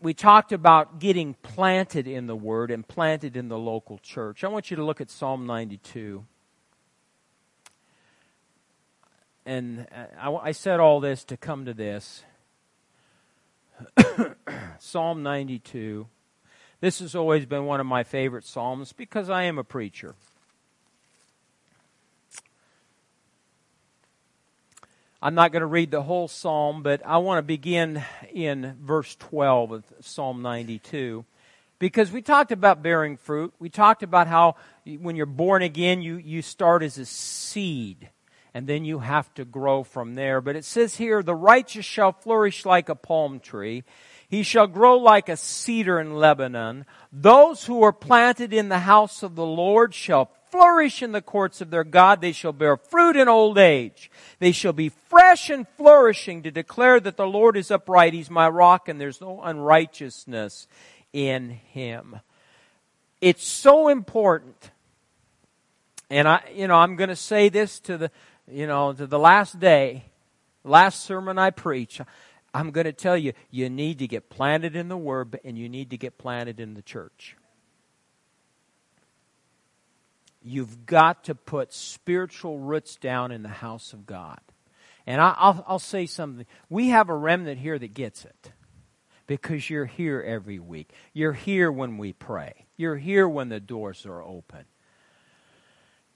we 0.00 0.12
talked 0.12 0.52
about 0.52 0.98
getting 0.98 1.32
planted 1.42 2.06
in 2.06 2.26
the 2.26 2.36
Word 2.36 2.70
and 2.70 2.86
planted 2.86 3.38
in 3.38 3.48
the 3.48 3.56
local 3.58 3.96
church. 3.98 4.44
I 4.44 4.48
want 4.48 4.70
you 4.70 4.76
to 4.76 4.84
look 4.84 5.00
at 5.00 5.10
Psalm 5.10 5.46
92 5.46 6.26
and 9.46 9.86
uh, 9.94 10.06
I, 10.20 10.48
I 10.48 10.52
said 10.52 10.80
all 10.80 11.00
this 11.00 11.24
to 11.24 11.36
come 11.36 11.64
to 11.66 11.74
this. 11.74 12.24
Psalm 14.78 15.22
92. 15.22 16.06
This 16.80 17.00
has 17.00 17.14
always 17.14 17.46
been 17.46 17.64
one 17.64 17.80
of 17.80 17.86
my 17.86 18.04
favorite 18.04 18.44
Psalms 18.44 18.92
because 18.92 19.30
I 19.30 19.44
am 19.44 19.58
a 19.58 19.64
preacher. 19.64 20.14
I'm 25.24 25.34
not 25.34 25.52
going 25.52 25.62
to 25.62 25.66
read 25.66 25.90
the 25.90 26.02
whole 26.02 26.28
psalm, 26.28 26.82
but 26.82 27.00
I 27.06 27.16
want 27.16 27.38
to 27.38 27.42
begin 27.42 28.04
in 28.30 28.76
verse 28.82 29.16
12 29.16 29.72
of 29.72 29.84
Psalm 30.02 30.42
92. 30.42 31.24
Because 31.78 32.12
we 32.12 32.20
talked 32.20 32.52
about 32.52 32.82
bearing 32.82 33.16
fruit. 33.16 33.54
We 33.58 33.70
talked 33.70 34.02
about 34.02 34.26
how 34.26 34.56
when 34.84 35.16
you're 35.16 35.24
born 35.24 35.62
again, 35.62 36.02
you, 36.02 36.16
you 36.16 36.42
start 36.42 36.82
as 36.82 36.98
a 36.98 37.06
seed, 37.06 38.10
and 38.54 38.68
then 38.68 38.84
you 38.84 39.00
have 39.00 39.34
to 39.34 39.44
grow 39.44 39.82
from 39.82 40.14
there. 40.14 40.40
But 40.40 40.54
it 40.54 40.64
says 40.64 40.94
here, 40.96 41.22
the 41.22 41.34
righteous 41.34 41.84
shall 41.84 42.12
flourish 42.12 42.64
like 42.64 42.88
a 42.88 42.94
palm 42.94 43.40
tree. 43.40 43.82
He 44.28 44.44
shall 44.44 44.68
grow 44.68 44.96
like 44.96 45.28
a 45.28 45.36
cedar 45.36 45.98
in 45.98 46.14
Lebanon. 46.14 46.86
Those 47.12 47.64
who 47.64 47.82
are 47.82 47.92
planted 47.92 48.52
in 48.52 48.68
the 48.68 48.78
house 48.78 49.24
of 49.24 49.34
the 49.34 49.44
Lord 49.44 49.92
shall 49.92 50.30
flourish 50.50 51.02
in 51.02 51.10
the 51.10 51.20
courts 51.20 51.60
of 51.60 51.70
their 51.70 51.82
God. 51.82 52.20
They 52.20 52.30
shall 52.30 52.52
bear 52.52 52.76
fruit 52.76 53.16
in 53.16 53.28
old 53.28 53.58
age. 53.58 54.08
They 54.38 54.52
shall 54.52 54.72
be 54.72 54.88
fresh 54.88 55.50
and 55.50 55.66
flourishing 55.76 56.44
to 56.44 56.52
declare 56.52 57.00
that 57.00 57.16
the 57.16 57.26
Lord 57.26 57.56
is 57.56 57.72
upright. 57.72 58.14
He's 58.14 58.30
my 58.30 58.48
rock 58.48 58.88
and 58.88 59.00
there's 59.00 59.20
no 59.20 59.42
unrighteousness 59.42 60.68
in 61.12 61.50
him. 61.50 62.20
It's 63.20 63.46
so 63.46 63.88
important. 63.88 64.70
And 66.08 66.28
I, 66.28 66.42
you 66.54 66.68
know, 66.68 66.76
I'm 66.76 66.94
going 66.96 67.08
to 67.08 67.16
say 67.16 67.48
this 67.48 67.80
to 67.80 67.98
the, 67.98 68.10
you 68.50 68.66
know, 68.66 68.92
to 68.92 69.06
the 69.06 69.18
last 69.18 69.58
day, 69.58 70.04
last 70.64 71.04
sermon 71.04 71.38
I 71.38 71.50
preach. 71.50 72.00
I'm 72.52 72.70
going 72.70 72.84
to 72.84 72.92
tell 72.92 73.16
you, 73.16 73.32
you 73.50 73.68
need 73.68 73.98
to 73.98 74.06
get 74.06 74.30
planted 74.30 74.76
in 74.76 74.88
the 74.88 74.96
Word 74.96 75.38
and 75.44 75.58
you 75.58 75.68
need 75.68 75.90
to 75.90 75.96
get 75.96 76.18
planted 76.18 76.60
in 76.60 76.74
the 76.74 76.82
church. 76.82 77.36
You've 80.40 80.86
got 80.86 81.24
to 81.24 81.34
put 81.34 81.72
spiritual 81.72 82.58
roots 82.58 82.96
down 82.96 83.32
in 83.32 83.42
the 83.42 83.48
house 83.48 83.92
of 83.92 84.06
God. 84.06 84.40
And 85.06 85.20
I, 85.20 85.50
will 85.50 85.64
I'll 85.66 85.78
say 85.78 86.06
something. 86.06 86.46
We 86.68 86.88
have 86.88 87.08
a 87.08 87.16
remnant 87.16 87.58
here 87.58 87.78
that 87.78 87.94
gets 87.94 88.24
it 88.24 88.52
because 89.26 89.68
you're 89.68 89.86
here 89.86 90.20
every 90.20 90.58
week. 90.58 90.92
You're 91.12 91.32
here 91.32 91.72
when 91.72 91.98
we 91.98 92.12
pray. 92.12 92.66
You're 92.76 92.96
here 92.96 93.28
when 93.28 93.48
the 93.48 93.60
doors 93.60 94.06
are 94.06 94.22
open. 94.22 94.64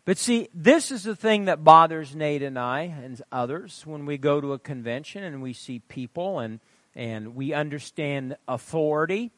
But 0.08 0.16
see, 0.16 0.48
this 0.54 0.90
is 0.90 1.02
the 1.02 1.14
thing 1.14 1.44
that 1.44 1.62
bothers 1.62 2.16
Nate 2.16 2.42
and 2.42 2.58
I 2.58 2.80
and 2.80 3.20
others 3.30 3.82
when 3.84 4.06
we 4.06 4.16
go 4.16 4.40
to 4.40 4.54
a 4.54 4.58
convention 4.58 5.22
and 5.22 5.42
we 5.42 5.52
see 5.52 5.80
people 5.80 6.38
and, 6.38 6.60
and 6.96 7.36
we 7.36 7.52
understand 7.52 8.38
authority 8.48 9.32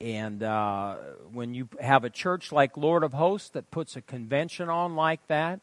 and 0.00 0.42
uh, 0.42 0.96
when 1.32 1.54
you 1.54 1.68
have 1.80 2.02
a 2.02 2.10
church 2.10 2.50
like 2.50 2.76
Lord 2.76 3.04
of 3.04 3.12
Hosts 3.12 3.50
that 3.50 3.70
puts 3.70 3.94
a 3.94 4.00
convention 4.00 4.68
on 4.68 4.96
like 4.96 5.24
that, 5.28 5.60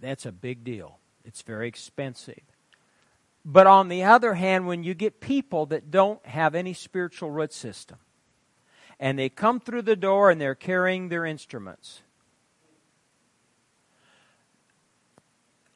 that's 0.00 0.26
a 0.26 0.32
big 0.32 0.64
deal. 0.64 0.98
It's 1.24 1.42
very 1.42 1.68
expensive. 1.68 2.42
But 3.44 3.68
on 3.68 3.86
the 3.86 4.02
other 4.02 4.34
hand, 4.34 4.66
when 4.66 4.82
you 4.82 4.94
get 4.94 5.20
people 5.20 5.66
that 5.66 5.92
don't 5.92 6.26
have 6.26 6.56
any 6.56 6.72
spiritual 6.72 7.30
root 7.30 7.52
system, 7.52 7.98
and 8.98 9.16
they 9.16 9.28
come 9.28 9.60
through 9.60 9.82
the 9.82 9.94
door 9.94 10.28
and 10.32 10.40
they're 10.40 10.56
carrying 10.56 11.08
their 11.08 11.24
instruments, 11.24 12.00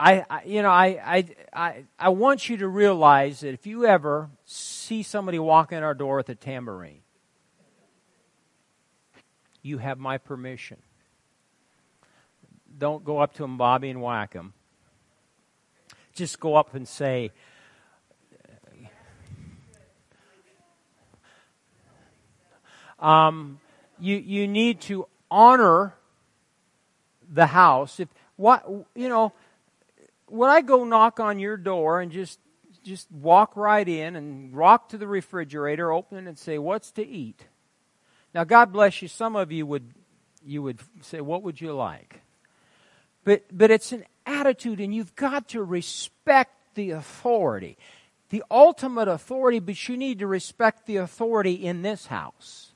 I, 0.01 0.24
I, 0.30 0.42
you 0.44 0.62
know 0.62 0.70
I, 0.70 0.86
I 1.05 1.24
I 1.53 1.84
I 1.99 2.09
want 2.11 2.49
you 2.49 2.59
to 2.59 2.68
realize 2.68 3.40
that 3.40 3.53
if 3.53 3.66
you 3.66 3.84
ever 3.84 4.30
see 4.44 5.03
somebody 5.03 5.38
walk 5.38 5.72
in 5.72 5.82
our 5.82 5.94
door 5.94 6.16
with 6.16 6.28
a 6.28 6.34
tambourine 6.34 7.01
you 9.62 9.78
have 9.78 9.99
my 9.99 10.18
permission. 10.18 10.78
Don't 12.78 13.05
go 13.05 13.18
up 13.18 13.34
to 13.34 13.44
him, 13.44 13.59
Bobby, 13.59 13.90
and 13.90 14.01
whack 14.01 14.32
him. 14.32 14.53
Just 16.14 16.40
go 16.40 16.55
up 16.57 16.74
and 16.74 16.86
say, 16.88 17.30
um, 22.99 23.61
you, 24.01 24.16
you 24.16 24.49
need 24.49 24.80
to 24.82 25.07
honor 25.30 25.94
the 27.30 27.46
house. 27.46 28.01
If 28.01 28.09
what 28.36 28.64
you 28.94 29.09
know, 29.09 29.32
would 30.31 30.51
I 30.51 30.61
go 30.61 30.85
knock 30.85 31.20
on 31.20 31.39
your 31.39 31.57
door 31.57 32.01
and 32.01 32.11
just 32.12 32.39
just 32.85 33.11
walk 33.11 33.57
right 33.57 33.87
in 33.87 34.16
and 34.16 34.55
walk 34.55 34.91
to 34.91 34.99
the 34.99 35.07
refrigerator, 35.07 35.93
open 35.93 36.18
it, 36.18 36.29
and 36.29 36.39
say, 36.39 36.59
"What's 36.59 36.91
to 36.93 37.07
eat?" 37.07 37.47
Now, 38.35 38.45
God 38.45 38.72
bless 38.72 39.03
you. 39.03 39.09
Some 39.09 39.37
of 39.37 39.53
you 39.53 39.66
would 39.66 39.95
you 40.45 40.62
would 40.62 40.81
say, 41.03 41.20
"What 41.20 41.43
would 41.43 41.61
you 41.61 41.72
like?" 41.72 42.22
But 43.24 43.45
but 43.51 43.70
it's 43.70 43.93
an 43.93 44.05
attitude, 44.26 44.81
and 44.81 44.95
you've 44.95 45.16
got 45.16 45.49
to 45.49 45.62
respect 45.62 46.74
the 46.74 46.91
authority, 46.93 47.76
the 48.31 48.45
ultimate 48.51 49.09
authority. 49.09 49.59
But 49.59 49.89
you 49.89 49.97
need 49.97 50.20
to 50.20 50.26
respect 50.26 50.87
the 50.87 50.97
authority 50.97 51.55
in 51.55 51.83
this 51.83 52.07
house. 52.07 52.72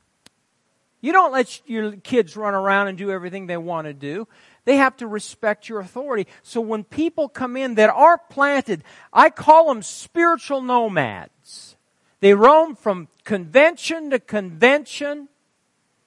You 1.01 1.13
don't 1.13 1.33
let 1.33 1.69
your 1.69 1.93
kids 1.97 2.37
run 2.37 2.55
around 2.55 2.87
and 2.87 2.97
do 2.97 3.11
everything 3.11 3.47
they 3.47 3.57
want 3.57 3.87
to 3.87 3.93
do. 3.93 4.29
They 4.65 4.77
have 4.77 4.97
to 4.99 5.07
respect 5.07 5.69
your 5.69 5.81
authority. 5.81 6.27
So 6.43 6.61
when 6.61 6.85
people 6.85 7.29
come 7.29 7.57
in 7.57 7.75
that 7.77 7.91
are 7.91 8.19
planted, 8.31 8.85
I 9.13 9.31
call 9.31 9.69
them 9.69 9.83
spiritual 9.83 10.63
nomads. 10.63 11.77
They 12.21 12.35
roam 12.35 12.77
from 12.77 13.09
convention 13.25 14.11
to 14.11 14.21
convention 14.21 15.29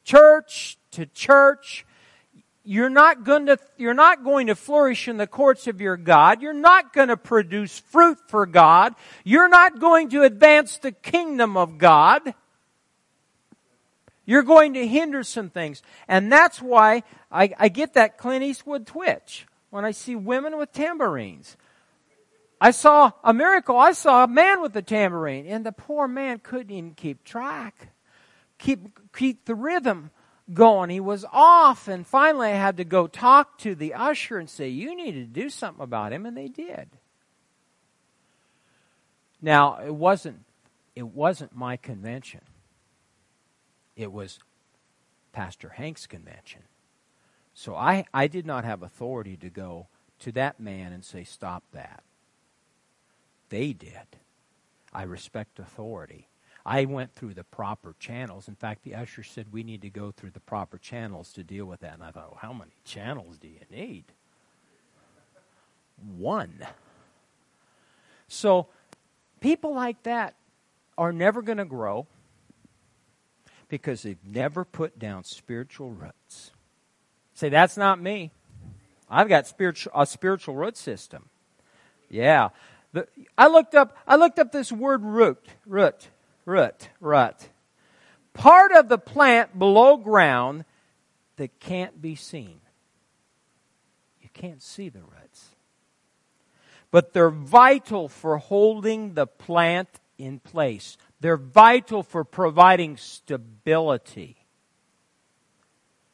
church 0.06 0.78
to 0.92 1.06
church. 1.08 1.86
You're 2.64 2.90
not 2.90 3.26
going 3.26 3.48
to, 3.48 3.58
you're 3.78 3.94
not 3.94 4.24
going 4.24 4.48
to 4.48 4.56
flourish 4.56 5.08
in 5.08 5.18
the 5.18 5.28
courts 5.28 5.68
of 5.68 5.82
your 5.82 5.98
God. 5.98 6.42
You're 6.42 6.54
not 6.54 6.94
going 6.94 7.10
to 7.10 7.18
produce 7.18 7.80
fruit 7.80 8.18
for 8.28 8.46
God. 8.46 8.96
You're 9.24 9.50
not 9.50 9.80
going 9.80 10.10
to 10.10 10.24
advance 10.24 10.78
the 10.78 10.92
kingdom 10.92 11.58
of 11.58 11.78
God. 11.78 12.34
You're 14.26 14.44
going 14.44 14.74
to 14.74 14.88
hinder 14.88 15.24
some 15.24 15.50
things. 15.50 15.82
And 16.08 16.32
that's 16.32 16.62
why 16.62 17.04
I, 17.32 17.54
I 17.58 17.70
get 17.70 17.94
that 17.94 18.18
Clint 18.18 18.44
Eastwood 18.44 18.88
twitch 18.88 19.46
when 19.70 19.86
I 19.86 19.92
see 19.92 20.16
women 20.16 20.58
with 20.58 20.72
tambourines. 20.72 21.58
I 22.60 22.72
saw 22.72 23.12
a 23.24 23.34
miracle. 23.34 23.78
I 23.78 23.92
saw 23.92 24.24
a 24.24 24.28
man 24.28 24.62
with 24.62 24.76
a 24.76 24.82
tambourine, 24.82 25.46
and 25.46 25.66
the 25.66 25.72
poor 25.72 26.08
man 26.08 26.40
couldn't 26.40 26.72
even 26.72 26.94
keep 26.94 27.24
track 27.24 27.90
keep, 28.58 29.14
keep 29.16 29.46
the 29.46 29.56
rhythm 29.56 30.12
going. 30.54 30.90
He 30.90 31.00
was 31.00 31.26
off, 31.32 31.88
and 31.88 32.06
finally 32.06 32.48
I 32.48 32.56
had 32.56 32.78
to 32.78 32.84
go 32.84 33.08
talk 33.08 33.58
to 33.60 33.76
the 33.76 33.94
usher 33.94 34.38
and 34.38 34.50
say, 34.50 34.70
You 34.70 34.96
need 34.96 35.14
to 35.14 35.26
do 35.26 35.50
something 35.50 35.84
about 35.84 36.14
him, 36.14 36.26
and 36.26 36.36
they 36.36 36.48
did. 36.48 36.90
Now, 39.42 39.80
it 39.86 39.94
wasn't 39.94 40.44
it 40.96 41.08
wasn't 41.08 41.56
my 41.56 41.78
convention. 41.78 42.42
It 43.96 44.12
was 44.12 44.40
Pastor 45.32 45.70
Hank's 45.70 46.08
convention. 46.08 46.62
So 47.54 47.76
I, 47.76 48.06
I 48.14 48.28
did 48.28 48.46
not 48.46 48.66
have 48.66 48.84
authority 48.84 49.38
to 49.38 49.50
go 49.50 49.88
to 50.20 50.32
that 50.34 50.60
man 50.60 50.92
and 50.92 51.04
say, 51.04 51.24
Stop 51.24 51.64
that. 51.72 52.04
They 53.50 53.74
did. 53.74 54.18
I 54.94 55.04
respect 55.04 55.60
authority. 55.60 56.28
I 56.66 56.86
went 56.86 57.14
through 57.14 57.36
the 57.36 57.44
proper 57.44 57.96
channels. 58.00 58.48
In 58.48 58.56
fact, 58.56 58.84
the 58.84 58.96
usher 58.96 59.24
said 59.24 59.48
we 59.52 59.64
need 59.64 59.84
to 59.84 59.90
go 59.90 60.12
through 60.12 60.32
the 60.32 60.40
proper 60.40 60.78
channels 60.78 61.32
to 61.34 61.44
deal 61.44 61.66
with 61.66 61.82
that. 61.82 61.94
And 61.94 62.04
I 62.04 62.12
thought, 62.12 62.32
well, 62.32 62.40
how 62.42 62.54
many 62.54 62.72
channels 62.84 63.38
do 63.38 63.48
you 63.48 63.60
need? 63.70 64.06
One. 66.18 66.66
So, 68.28 68.68
people 69.42 69.76
like 69.76 70.02
that 70.04 70.34
are 70.98 71.14
never 71.14 71.44
going 71.44 71.60
to 71.60 71.66
grow 71.66 72.08
because 73.68 74.04
they've 74.04 74.24
never 74.24 74.66
put 74.66 74.98
down 75.00 75.24
spiritual 75.24 75.92
roots. 75.92 76.52
Say, 77.34 77.50
that's 77.50 77.78
not 77.78 78.02
me. 78.02 78.32
I've 79.10 79.30
got 79.30 79.48
spiritual, 79.48 79.92
a 79.96 80.06
spiritual 80.06 80.56
root 80.56 80.78
system. 80.78 81.30
Yeah. 82.10 82.50
The, 82.94 83.08
I 83.38 83.48
looked 83.48 83.76
up 83.76 83.98
I 84.08 84.16
looked 84.16 84.40
up 84.40 84.52
this 84.52 84.72
word 84.72 85.04
root, 85.04 85.46
root 85.66 86.10
root, 86.46 86.90
root. 87.00 87.50
Part 88.34 88.72
of 88.72 88.90
the 88.90 88.98
plant 88.98 89.58
below 89.58 89.98
ground 89.98 90.66
that 91.38 91.60
can't 91.60 92.02
be 92.02 92.16
seen. 92.16 92.62
You 94.22 94.30
can't 94.34 94.62
see 94.62 94.90
the 94.90 95.02
roots. 95.02 95.50
But 96.92 97.14
they're 97.14 97.30
vital 97.30 98.08
for 98.08 98.38
holding 98.38 99.14
the 99.14 99.28
plant 99.28 99.90
in 100.18 100.40
place. 100.40 100.98
They're 101.26 101.38
vital 101.38 102.04
for 102.04 102.24
providing 102.24 102.98
stability. 102.98 104.46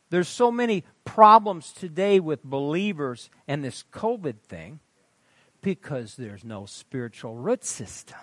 There's 0.09 0.29
so 0.29 0.53
many 0.53 0.85
problems 1.03 1.73
today 1.73 2.21
with 2.21 2.45
believers 2.45 3.29
and 3.45 3.61
this 3.61 3.83
COVID 3.91 4.39
thing 4.47 4.79
because 5.59 6.15
there's 6.15 6.45
no 6.45 6.65
spiritual 6.65 7.35
root 7.35 7.65
system. 7.65 8.19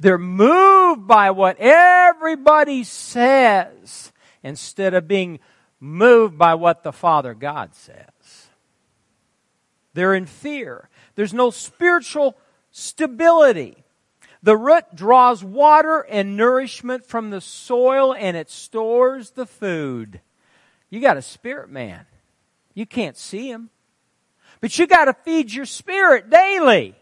They're 0.00 0.18
moved 0.18 1.06
by 1.06 1.30
what 1.30 1.56
everybody 1.60 2.82
says 2.82 4.10
instead 4.42 4.92
of 4.92 5.06
being 5.06 5.38
moved 5.78 6.36
by 6.36 6.54
what 6.54 6.82
the 6.82 6.92
Father 6.92 7.32
God 7.32 7.76
says. 7.76 8.48
They're 9.94 10.14
in 10.16 10.26
fear. 10.26 10.88
There's 11.14 11.32
no 11.32 11.50
spiritual 11.50 12.36
stability. 12.72 13.84
The 14.42 14.56
root 14.56 14.94
draws 14.94 15.44
water 15.44 16.00
and 16.00 16.36
nourishment 16.36 17.04
from 17.04 17.30
the 17.30 17.40
soil 17.40 18.14
and 18.14 18.36
it 18.36 18.50
stores 18.50 19.32
the 19.32 19.46
food. 19.46 20.20
You 20.88 21.00
got 21.00 21.16
a 21.16 21.22
spirit 21.22 21.70
man. 21.70 22.06
You 22.74 22.86
can't 22.86 23.16
see 23.16 23.50
him. 23.50 23.70
But 24.60 24.78
you 24.78 24.86
got 24.86 25.06
to 25.06 25.14
feed 25.14 25.52
your 25.52 25.66
spirit 25.66 26.30
daily. 26.30 26.94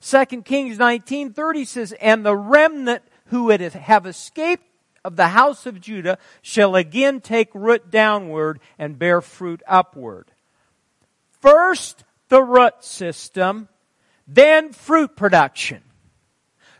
2 0.00 0.44
Kings 0.44 0.78
19:30 0.78 1.64
says, 1.64 1.92
"And 2.00 2.24
the 2.24 2.36
remnant 2.36 3.02
who 3.26 3.50
have 3.50 4.06
escaped 4.06 4.66
of 5.04 5.16
the 5.16 5.28
house 5.28 5.64
of 5.64 5.80
Judah 5.80 6.18
shall 6.42 6.74
again 6.76 7.20
take 7.20 7.54
root 7.54 7.90
downward 7.90 8.60
and 8.78 8.98
bear 8.98 9.20
fruit 9.20 9.62
upward." 9.66 10.32
First 11.40 12.04
the 12.28 12.42
root 12.42 12.82
system, 12.82 13.68
then 14.26 14.72
fruit 14.72 15.16
production. 15.16 15.82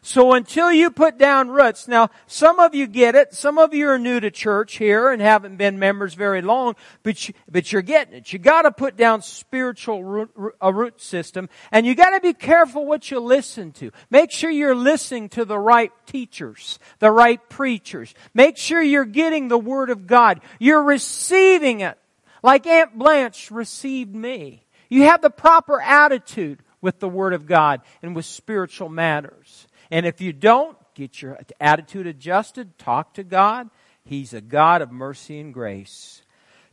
So 0.04 0.32
until 0.32 0.72
you 0.72 0.90
put 0.90 1.16
down 1.16 1.48
roots, 1.48 1.86
now 1.86 2.10
some 2.26 2.58
of 2.58 2.74
you 2.74 2.88
get 2.88 3.14
it, 3.14 3.32
some 3.34 3.56
of 3.56 3.72
you 3.72 3.88
are 3.88 4.00
new 4.00 4.18
to 4.18 4.32
church 4.32 4.78
here 4.78 5.12
and 5.12 5.22
haven't 5.22 5.58
been 5.58 5.78
members 5.78 6.14
very 6.14 6.42
long, 6.42 6.74
but 7.04 7.28
you, 7.28 7.34
but 7.48 7.70
you're 7.70 7.82
getting 7.82 8.14
it. 8.14 8.32
You 8.32 8.40
gotta 8.40 8.72
put 8.72 8.96
down 8.96 9.22
spiritual 9.22 10.02
root, 10.02 10.32
a 10.60 10.72
root 10.72 11.00
system 11.00 11.48
and 11.70 11.86
you 11.86 11.94
gotta 11.94 12.20
be 12.20 12.32
careful 12.32 12.84
what 12.84 13.12
you 13.12 13.20
listen 13.20 13.70
to. 13.74 13.92
Make 14.10 14.32
sure 14.32 14.50
you're 14.50 14.74
listening 14.74 15.28
to 15.30 15.44
the 15.44 15.58
right 15.58 15.92
teachers, 16.06 16.80
the 16.98 17.12
right 17.12 17.40
preachers. 17.48 18.12
Make 18.34 18.56
sure 18.56 18.82
you're 18.82 19.04
getting 19.04 19.46
the 19.46 19.58
Word 19.58 19.88
of 19.88 20.08
God. 20.08 20.40
You're 20.58 20.82
receiving 20.82 21.78
it 21.78 21.96
like 22.42 22.66
Aunt 22.66 22.98
Blanche 22.98 23.52
received 23.52 24.16
me. 24.16 24.66
You 24.88 25.04
have 25.04 25.22
the 25.22 25.30
proper 25.30 25.80
attitude 25.80 26.58
with 26.82 27.00
the 27.00 27.08
Word 27.08 27.32
of 27.32 27.46
God 27.46 27.80
and 28.02 28.14
with 28.14 28.26
spiritual 28.26 28.90
matters. 28.90 29.66
And 29.90 30.04
if 30.04 30.20
you 30.20 30.34
don't, 30.34 30.76
get 30.94 31.22
your 31.22 31.38
attitude 31.58 32.06
adjusted, 32.06 32.76
talk 32.76 33.14
to 33.14 33.24
God. 33.24 33.70
He's 34.04 34.34
a 34.34 34.42
God 34.42 34.82
of 34.82 34.92
mercy 34.92 35.40
and 35.40 35.54
grace. 35.54 36.22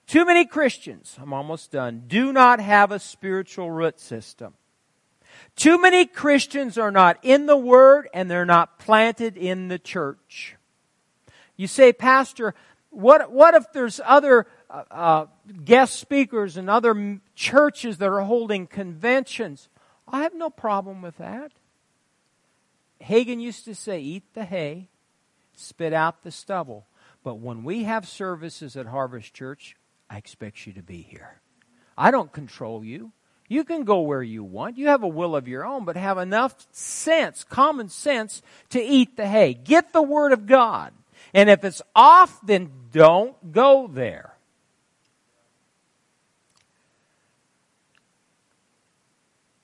Too 0.07 0.25
many 0.25 0.43
Christians, 0.45 1.15
I'm 1.21 1.33
almost 1.33 1.71
done, 1.71 2.03
do 2.07 2.33
not 2.33 2.59
have 2.59 2.91
a 2.91 2.99
spiritual 2.99 3.69
root 3.69 3.99
system. 3.99 4.55
Too 5.55 5.79
many 5.79 6.05
Christians 6.05 6.77
are 6.77 6.91
not 6.91 7.19
in 7.21 7.45
the 7.45 7.55
Word 7.55 8.09
and 8.13 8.29
they're 8.29 8.45
not 8.45 8.79
planted 8.79 9.37
in 9.37 9.67
the 9.67 9.77
church. 9.77 10.55
You 11.55 11.67
say, 11.67 11.93
Pastor, 11.93 12.55
what, 12.89 13.31
what 13.31 13.53
if 13.53 13.71
there's 13.71 14.01
other 14.03 14.47
uh, 14.69 14.83
uh, 14.89 15.25
guest 15.63 15.99
speakers 15.99 16.57
and 16.57 16.69
other 16.69 17.19
churches 17.35 17.97
that 17.97 18.09
are 18.09 18.21
holding 18.21 18.65
conventions? 18.65 19.69
I 20.11 20.23
have 20.23 20.33
no 20.33 20.49
problem 20.49 21.01
with 21.01 21.17
that. 21.17 21.51
Hagin 23.01 23.39
used 23.39 23.65
to 23.65 23.75
say, 23.75 23.99
eat 23.99 24.33
the 24.33 24.43
hay, 24.43 24.89
spit 25.55 25.93
out 25.93 26.23
the 26.23 26.31
stubble. 26.31 26.85
But 27.23 27.35
when 27.35 27.63
we 27.63 27.83
have 27.83 28.07
services 28.07 28.75
at 28.75 28.87
Harvest 28.87 29.33
Church, 29.33 29.75
I 30.09 30.17
expect 30.17 30.65
you 30.65 30.73
to 30.73 30.81
be 30.81 31.01
here. 31.01 31.39
I 31.97 32.11
don't 32.11 32.31
control 32.31 32.83
you. 32.83 33.11
You 33.47 33.63
can 33.63 33.83
go 33.83 34.01
where 34.01 34.21
you 34.23 34.43
want. 34.43 34.77
You 34.77 34.87
have 34.87 35.03
a 35.03 35.07
will 35.07 35.35
of 35.35 35.47
your 35.47 35.65
own, 35.65 35.83
but 35.83 35.97
have 35.97 36.17
enough 36.17 36.55
sense, 36.71 37.43
common 37.43 37.89
sense, 37.89 38.41
to 38.69 38.81
eat 38.81 39.17
the 39.17 39.27
hay. 39.27 39.53
Get 39.53 39.91
the 39.91 40.03
Word 40.03 40.33
of 40.33 40.45
God. 40.45 40.93
And 41.33 41.49
if 41.49 41.63
it's 41.63 41.81
off, 41.95 42.39
then 42.45 42.71
don't 42.91 43.51
go 43.51 43.87
there. 43.87 44.28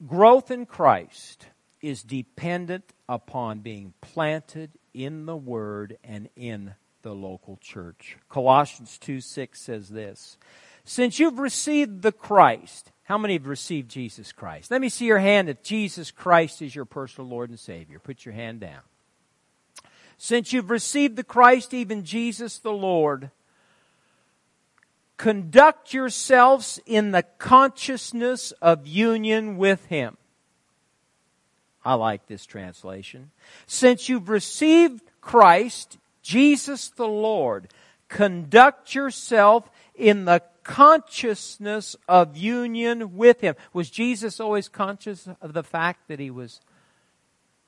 Growth 0.06 0.52
in 0.52 0.66
Christ 0.66 1.48
is 1.82 2.04
dependent 2.04 2.84
upon 3.08 3.60
being 3.60 3.94
planted 4.02 4.72
in 4.94 5.26
the 5.26 5.38
Word 5.38 5.98
and 6.04 6.30
in 6.36 6.74
the 7.02 7.14
local 7.14 7.58
church. 7.58 8.18
Colossians 8.28 8.98
2 8.98 9.22
6 9.22 9.62
says 9.62 9.90
this 9.90 10.38
Since 10.84 11.20
you've 11.20 11.40
received 11.40 12.02
the 12.02 12.12
Christ, 12.12 12.92
how 13.04 13.18
many 13.18 13.34
have 13.34 13.48
received 13.48 13.90
Jesus 13.90 14.32
Christ? 14.32 14.70
Let 14.72 14.82
me 14.82 14.90
see 14.90 15.06
your 15.06 15.20
hand 15.20 15.48
if 15.48 15.64
Jesus 15.64 16.12
Christ 16.12 16.62
is 16.62 16.76
your 16.76 16.86
personal 16.86 17.30
Lord 17.30 17.50
and 17.50 17.60
Savior. 17.60 18.00
Put 18.00 18.26
your 18.26 18.34
hand 18.34 18.60
down. 18.60 18.82
Since 20.18 20.52
you've 20.52 20.72
received 20.72 21.16
the 21.16 21.24
Christ, 21.24 21.74
even 21.74 22.04
Jesus 22.04 22.58
the 22.58 22.72
Lord, 22.72 23.32
conduct 25.18 25.94
yourselves 25.94 26.80
in 26.86 27.12
the 27.12 27.24
consciousness 27.38 28.52
of 28.62 28.88
union 28.88 29.58
with 29.58 29.86
Him. 29.86 30.18
I 31.84 31.94
like 31.94 32.26
this 32.26 32.46
translation. 32.46 33.32
Since 33.68 34.10
you've 34.10 34.30
received 34.30 35.02
Christ, 35.22 35.98
Jesus 36.22 36.90
the 36.90 37.08
Lord, 37.08 37.68
conduct 38.10 38.96
yourself 38.96 39.70
in 39.94 40.26
the 40.26 40.42
consciousness 40.64 41.96
of 42.08 42.36
union 42.36 43.16
with 43.16 43.42
Him. 43.42 43.56
Was 43.72 43.92
Jesus 43.92 44.40
always 44.40 44.68
conscious 44.68 45.30
of 45.42 45.54
the 45.54 45.64
fact 45.64 46.08
that 46.08 46.20
He 46.20 46.32
was 46.32 46.60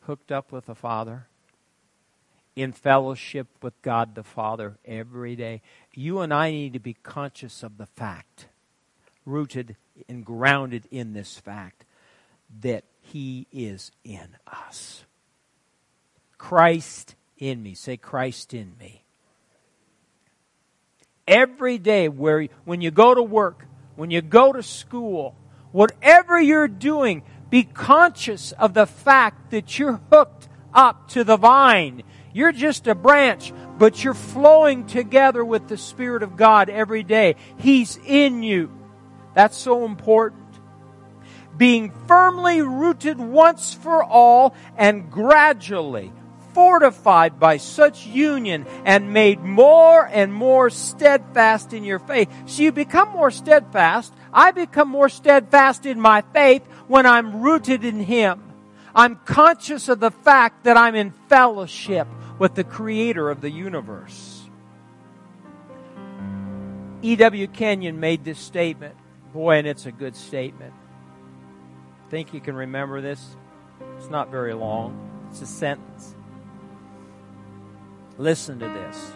hooked 0.02 0.32
up 0.32 0.52
with 0.52 0.66
the 0.66 0.76
Father? 0.76 1.28
In 2.56 2.72
fellowship 2.72 3.48
with 3.62 3.80
God 3.84 4.16
the 4.16 4.24
Father 4.24 4.80
every 4.84 5.36
day. 5.36 5.62
You 5.98 6.20
and 6.20 6.32
I 6.32 6.52
need 6.52 6.74
to 6.74 6.80
be 6.80 6.94
conscious 6.94 7.64
of 7.64 7.80
the 7.80 7.88
fact, 7.88 8.46
rooted 9.26 9.76
and 10.08 10.24
grounded 10.24 10.84
in 10.92 11.14
this 11.14 11.40
fact, 11.40 11.86
that 12.62 12.84
he 13.02 13.48
is 13.52 13.92
in 14.04 14.38
us. 14.46 15.06
Christ 16.38 17.16
in 17.40 17.64
me. 17.64 17.74
Say, 17.74 17.98
Christ 17.98 18.54
in 18.54 18.74
me. 18.80 19.02
Every 21.28 21.80
day, 21.80 22.10
where 22.10 22.48
when 22.64 22.82
you 22.82 22.92
go 22.92 23.16
to 23.16 23.24
work, 23.24 23.66
when 23.96 24.12
you 24.12 24.22
go 24.22 24.54
to 24.54 24.62
school, 24.62 25.36
whatever 25.72 26.40
you're 26.40 26.68
doing, 26.68 27.24
be 27.50 27.64
conscious 27.64 28.52
of 28.52 28.76
the 28.76 28.86
fact 28.86 29.50
that 29.50 29.80
you're 29.80 30.00
hooked 30.12 30.48
up 30.76 31.08
to 31.10 31.24
the 31.24 31.38
vine. 31.38 32.04
You're 32.38 32.52
just 32.52 32.86
a 32.86 32.94
branch, 32.94 33.52
but 33.80 34.04
you're 34.04 34.14
flowing 34.14 34.86
together 34.86 35.44
with 35.44 35.68
the 35.68 35.76
Spirit 35.76 36.22
of 36.22 36.38
God 36.38 36.70
every 36.70 37.02
day. 37.02 37.36
He's 37.58 37.98
in 38.06 38.44
you. 38.44 38.72
That's 39.34 39.58
so 39.58 39.86
important 39.86 40.44
being 41.58 41.92
firmly 42.06 42.62
rooted 42.62 43.18
once 43.18 43.74
for 43.74 44.04
all 44.04 44.54
and 44.78 45.10
gradually 45.10 46.12
fortified 46.54 47.40
by 47.40 47.58
such 47.58 48.06
union 48.06 48.68
and 48.86 49.14
made 49.14 49.40
more 49.40 50.06
and 50.06 50.32
more 50.32 50.70
steadfast 50.70 51.74
in 51.74 51.84
your 51.84 51.98
faith. 51.98 52.30
So 52.46 52.62
you 52.62 52.72
become 52.72 53.10
more 53.10 53.32
steadfast. 53.32 54.14
I 54.32 54.52
become 54.52 54.90
more 54.90 55.10
steadfast 55.10 55.88
in 55.88 56.00
my 56.00 56.22
faith 56.34 56.64
when 56.88 57.08
I'm 57.08 57.42
rooted 57.42 57.84
in 57.84 58.00
Him. 58.00 58.44
I'm 58.94 59.16
conscious 59.26 59.90
of 59.90 60.00
the 60.00 60.12
fact 60.12 60.66
that 60.66 60.78
I'm 60.78 60.94
in 60.94 61.14
fellowship 61.30 62.08
with 62.40 62.56
the 62.56 62.64
creator 62.64 63.30
of 63.30 63.42
the 63.42 63.50
universe. 63.50 64.44
E.W. 67.02 67.48
Kenyon 67.48 68.00
made 68.00 68.24
this 68.24 68.40
statement. 68.40 68.96
Boy, 69.34 69.58
and 69.58 69.68
it's 69.68 69.86
a 69.86 69.92
good 69.92 70.16
statement. 70.16 70.74
Think 72.10 72.34
you 72.34 72.40
can 72.40 72.56
remember 72.56 73.02
this? 73.02 73.36
It's 73.98 74.10
not 74.10 74.30
very 74.32 74.54
long, 74.54 75.28
it's 75.30 75.42
a 75.42 75.46
sentence. 75.46 76.16
Listen 78.18 78.60
to 78.60 78.68
this. 78.68 79.12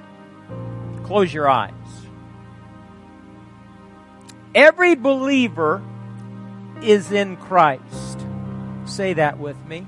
Close 1.06 1.34
your 1.34 1.50
eyes. 1.50 1.74
Every 4.54 4.96
believer 4.96 5.82
is 6.84 7.12
in 7.12 7.38
Christ. 7.38 8.20
Say 8.86 9.14
that 9.14 9.40
with 9.40 9.58
me. 9.66 9.88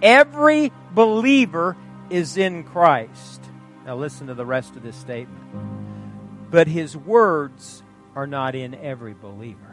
Every 0.00 0.72
believer 0.94 1.76
is 2.10 2.36
in 2.36 2.64
Christ. 2.64 3.42
Now 3.84 3.96
listen 3.96 4.26
to 4.26 4.34
the 4.34 4.46
rest 4.46 4.76
of 4.76 4.82
this 4.82 4.96
statement. 4.96 6.50
But 6.50 6.66
his 6.66 6.96
words 6.96 7.82
are 8.14 8.26
not 8.26 8.54
in 8.54 8.74
every 8.74 9.14
believer. 9.14 9.68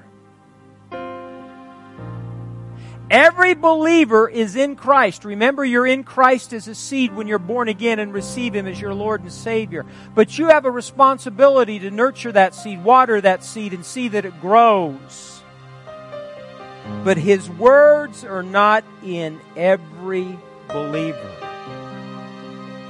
Every 3.09 3.53
believer 3.53 4.27
is 4.27 4.55
in 4.55 4.75
Christ. 4.75 5.25
Remember, 5.25 5.63
you're 5.63 5.85
in 5.85 6.03
Christ 6.03 6.53
as 6.53 6.67
a 6.67 6.73
seed 6.73 7.15
when 7.15 7.27
you're 7.27 7.37
born 7.37 7.67
again 7.67 7.99
and 7.99 8.11
receive 8.11 8.55
Him 8.55 8.65
as 8.65 8.81
your 8.81 8.95
Lord 8.95 9.21
and 9.21 9.31
Savior. 9.31 9.85
But 10.15 10.39
you 10.39 10.47
have 10.47 10.65
a 10.65 10.71
responsibility 10.71 11.77
to 11.79 11.91
nurture 11.91 12.31
that 12.31 12.55
seed, 12.55 12.83
water 12.83 13.21
that 13.21 13.43
seed, 13.43 13.73
and 13.73 13.85
see 13.85 14.07
that 14.07 14.25
it 14.25 14.41
grows. 14.41 15.43
But 17.03 17.17
His 17.17 17.47
words 17.47 18.23
are 18.23 18.43
not 18.43 18.83
in 19.03 19.39
every 19.55 20.39
believer. 20.67 21.44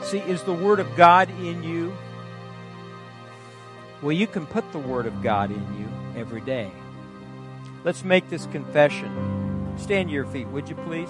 See, 0.05 0.19
is 0.19 0.43
the 0.43 0.53
Word 0.53 0.79
of 0.79 0.95
God 0.95 1.31
in 1.31 1.63
you? 1.63 1.91
Well, 4.03 4.11
you 4.11 4.27
can 4.27 4.45
put 4.45 4.71
the 4.71 4.77
Word 4.77 5.07
of 5.07 5.23
God 5.23 5.49
in 5.49 5.79
you 5.79 5.89
every 6.15 6.41
day. 6.41 6.69
Let's 7.83 8.05
make 8.05 8.29
this 8.29 8.45
confession. 8.45 9.73
Stand 9.77 10.09
to 10.09 10.13
your 10.13 10.27
feet, 10.27 10.47
would 10.49 10.69
you 10.69 10.75
please? 10.75 11.09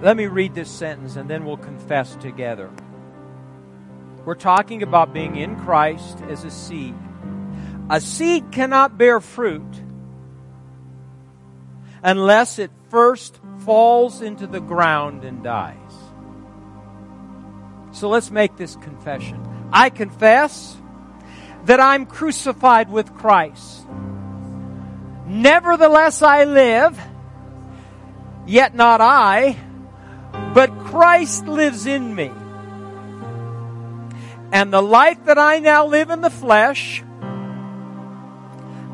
Let 0.00 0.16
me 0.16 0.26
read 0.26 0.54
this 0.54 0.70
sentence 0.70 1.16
and 1.16 1.28
then 1.28 1.44
we'll 1.44 1.56
confess 1.56 2.14
together. 2.14 2.70
We're 4.24 4.36
talking 4.36 4.84
about 4.84 5.12
being 5.12 5.34
in 5.34 5.56
Christ 5.56 6.20
as 6.28 6.44
a 6.44 6.50
seed. 6.52 6.94
A 7.92 8.00
seed 8.00 8.50
cannot 8.50 8.96
bear 8.96 9.20
fruit 9.20 9.82
unless 12.02 12.58
it 12.58 12.70
first 12.88 13.38
falls 13.66 14.22
into 14.22 14.46
the 14.46 14.60
ground 14.60 15.24
and 15.24 15.44
dies. 15.44 15.76
So 17.92 18.08
let's 18.08 18.30
make 18.30 18.56
this 18.56 18.76
confession. 18.76 19.40
I 19.72 19.90
confess 19.90 20.76
that 21.66 21.80
I'm 21.80 22.06
crucified 22.06 22.90
with 22.90 23.14
Christ. 23.14 23.86
Nevertheless, 25.26 26.22
I 26.22 26.44
live, 26.44 26.98
yet 28.46 28.74
not 28.74 29.02
I 29.02 29.56
but 30.54 30.70
Christ 30.80 31.46
lives 31.46 31.86
in 31.86 32.14
me. 32.14 32.30
And 34.52 34.72
the 34.72 34.82
life 34.82 35.24
that 35.24 35.38
I 35.38 35.60
now 35.60 35.86
live 35.86 36.10
in 36.10 36.20
the 36.20 36.30
flesh, 36.30 37.02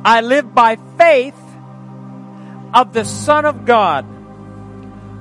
I 0.09 0.23
live 0.23 0.55
by 0.55 0.77
faith 0.97 1.39
of 2.73 2.95
the 2.95 3.05
Son 3.05 3.45
of 3.45 3.67
God, 3.67 4.07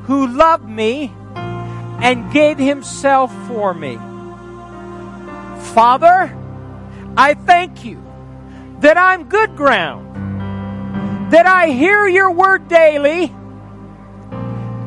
who 0.03 0.27
loved 0.27 0.63
me 0.63 1.13
and 1.35 2.31
gave 2.31 2.57
himself 2.57 3.29
for 3.47 3.73
me. 3.73 3.97
Father, 5.73 6.33
I 7.17 7.33
thank 7.33 7.83
you 7.83 8.01
that 8.79 8.97
I'm 8.97 9.27
good 9.27 9.57
ground, 9.57 11.33
that 11.33 11.45
I 11.45 11.67
hear 11.67 12.07
your 12.07 12.31
word 12.31 12.69
daily 12.69 13.25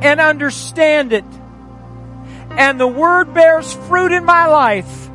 and 0.01 0.19
understand 0.19 1.13
it. 1.13 1.27
And 2.53 2.81
the 2.81 2.89
Word 2.89 3.35
bears 3.35 3.75
fruit 3.75 4.13
in 4.13 4.25
my 4.25 4.47
life. 4.47 5.11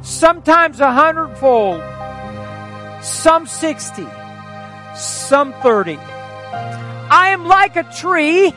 Sometimes 0.00 0.80
a 0.80 0.90
hundredfold, 0.90 1.82
some 3.00 3.46
sixty, 3.46 4.06
some 4.94 5.52
thirty. 5.62 5.96
I 5.96 7.30
am 7.30 7.46
like 7.46 7.76
a 7.76 7.84
tree 7.84 8.52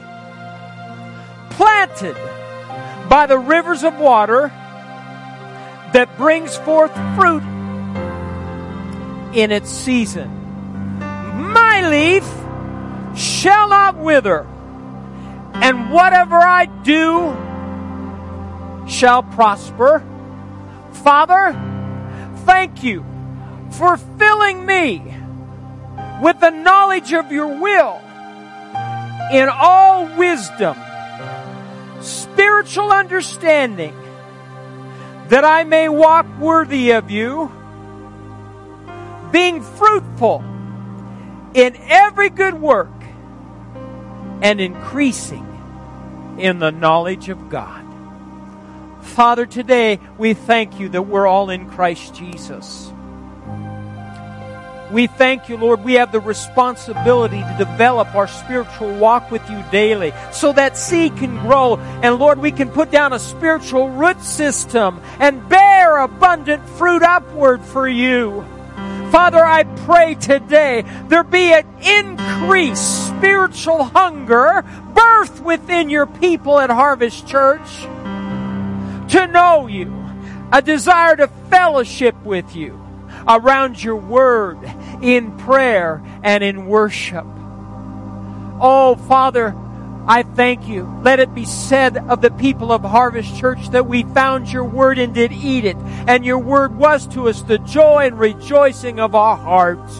planted 1.51 2.15
by 3.09 3.25
the 3.27 3.37
rivers 3.37 3.83
of 3.83 3.97
water 3.99 4.51
that 5.93 6.17
brings 6.17 6.55
forth 6.57 6.93
fruit 7.15 7.43
in 9.33 9.51
its 9.51 9.69
season. 9.69 10.29
My 10.99 11.87
leaf 11.89 12.25
shall 13.17 13.69
not 13.69 13.97
wither 13.97 14.47
and 15.53 15.91
whatever 15.91 16.35
I 16.35 16.65
do 16.65 17.35
shall 18.87 19.23
prosper. 19.23 20.03
Father, 20.91 21.53
thank 22.45 22.83
you 22.83 23.05
for 23.73 23.97
filling 23.97 24.65
me 24.65 25.01
with 26.21 26.39
the 26.39 26.51
knowledge 26.51 27.11
of 27.13 27.31
your 27.31 27.59
will 27.59 27.99
in 29.31 29.49
all 29.49 30.05
wisdom, 30.15 30.77
spiritual 32.01 32.91
understanding, 32.91 33.95
that 35.29 35.43
I 35.43 35.63
may 35.63 35.89
walk 35.89 36.27
worthy 36.39 36.91
of 36.91 37.09
you, 37.09 37.51
being 39.31 39.63
fruitful 39.63 40.43
in 41.55 41.75
every 41.87 42.29
good 42.29 42.53
work 42.53 42.91
and 44.41 44.61
increasing 44.61 45.47
in 46.37 46.59
the 46.59 46.71
knowledge 46.71 47.29
of 47.29 47.49
God. 47.49 47.83
Father, 49.01 49.45
today 49.45 49.99
we 50.17 50.33
thank 50.33 50.79
you 50.79 50.89
that 50.89 51.01
we're 51.03 51.27
all 51.27 51.49
in 51.49 51.69
Christ 51.69 52.13
Jesus. 52.13 52.92
We 54.93 55.07
thank 55.07 55.49
you, 55.49 55.57
Lord, 55.57 55.83
we 55.83 55.93
have 55.95 56.11
the 56.11 56.19
responsibility 56.19 57.41
to 57.41 57.55
develop 57.57 58.13
our 58.13 58.27
spiritual 58.27 58.93
walk 58.99 59.31
with 59.31 59.41
you 59.49 59.63
daily 59.71 60.13
so 60.31 60.53
that 60.53 60.77
seed 60.77 61.17
can 61.17 61.35
grow. 61.39 61.77
And 61.77 62.19
Lord, 62.19 62.37
we 62.37 62.51
can 62.51 62.69
put 62.69 62.91
down 62.91 63.11
a 63.11 63.17
spiritual 63.17 63.89
root 63.89 64.21
system 64.21 65.01
and 65.17 65.49
bear 65.49 65.97
abundant 65.97 66.63
fruit 66.69 67.01
upward 67.01 67.63
for 67.63 67.87
you. 67.87 68.45
Father, 69.09 69.43
I 69.43 69.63
pray 69.63 70.13
today 70.13 70.83
there 71.07 71.23
be 71.23 71.53
an 71.53 71.65
increased 71.81 73.07
spiritual 73.07 73.85
hunger 73.85 74.63
birth 74.93 75.41
within 75.41 75.89
your 75.89 76.05
people 76.05 76.59
at 76.59 76.69
Harvest 76.69 77.27
Church 77.27 77.81
to 79.11 79.27
know 79.31 79.65
you, 79.65 79.91
a 80.51 80.61
desire 80.61 81.15
to 81.15 81.27
fellowship 81.49 82.15
with 82.23 82.55
you 82.55 82.79
around 83.27 83.81
your 83.81 83.95
word 83.95 84.59
in 85.03 85.37
prayer 85.37 86.01
and 86.23 86.43
in 86.43 86.65
worship. 86.65 87.25
Oh, 88.59 88.95
Father, 89.07 89.53
I 90.07 90.23
thank 90.23 90.67
you. 90.67 90.83
Let 91.03 91.19
it 91.19 91.35
be 91.35 91.45
said 91.45 91.97
of 91.97 92.21
the 92.21 92.31
people 92.31 92.71
of 92.71 92.83
Harvest 92.83 93.37
Church 93.37 93.69
that 93.71 93.85
we 93.85 94.03
found 94.03 94.49
your 94.49 94.63
word 94.63 94.97
and 94.97 95.13
did 95.13 95.33
eat 95.33 95.65
it, 95.65 95.75
and 96.07 96.25
your 96.25 96.39
word 96.39 96.77
was 96.77 97.05
to 97.07 97.27
us 97.27 97.41
the 97.41 97.57
joy 97.57 98.07
and 98.07 98.17
rejoicing 98.17 99.01
of 99.01 99.13
our 99.13 99.35
hearts. 99.35 99.99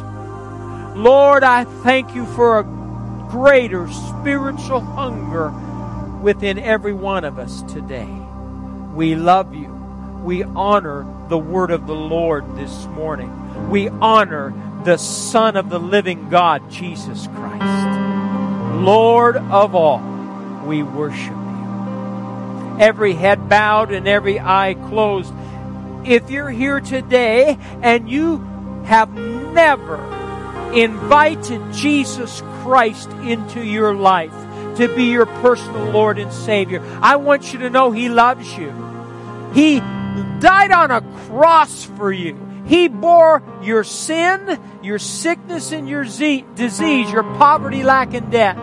Lord, 0.98 1.44
I 1.44 1.66
thank 1.84 2.16
you 2.16 2.26
for 2.26 2.60
a 2.60 2.64
greater 3.30 3.92
spiritual 3.92 4.80
hunger 4.80 5.50
within 6.22 6.58
every 6.60 6.94
one 6.94 7.26
of 7.26 7.40
us 7.40 7.62
today. 7.64 8.08
We 8.94 9.16
love 9.16 9.54
you. 9.54 9.70
We 10.24 10.44
honor 10.44 11.06
the 11.28 11.38
word 11.38 11.72
of 11.72 11.88
the 11.88 11.96
Lord 11.96 12.56
this 12.56 12.86
morning. 12.88 13.70
We 13.70 13.90
honor 13.90 14.54
the 14.84 14.98
Son 14.98 15.56
of 15.56 15.70
the 15.70 15.80
living 15.80 16.30
God, 16.30 16.70
Jesus 16.70 17.28
Christ. 17.28 18.00
Lord 18.82 19.38
of 19.38 19.76
all, 19.76 20.00
we 20.66 20.84
worship 20.84 21.32
you. 21.32 22.78
Every 22.80 23.14
head 23.14 23.48
bowed 23.48 23.92
and 23.92 24.08
every 24.08 24.40
eye 24.40 24.76
closed. 24.90 25.34
If 26.06 26.30
you're 26.30 26.50
here 26.50 26.82
today 26.82 27.58
and 27.82 28.10
you 28.10 28.40
have 28.86 29.14
never 29.14 29.96
invited 30.74 31.62
Jesus 31.72 32.42
Christ 32.62 33.10
into 33.24 33.64
your 33.64 33.94
life 33.94 34.34
to 34.78 34.94
be 34.94 35.06
your 35.06 35.28
personal 35.28 35.92
Lord 35.92 36.18
and 36.18 36.34
Savior, 36.34 36.82
I 37.02 37.16
want 37.18 37.54
you 37.54 37.60
to 37.60 37.70
know 37.70 37.92
He 37.92 38.10
loves 38.10 38.58
you. 38.58 38.72
He 39.54 39.80
died 40.40 40.72
on 40.72 40.92
a 40.92 41.02
cross 41.28 41.84
for 41.84 42.12
you. 42.12 42.43
He 42.66 42.88
bore 42.88 43.44
your 43.62 43.84
sin, 43.84 44.60
your 44.82 45.00
sickness, 45.00 45.72
and 45.72 45.88
your 45.88 46.04
disease, 46.04 47.12
your 47.12 47.24
poverty, 47.24 47.84
lack, 47.84 48.14
and 48.14 48.32
debt. 48.32 48.58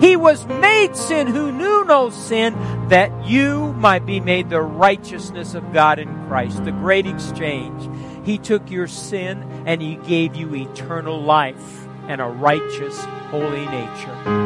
He 0.00 0.16
was 0.16 0.44
made 0.46 0.96
sin 0.96 1.28
who 1.28 1.52
knew 1.52 1.84
no 1.84 2.10
sin 2.10 2.54
that 2.88 3.26
you 3.26 3.72
might 3.74 4.04
be 4.04 4.20
made 4.20 4.50
the 4.50 4.60
righteousness 4.60 5.54
of 5.54 5.72
God 5.72 5.98
in 5.98 6.26
Christ. 6.26 6.64
The 6.64 6.72
great 6.72 7.06
exchange. 7.06 7.88
He 8.26 8.38
took 8.38 8.70
your 8.70 8.88
sin 8.88 9.42
and 9.66 9.80
He 9.80 9.96
gave 9.96 10.34
you 10.34 10.54
eternal 10.54 11.22
life 11.22 11.86
and 12.08 12.20
a 12.20 12.26
righteous, 12.26 12.98
holy 13.30 13.66
nature. 13.66 14.44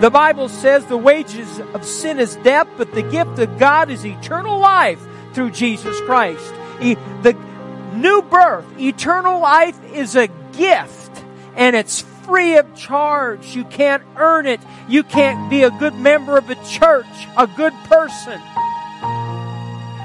The 0.00 0.10
Bible 0.10 0.48
says 0.48 0.86
the 0.86 0.96
wages 0.96 1.60
of 1.74 1.84
sin 1.84 2.18
is 2.18 2.36
death, 2.36 2.68
but 2.78 2.94
the 2.94 3.02
gift 3.02 3.38
of 3.38 3.58
God 3.58 3.90
is 3.90 4.06
eternal 4.06 4.58
life 4.58 5.00
through 5.34 5.50
Jesus 5.50 6.00
Christ. 6.02 6.54
He, 6.80 6.94
the 7.22 7.36
new 7.94 8.22
birth, 8.22 8.64
eternal 8.78 9.40
life 9.40 9.78
is 9.92 10.16
a 10.16 10.28
gift 10.52 11.24
and 11.56 11.74
it's 11.76 12.00
free 12.24 12.56
of 12.56 12.74
charge. 12.74 13.56
You 13.56 13.64
can't 13.64 14.02
earn 14.16 14.46
it. 14.46 14.60
You 14.88 15.02
can't 15.02 15.50
be 15.50 15.62
a 15.62 15.70
good 15.70 15.94
member 15.94 16.36
of 16.36 16.48
a 16.48 16.54
church, 16.66 17.06
a 17.36 17.46
good 17.46 17.72
person. 17.84 18.40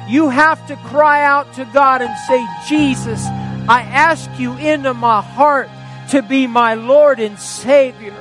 You 0.08 0.30
have 0.30 0.66
to 0.68 0.76
cry 0.78 1.24
out 1.24 1.54
to 1.56 1.66
God 1.66 2.02
and 2.02 2.16
say, 2.28 2.46
Jesus, 2.68 3.24
I 3.68 3.82
ask 3.82 4.30
you 4.40 4.54
into 4.58 4.94
my 4.94 5.22
heart 5.22 5.70
to 6.12 6.22
be 6.22 6.48
my 6.48 6.76
Lord 6.76 7.20
and 7.20 7.40
Savior. 7.40 8.16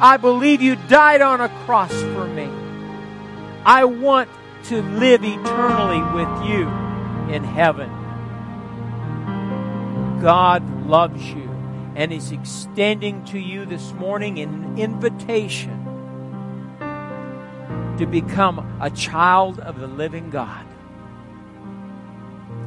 I 0.00 0.16
believe 0.16 0.62
you 0.62 0.76
died 0.88 1.20
on 1.20 1.40
a 1.40 1.48
cross 1.64 1.92
for 1.92 2.26
me. 2.26 2.48
I 3.64 3.84
want 3.84 4.30
to 4.64 4.82
live 4.82 5.22
eternally 5.22 6.02
with 6.14 6.48
you 6.48 6.68
in 7.34 7.44
heaven. 7.44 7.99
God 10.20 10.86
loves 10.86 11.22
you 11.32 11.48
and 11.96 12.12
is 12.12 12.30
extending 12.30 13.24
to 13.26 13.38
you 13.38 13.64
this 13.64 13.92
morning 13.94 14.38
an 14.38 14.78
invitation 14.78 15.76
to 17.98 18.06
become 18.06 18.78
a 18.80 18.90
child 18.90 19.58
of 19.60 19.80
the 19.80 19.86
living 19.86 20.30
God. 20.30 20.66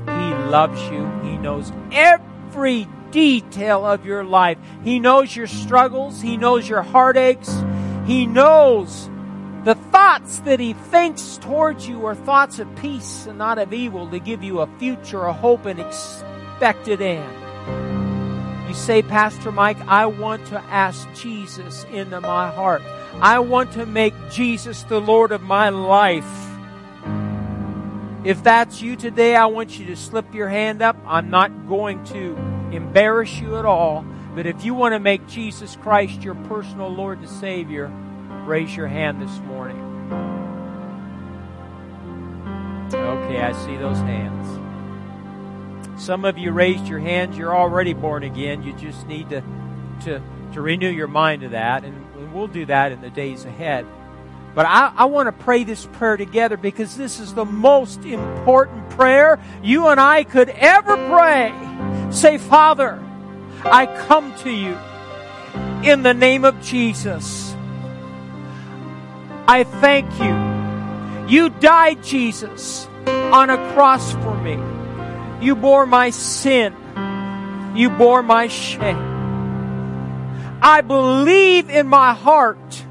He 0.05 0.33
loves 0.49 0.81
you. 0.89 1.07
He 1.23 1.37
knows 1.37 1.71
every 1.91 2.87
detail 3.11 3.85
of 3.85 4.05
your 4.05 4.23
life. 4.23 4.57
He 4.83 4.99
knows 4.99 5.35
your 5.35 5.47
struggles. 5.47 6.21
He 6.21 6.37
knows 6.37 6.67
your 6.67 6.81
heartaches. 6.81 7.63
He 8.05 8.25
knows 8.25 9.09
the 9.63 9.75
thoughts 9.75 10.39
that 10.39 10.59
He 10.59 10.73
thinks 10.73 11.37
towards 11.37 11.87
you 11.87 12.05
are 12.07 12.15
thoughts 12.15 12.59
of 12.59 12.75
peace 12.75 13.27
and 13.27 13.37
not 13.37 13.59
of 13.59 13.73
evil 13.73 14.09
to 14.09 14.19
give 14.19 14.43
you 14.43 14.59
a 14.59 14.67
future, 14.79 15.23
a 15.23 15.33
hope, 15.33 15.65
and 15.65 15.79
expected 15.79 17.01
end. 17.01 17.42
You 18.73 18.79
say, 18.79 19.03
Pastor 19.03 19.51
Mike, 19.51 19.77
I 19.87 20.07
want 20.07 20.47
to 20.47 20.59
ask 20.59 21.07
Jesus 21.13 21.83
into 21.93 22.19
my 22.19 22.49
heart. 22.49 22.81
I 23.21 23.37
want 23.37 23.73
to 23.73 23.85
make 23.85 24.15
Jesus 24.31 24.81
the 24.81 24.99
Lord 24.99 25.31
of 25.31 25.43
my 25.43 25.69
life. 25.69 26.25
If 28.25 28.41
that's 28.41 28.81
you 28.81 28.95
today, 28.95 29.35
I 29.35 29.45
want 29.45 29.77
you 29.77 29.85
to 29.85 29.95
slip 29.95 30.33
your 30.33 30.49
hand 30.49 30.81
up. 30.81 30.97
I'm 31.05 31.29
not 31.29 31.67
going 31.67 32.03
to 32.05 32.35
embarrass 32.71 33.39
you 33.39 33.57
at 33.57 33.65
all. 33.65 34.03
But 34.33 34.47
if 34.47 34.65
you 34.65 34.73
want 34.73 34.93
to 34.93 34.99
make 34.99 35.27
Jesus 35.27 35.75
Christ 35.75 36.23
your 36.23 36.33
personal 36.33 36.89
Lord 36.89 37.19
and 37.19 37.29
Savior, 37.29 37.89
raise 38.43 38.75
your 38.75 38.87
hand 38.87 39.21
this 39.21 39.37
morning. 39.41 39.77
Okay, 42.91 43.39
I 43.39 43.51
see 43.51 43.77
those 43.77 43.99
hands. 43.99 44.72
Some 45.97 46.25
of 46.25 46.37
you 46.37 46.51
raised 46.51 46.87
your 46.87 46.99
hands. 46.99 47.37
You're 47.37 47.55
already 47.55 47.93
born 47.93 48.23
again. 48.23 48.63
You 48.63 48.73
just 48.73 49.07
need 49.07 49.29
to, 49.29 49.43
to, 50.03 50.21
to 50.53 50.61
renew 50.61 50.89
your 50.89 51.07
mind 51.07 51.41
to 51.41 51.49
that. 51.49 51.83
And 51.83 52.33
we'll 52.33 52.47
do 52.47 52.65
that 52.65 52.91
in 52.91 53.01
the 53.01 53.09
days 53.09 53.45
ahead. 53.45 53.85
But 54.55 54.65
I, 54.67 54.93
I 54.95 55.05
want 55.05 55.27
to 55.27 55.43
pray 55.43 55.63
this 55.63 55.85
prayer 55.85 56.17
together 56.17 56.57
because 56.57 56.95
this 56.95 57.19
is 57.19 57.33
the 57.33 57.45
most 57.45 58.05
important 58.05 58.89
prayer 58.91 59.39
you 59.63 59.87
and 59.87 59.99
I 59.99 60.23
could 60.23 60.49
ever 60.49 60.95
pray. 61.09 61.51
Say, 62.11 62.37
Father, 62.37 63.03
I 63.65 63.87
come 64.07 64.35
to 64.39 64.51
you 64.51 64.77
in 65.83 66.03
the 66.03 66.13
name 66.13 66.45
of 66.45 66.61
Jesus. 66.61 67.55
I 69.47 69.63
thank 69.63 70.07
you. 70.19 70.53
You 71.27 71.49
died, 71.49 72.03
Jesus, 72.03 72.87
on 73.07 73.49
a 73.49 73.57
cross 73.73 74.11
for 74.13 74.35
me. 74.41 74.72
You 75.43 75.57
bore 75.57 75.85
my 75.85 76.09
sin. 76.09 76.73
You 77.75 77.89
bore 77.89 78.23
my 78.23 78.47
shame. 78.47 79.11
I 80.61 80.79
believe 80.79 81.69
in 81.69 81.85
my 81.87 82.13
heart. 82.13 82.85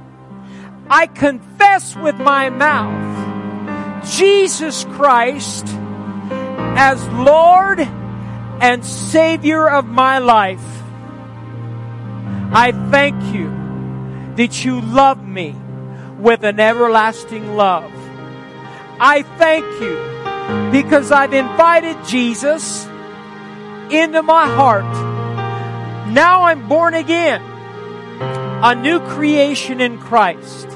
I 0.87 1.07
confess 1.07 1.97
with 1.97 2.17
my 2.17 2.51
mouth 2.51 4.05
Jesus 4.19 4.85
Christ 4.85 5.65
as 6.77 7.09
Lord 7.09 7.81
and 7.81 8.85
Savior 8.85 9.67
of 9.67 9.87
my 9.87 10.19
life. 10.19 10.83
I 12.53 12.73
thank 12.91 13.35
you 13.35 13.49
that 14.37 14.63
you 14.63 14.83
love 14.83 15.27
me 15.27 15.57
with 16.19 16.45
an 16.45 16.61
everlasting 16.61 17.57
love. 17.57 17.91
I 19.01 19.23
thank 19.39 19.65
you 19.81 20.22
because 20.73 21.13
I've 21.13 21.33
invited 21.33 22.05
Jesus 22.07 22.87
into 23.91 24.23
my 24.23 24.47
heart. 24.47 24.85
Now 26.13 26.45
I'm 26.45 26.69
born 26.69 26.95
again, 26.95 27.43
a 27.43 28.75
new 28.75 29.01
creation 29.01 29.81
in 29.81 29.99
Christ, 29.99 30.67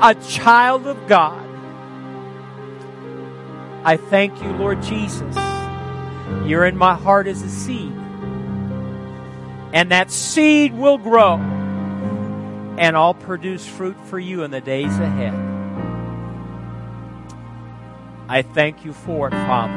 a 0.00 0.14
child 0.14 0.86
of 0.86 1.06
God. 1.06 1.46
I 3.84 3.96
thank 3.96 4.42
you, 4.42 4.50
Lord 4.52 4.82
Jesus. 4.82 5.36
You're 6.44 6.66
in 6.66 6.76
my 6.76 6.94
heart 6.94 7.26
as 7.26 7.42
a 7.42 7.48
seed. 7.48 7.92
And 9.72 9.90
that 9.90 10.10
seed 10.10 10.74
will 10.74 10.98
grow. 10.98 11.36
And 12.78 12.96
I'll 12.96 13.14
produce 13.14 13.66
fruit 13.66 13.96
for 14.06 14.18
you 14.18 14.42
in 14.42 14.50
the 14.50 14.60
days 14.60 14.98
ahead. 14.98 15.59
I 18.30 18.42
thank 18.42 18.84
you 18.84 18.92
for 18.92 19.26
it, 19.26 19.32
Father. 19.32 19.74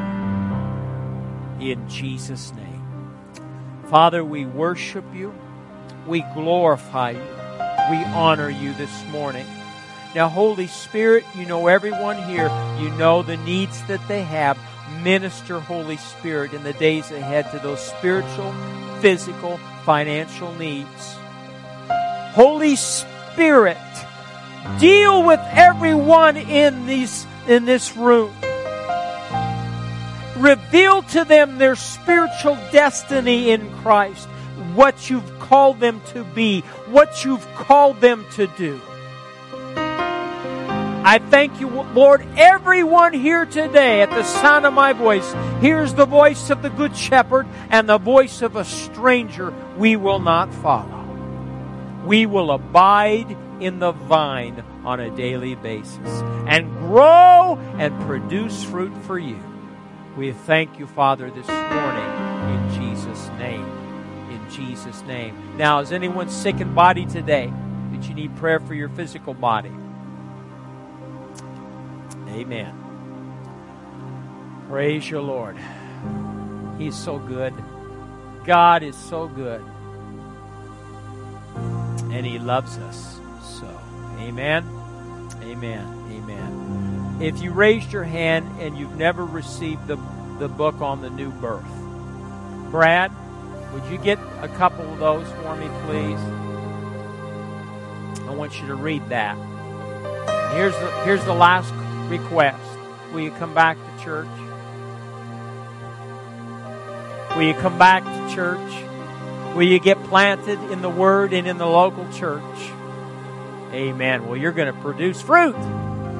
In 1.59 1.89
Jesus' 1.89 2.53
name. 2.53 2.83
Father, 3.89 4.23
we 4.23 4.45
worship 4.45 5.03
you. 5.11 5.33
We 6.05 6.21
glorify 6.35 7.11
you. 7.11 7.27
We 7.89 8.03
honor 8.13 8.51
you 8.51 8.75
this 8.75 9.05
morning. 9.07 9.47
Now, 10.13 10.29
Holy 10.29 10.67
Spirit, 10.67 11.25
you 11.35 11.47
know 11.47 11.65
everyone 11.65 12.21
here. 12.29 12.47
You 12.79 12.91
know 12.91 13.23
the 13.23 13.37
needs 13.37 13.83
that 13.87 14.07
they 14.07 14.21
have. 14.21 14.59
Minister, 15.01 15.59
Holy 15.59 15.97
Spirit, 15.97 16.53
in 16.53 16.63
the 16.63 16.73
days 16.73 17.09
ahead 17.09 17.49
to 17.53 17.57
those 17.57 17.83
spiritual, 17.83 18.53
physical, 19.01 19.57
financial 19.83 20.53
needs. 20.57 21.15
Holy 22.35 22.75
Spirit, 22.75 23.77
deal 24.79 25.23
with 25.23 25.39
everyone 25.53 26.37
in 26.37 26.85
these 26.85 27.25
in 27.47 27.65
this 27.65 27.95
room. 27.95 28.33
Reveal 30.37 31.03
to 31.03 31.23
them 31.23 31.57
their 31.57 31.75
spiritual 31.75 32.55
destiny 32.71 33.51
in 33.51 33.71
Christ, 33.77 34.27
what 34.73 35.09
you've 35.09 35.39
called 35.39 35.79
them 35.79 36.01
to 36.07 36.23
be, 36.23 36.61
what 36.87 37.23
you've 37.23 37.45
called 37.55 38.01
them 38.01 38.25
to 38.31 38.47
do. 38.47 38.79
I 41.05 41.19
thank 41.19 41.59
you, 41.59 41.67
Lord. 41.67 42.25
Everyone 42.37 43.13
here 43.13 43.45
today, 43.45 44.01
at 44.01 44.09
the 44.09 44.23
sound 44.23 44.65
of 44.65 44.73
my 44.73 44.93
voice, 44.93 45.35
hears 45.59 45.93
the 45.93 46.05
voice 46.05 46.49
of 46.49 46.61
the 46.61 46.69
Good 46.69 46.95
Shepherd 46.95 47.45
and 47.69 47.89
the 47.89 47.97
voice 47.97 48.41
of 48.41 48.55
a 48.55 48.63
stranger 48.63 49.53
we 49.77 49.97
will 49.97 50.19
not 50.19 50.53
follow. 50.53 51.03
We 52.05 52.25
will 52.25 52.51
abide 52.51 53.35
in 53.59 53.79
the 53.79 53.91
vine 53.91 54.63
on 54.85 54.99
a 54.99 55.09
daily 55.15 55.55
basis 55.55 56.21
and 56.47 56.69
grow 56.77 57.57
and 57.77 57.99
produce 58.01 58.63
fruit 58.63 58.95
for 59.03 59.17
you. 59.17 59.41
We 60.17 60.31
thank 60.31 60.77
you, 60.77 60.85
Father, 60.85 61.31
this 61.31 61.47
morning 61.47 62.13
in 62.53 62.69
Jesus' 62.73 63.29
name. 63.39 63.65
In 64.29 64.49
Jesus' 64.49 65.01
name. 65.03 65.57
Now, 65.57 65.79
is 65.79 65.91
anyone 65.91 66.29
sick 66.29 66.59
in 66.59 66.73
body 66.73 67.05
today 67.05 67.51
that 67.91 68.07
you 68.07 68.13
need 68.13 68.35
prayer 68.35 68.59
for 68.59 68.73
your 68.73 68.89
physical 68.89 69.33
body? 69.33 69.71
Amen. 72.29 72.79
Praise 74.69 75.09
your 75.09 75.21
Lord. 75.21 75.57
He's 76.77 76.95
so 76.95 77.19
good. 77.19 77.53
God 78.45 78.83
is 78.83 78.95
so 78.95 79.27
good. 79.27 79.63
And 82.11 82.25
He 82.25 82.39
loves 82.39 82.77
us. 82.77 83.12
Amen. 84.23 84.65
Amen. 85.41 86.05
Amen. 86.09 87.17
If 87.21 87.41
you 87.41 87.51
raised 87.51 87.91
your 87.91 88.05
hand 88.05 88.61
and 88.61 88.77
you've 88.77 88.95
never 88.95 89.25
received 89.25 89.85
the, 89.87 89.97
the 90.39 90.47
book 90.47 90.81
on 90.81 91.01
the 91.01 91.09
new 91.09 91.29
birth, 91.29 91.65
Brad, 92.71 93.11
would 93.73 93.85
you 93.91 93.97
get 93.97 94.17
a 94.41 94.47
couple 94.47 94.91
of 94.91 94.99
those 94.99 95.27
for 95.41 95.55
me, 95.57 95.67
please? 95.85 96.19
I 98.27 98.33
want 98.33 98.61
you 98.61 98.67
to 98.67 98.75
read 98.75 99.09
that. 99.09 99.35
Here's 100.53 100.73
the, 100.73 100.91
here's 101.03 101.23
the 101.25 101.33
last 101.33 101.73
request. 102.09 102.63
Will 103.11 103.21
you 103.21 103.31
come 103.31 103.53
back 103.53 103.77
to 103.77 104.03
church? 104.03 104.27
Will 107.35 107.43
you 107.43 107.53
come 107.55 107.77
back 107.77 108.03
to 108.03 108.35
church? 108.35 109.55
Will 109.55 109.63
you 109.63 109.79
get 109.79 110.01
planted 110.05 110.59
in 110.71 110.81
the 110.81 110.89
Word 110.89 111.33
and 111.33 111.45
in 111.45 111.57
the 111.57 111.67
local 111.67 112.11
church? 112.13 112.41
Amen. 113.73 114.27
Well, 114.27 114.37
you're 114.37 114.51
going 114.51 114.73
to 114.73 114.79
produce 114.81 115.21
fruit. 115.21 115.55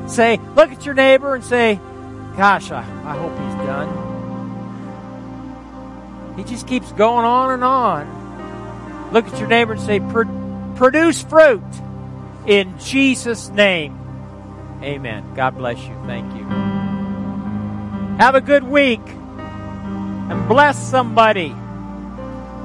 Say, 0.07 0.39
look 0.55 0.71
at 0.71 0.85
your 0.85 0.95
neighbor 0.95 1.35
and 1.35 1.43
say, 1.43 1.80
Gosh, 2.35 2.71
I, 2.71 2.80
I 2.80 3.15
hope 3.15 3.31
he's 3.31 3.53
done. 3.67 4.13
He 6.35 6.43
just 6.43 6.67
keeps 6.67 6.91
going 6.93 7.25
on 7.25 7.51
and 7.53 7.63
on. 7.63 9.11
Look 9.13 9.27
at 9.27 9.38
your 9.39 9.47
neighbor 9.47 9.73
and 9.73 9.81
say, 9.81 9.99
Produce 10.75 11.21
fruit 11.21 11.61
in 12.47 12.77
Jesus' 12.80 13.49
name. 13.49 13.99
Amen. 14.81 15.35
God 15.35 15.55
bless 15.55 15.77
you. 15.77 15.95
Thank 16.07 16.34
you. 16.35 16.43
Have 18.17 18.34
a 18.35 18.41
good 18.41 18.63
week 18.63 19.01
and 19.07 20.47
bless 20.49 20.77
somebody. 20.77 21.55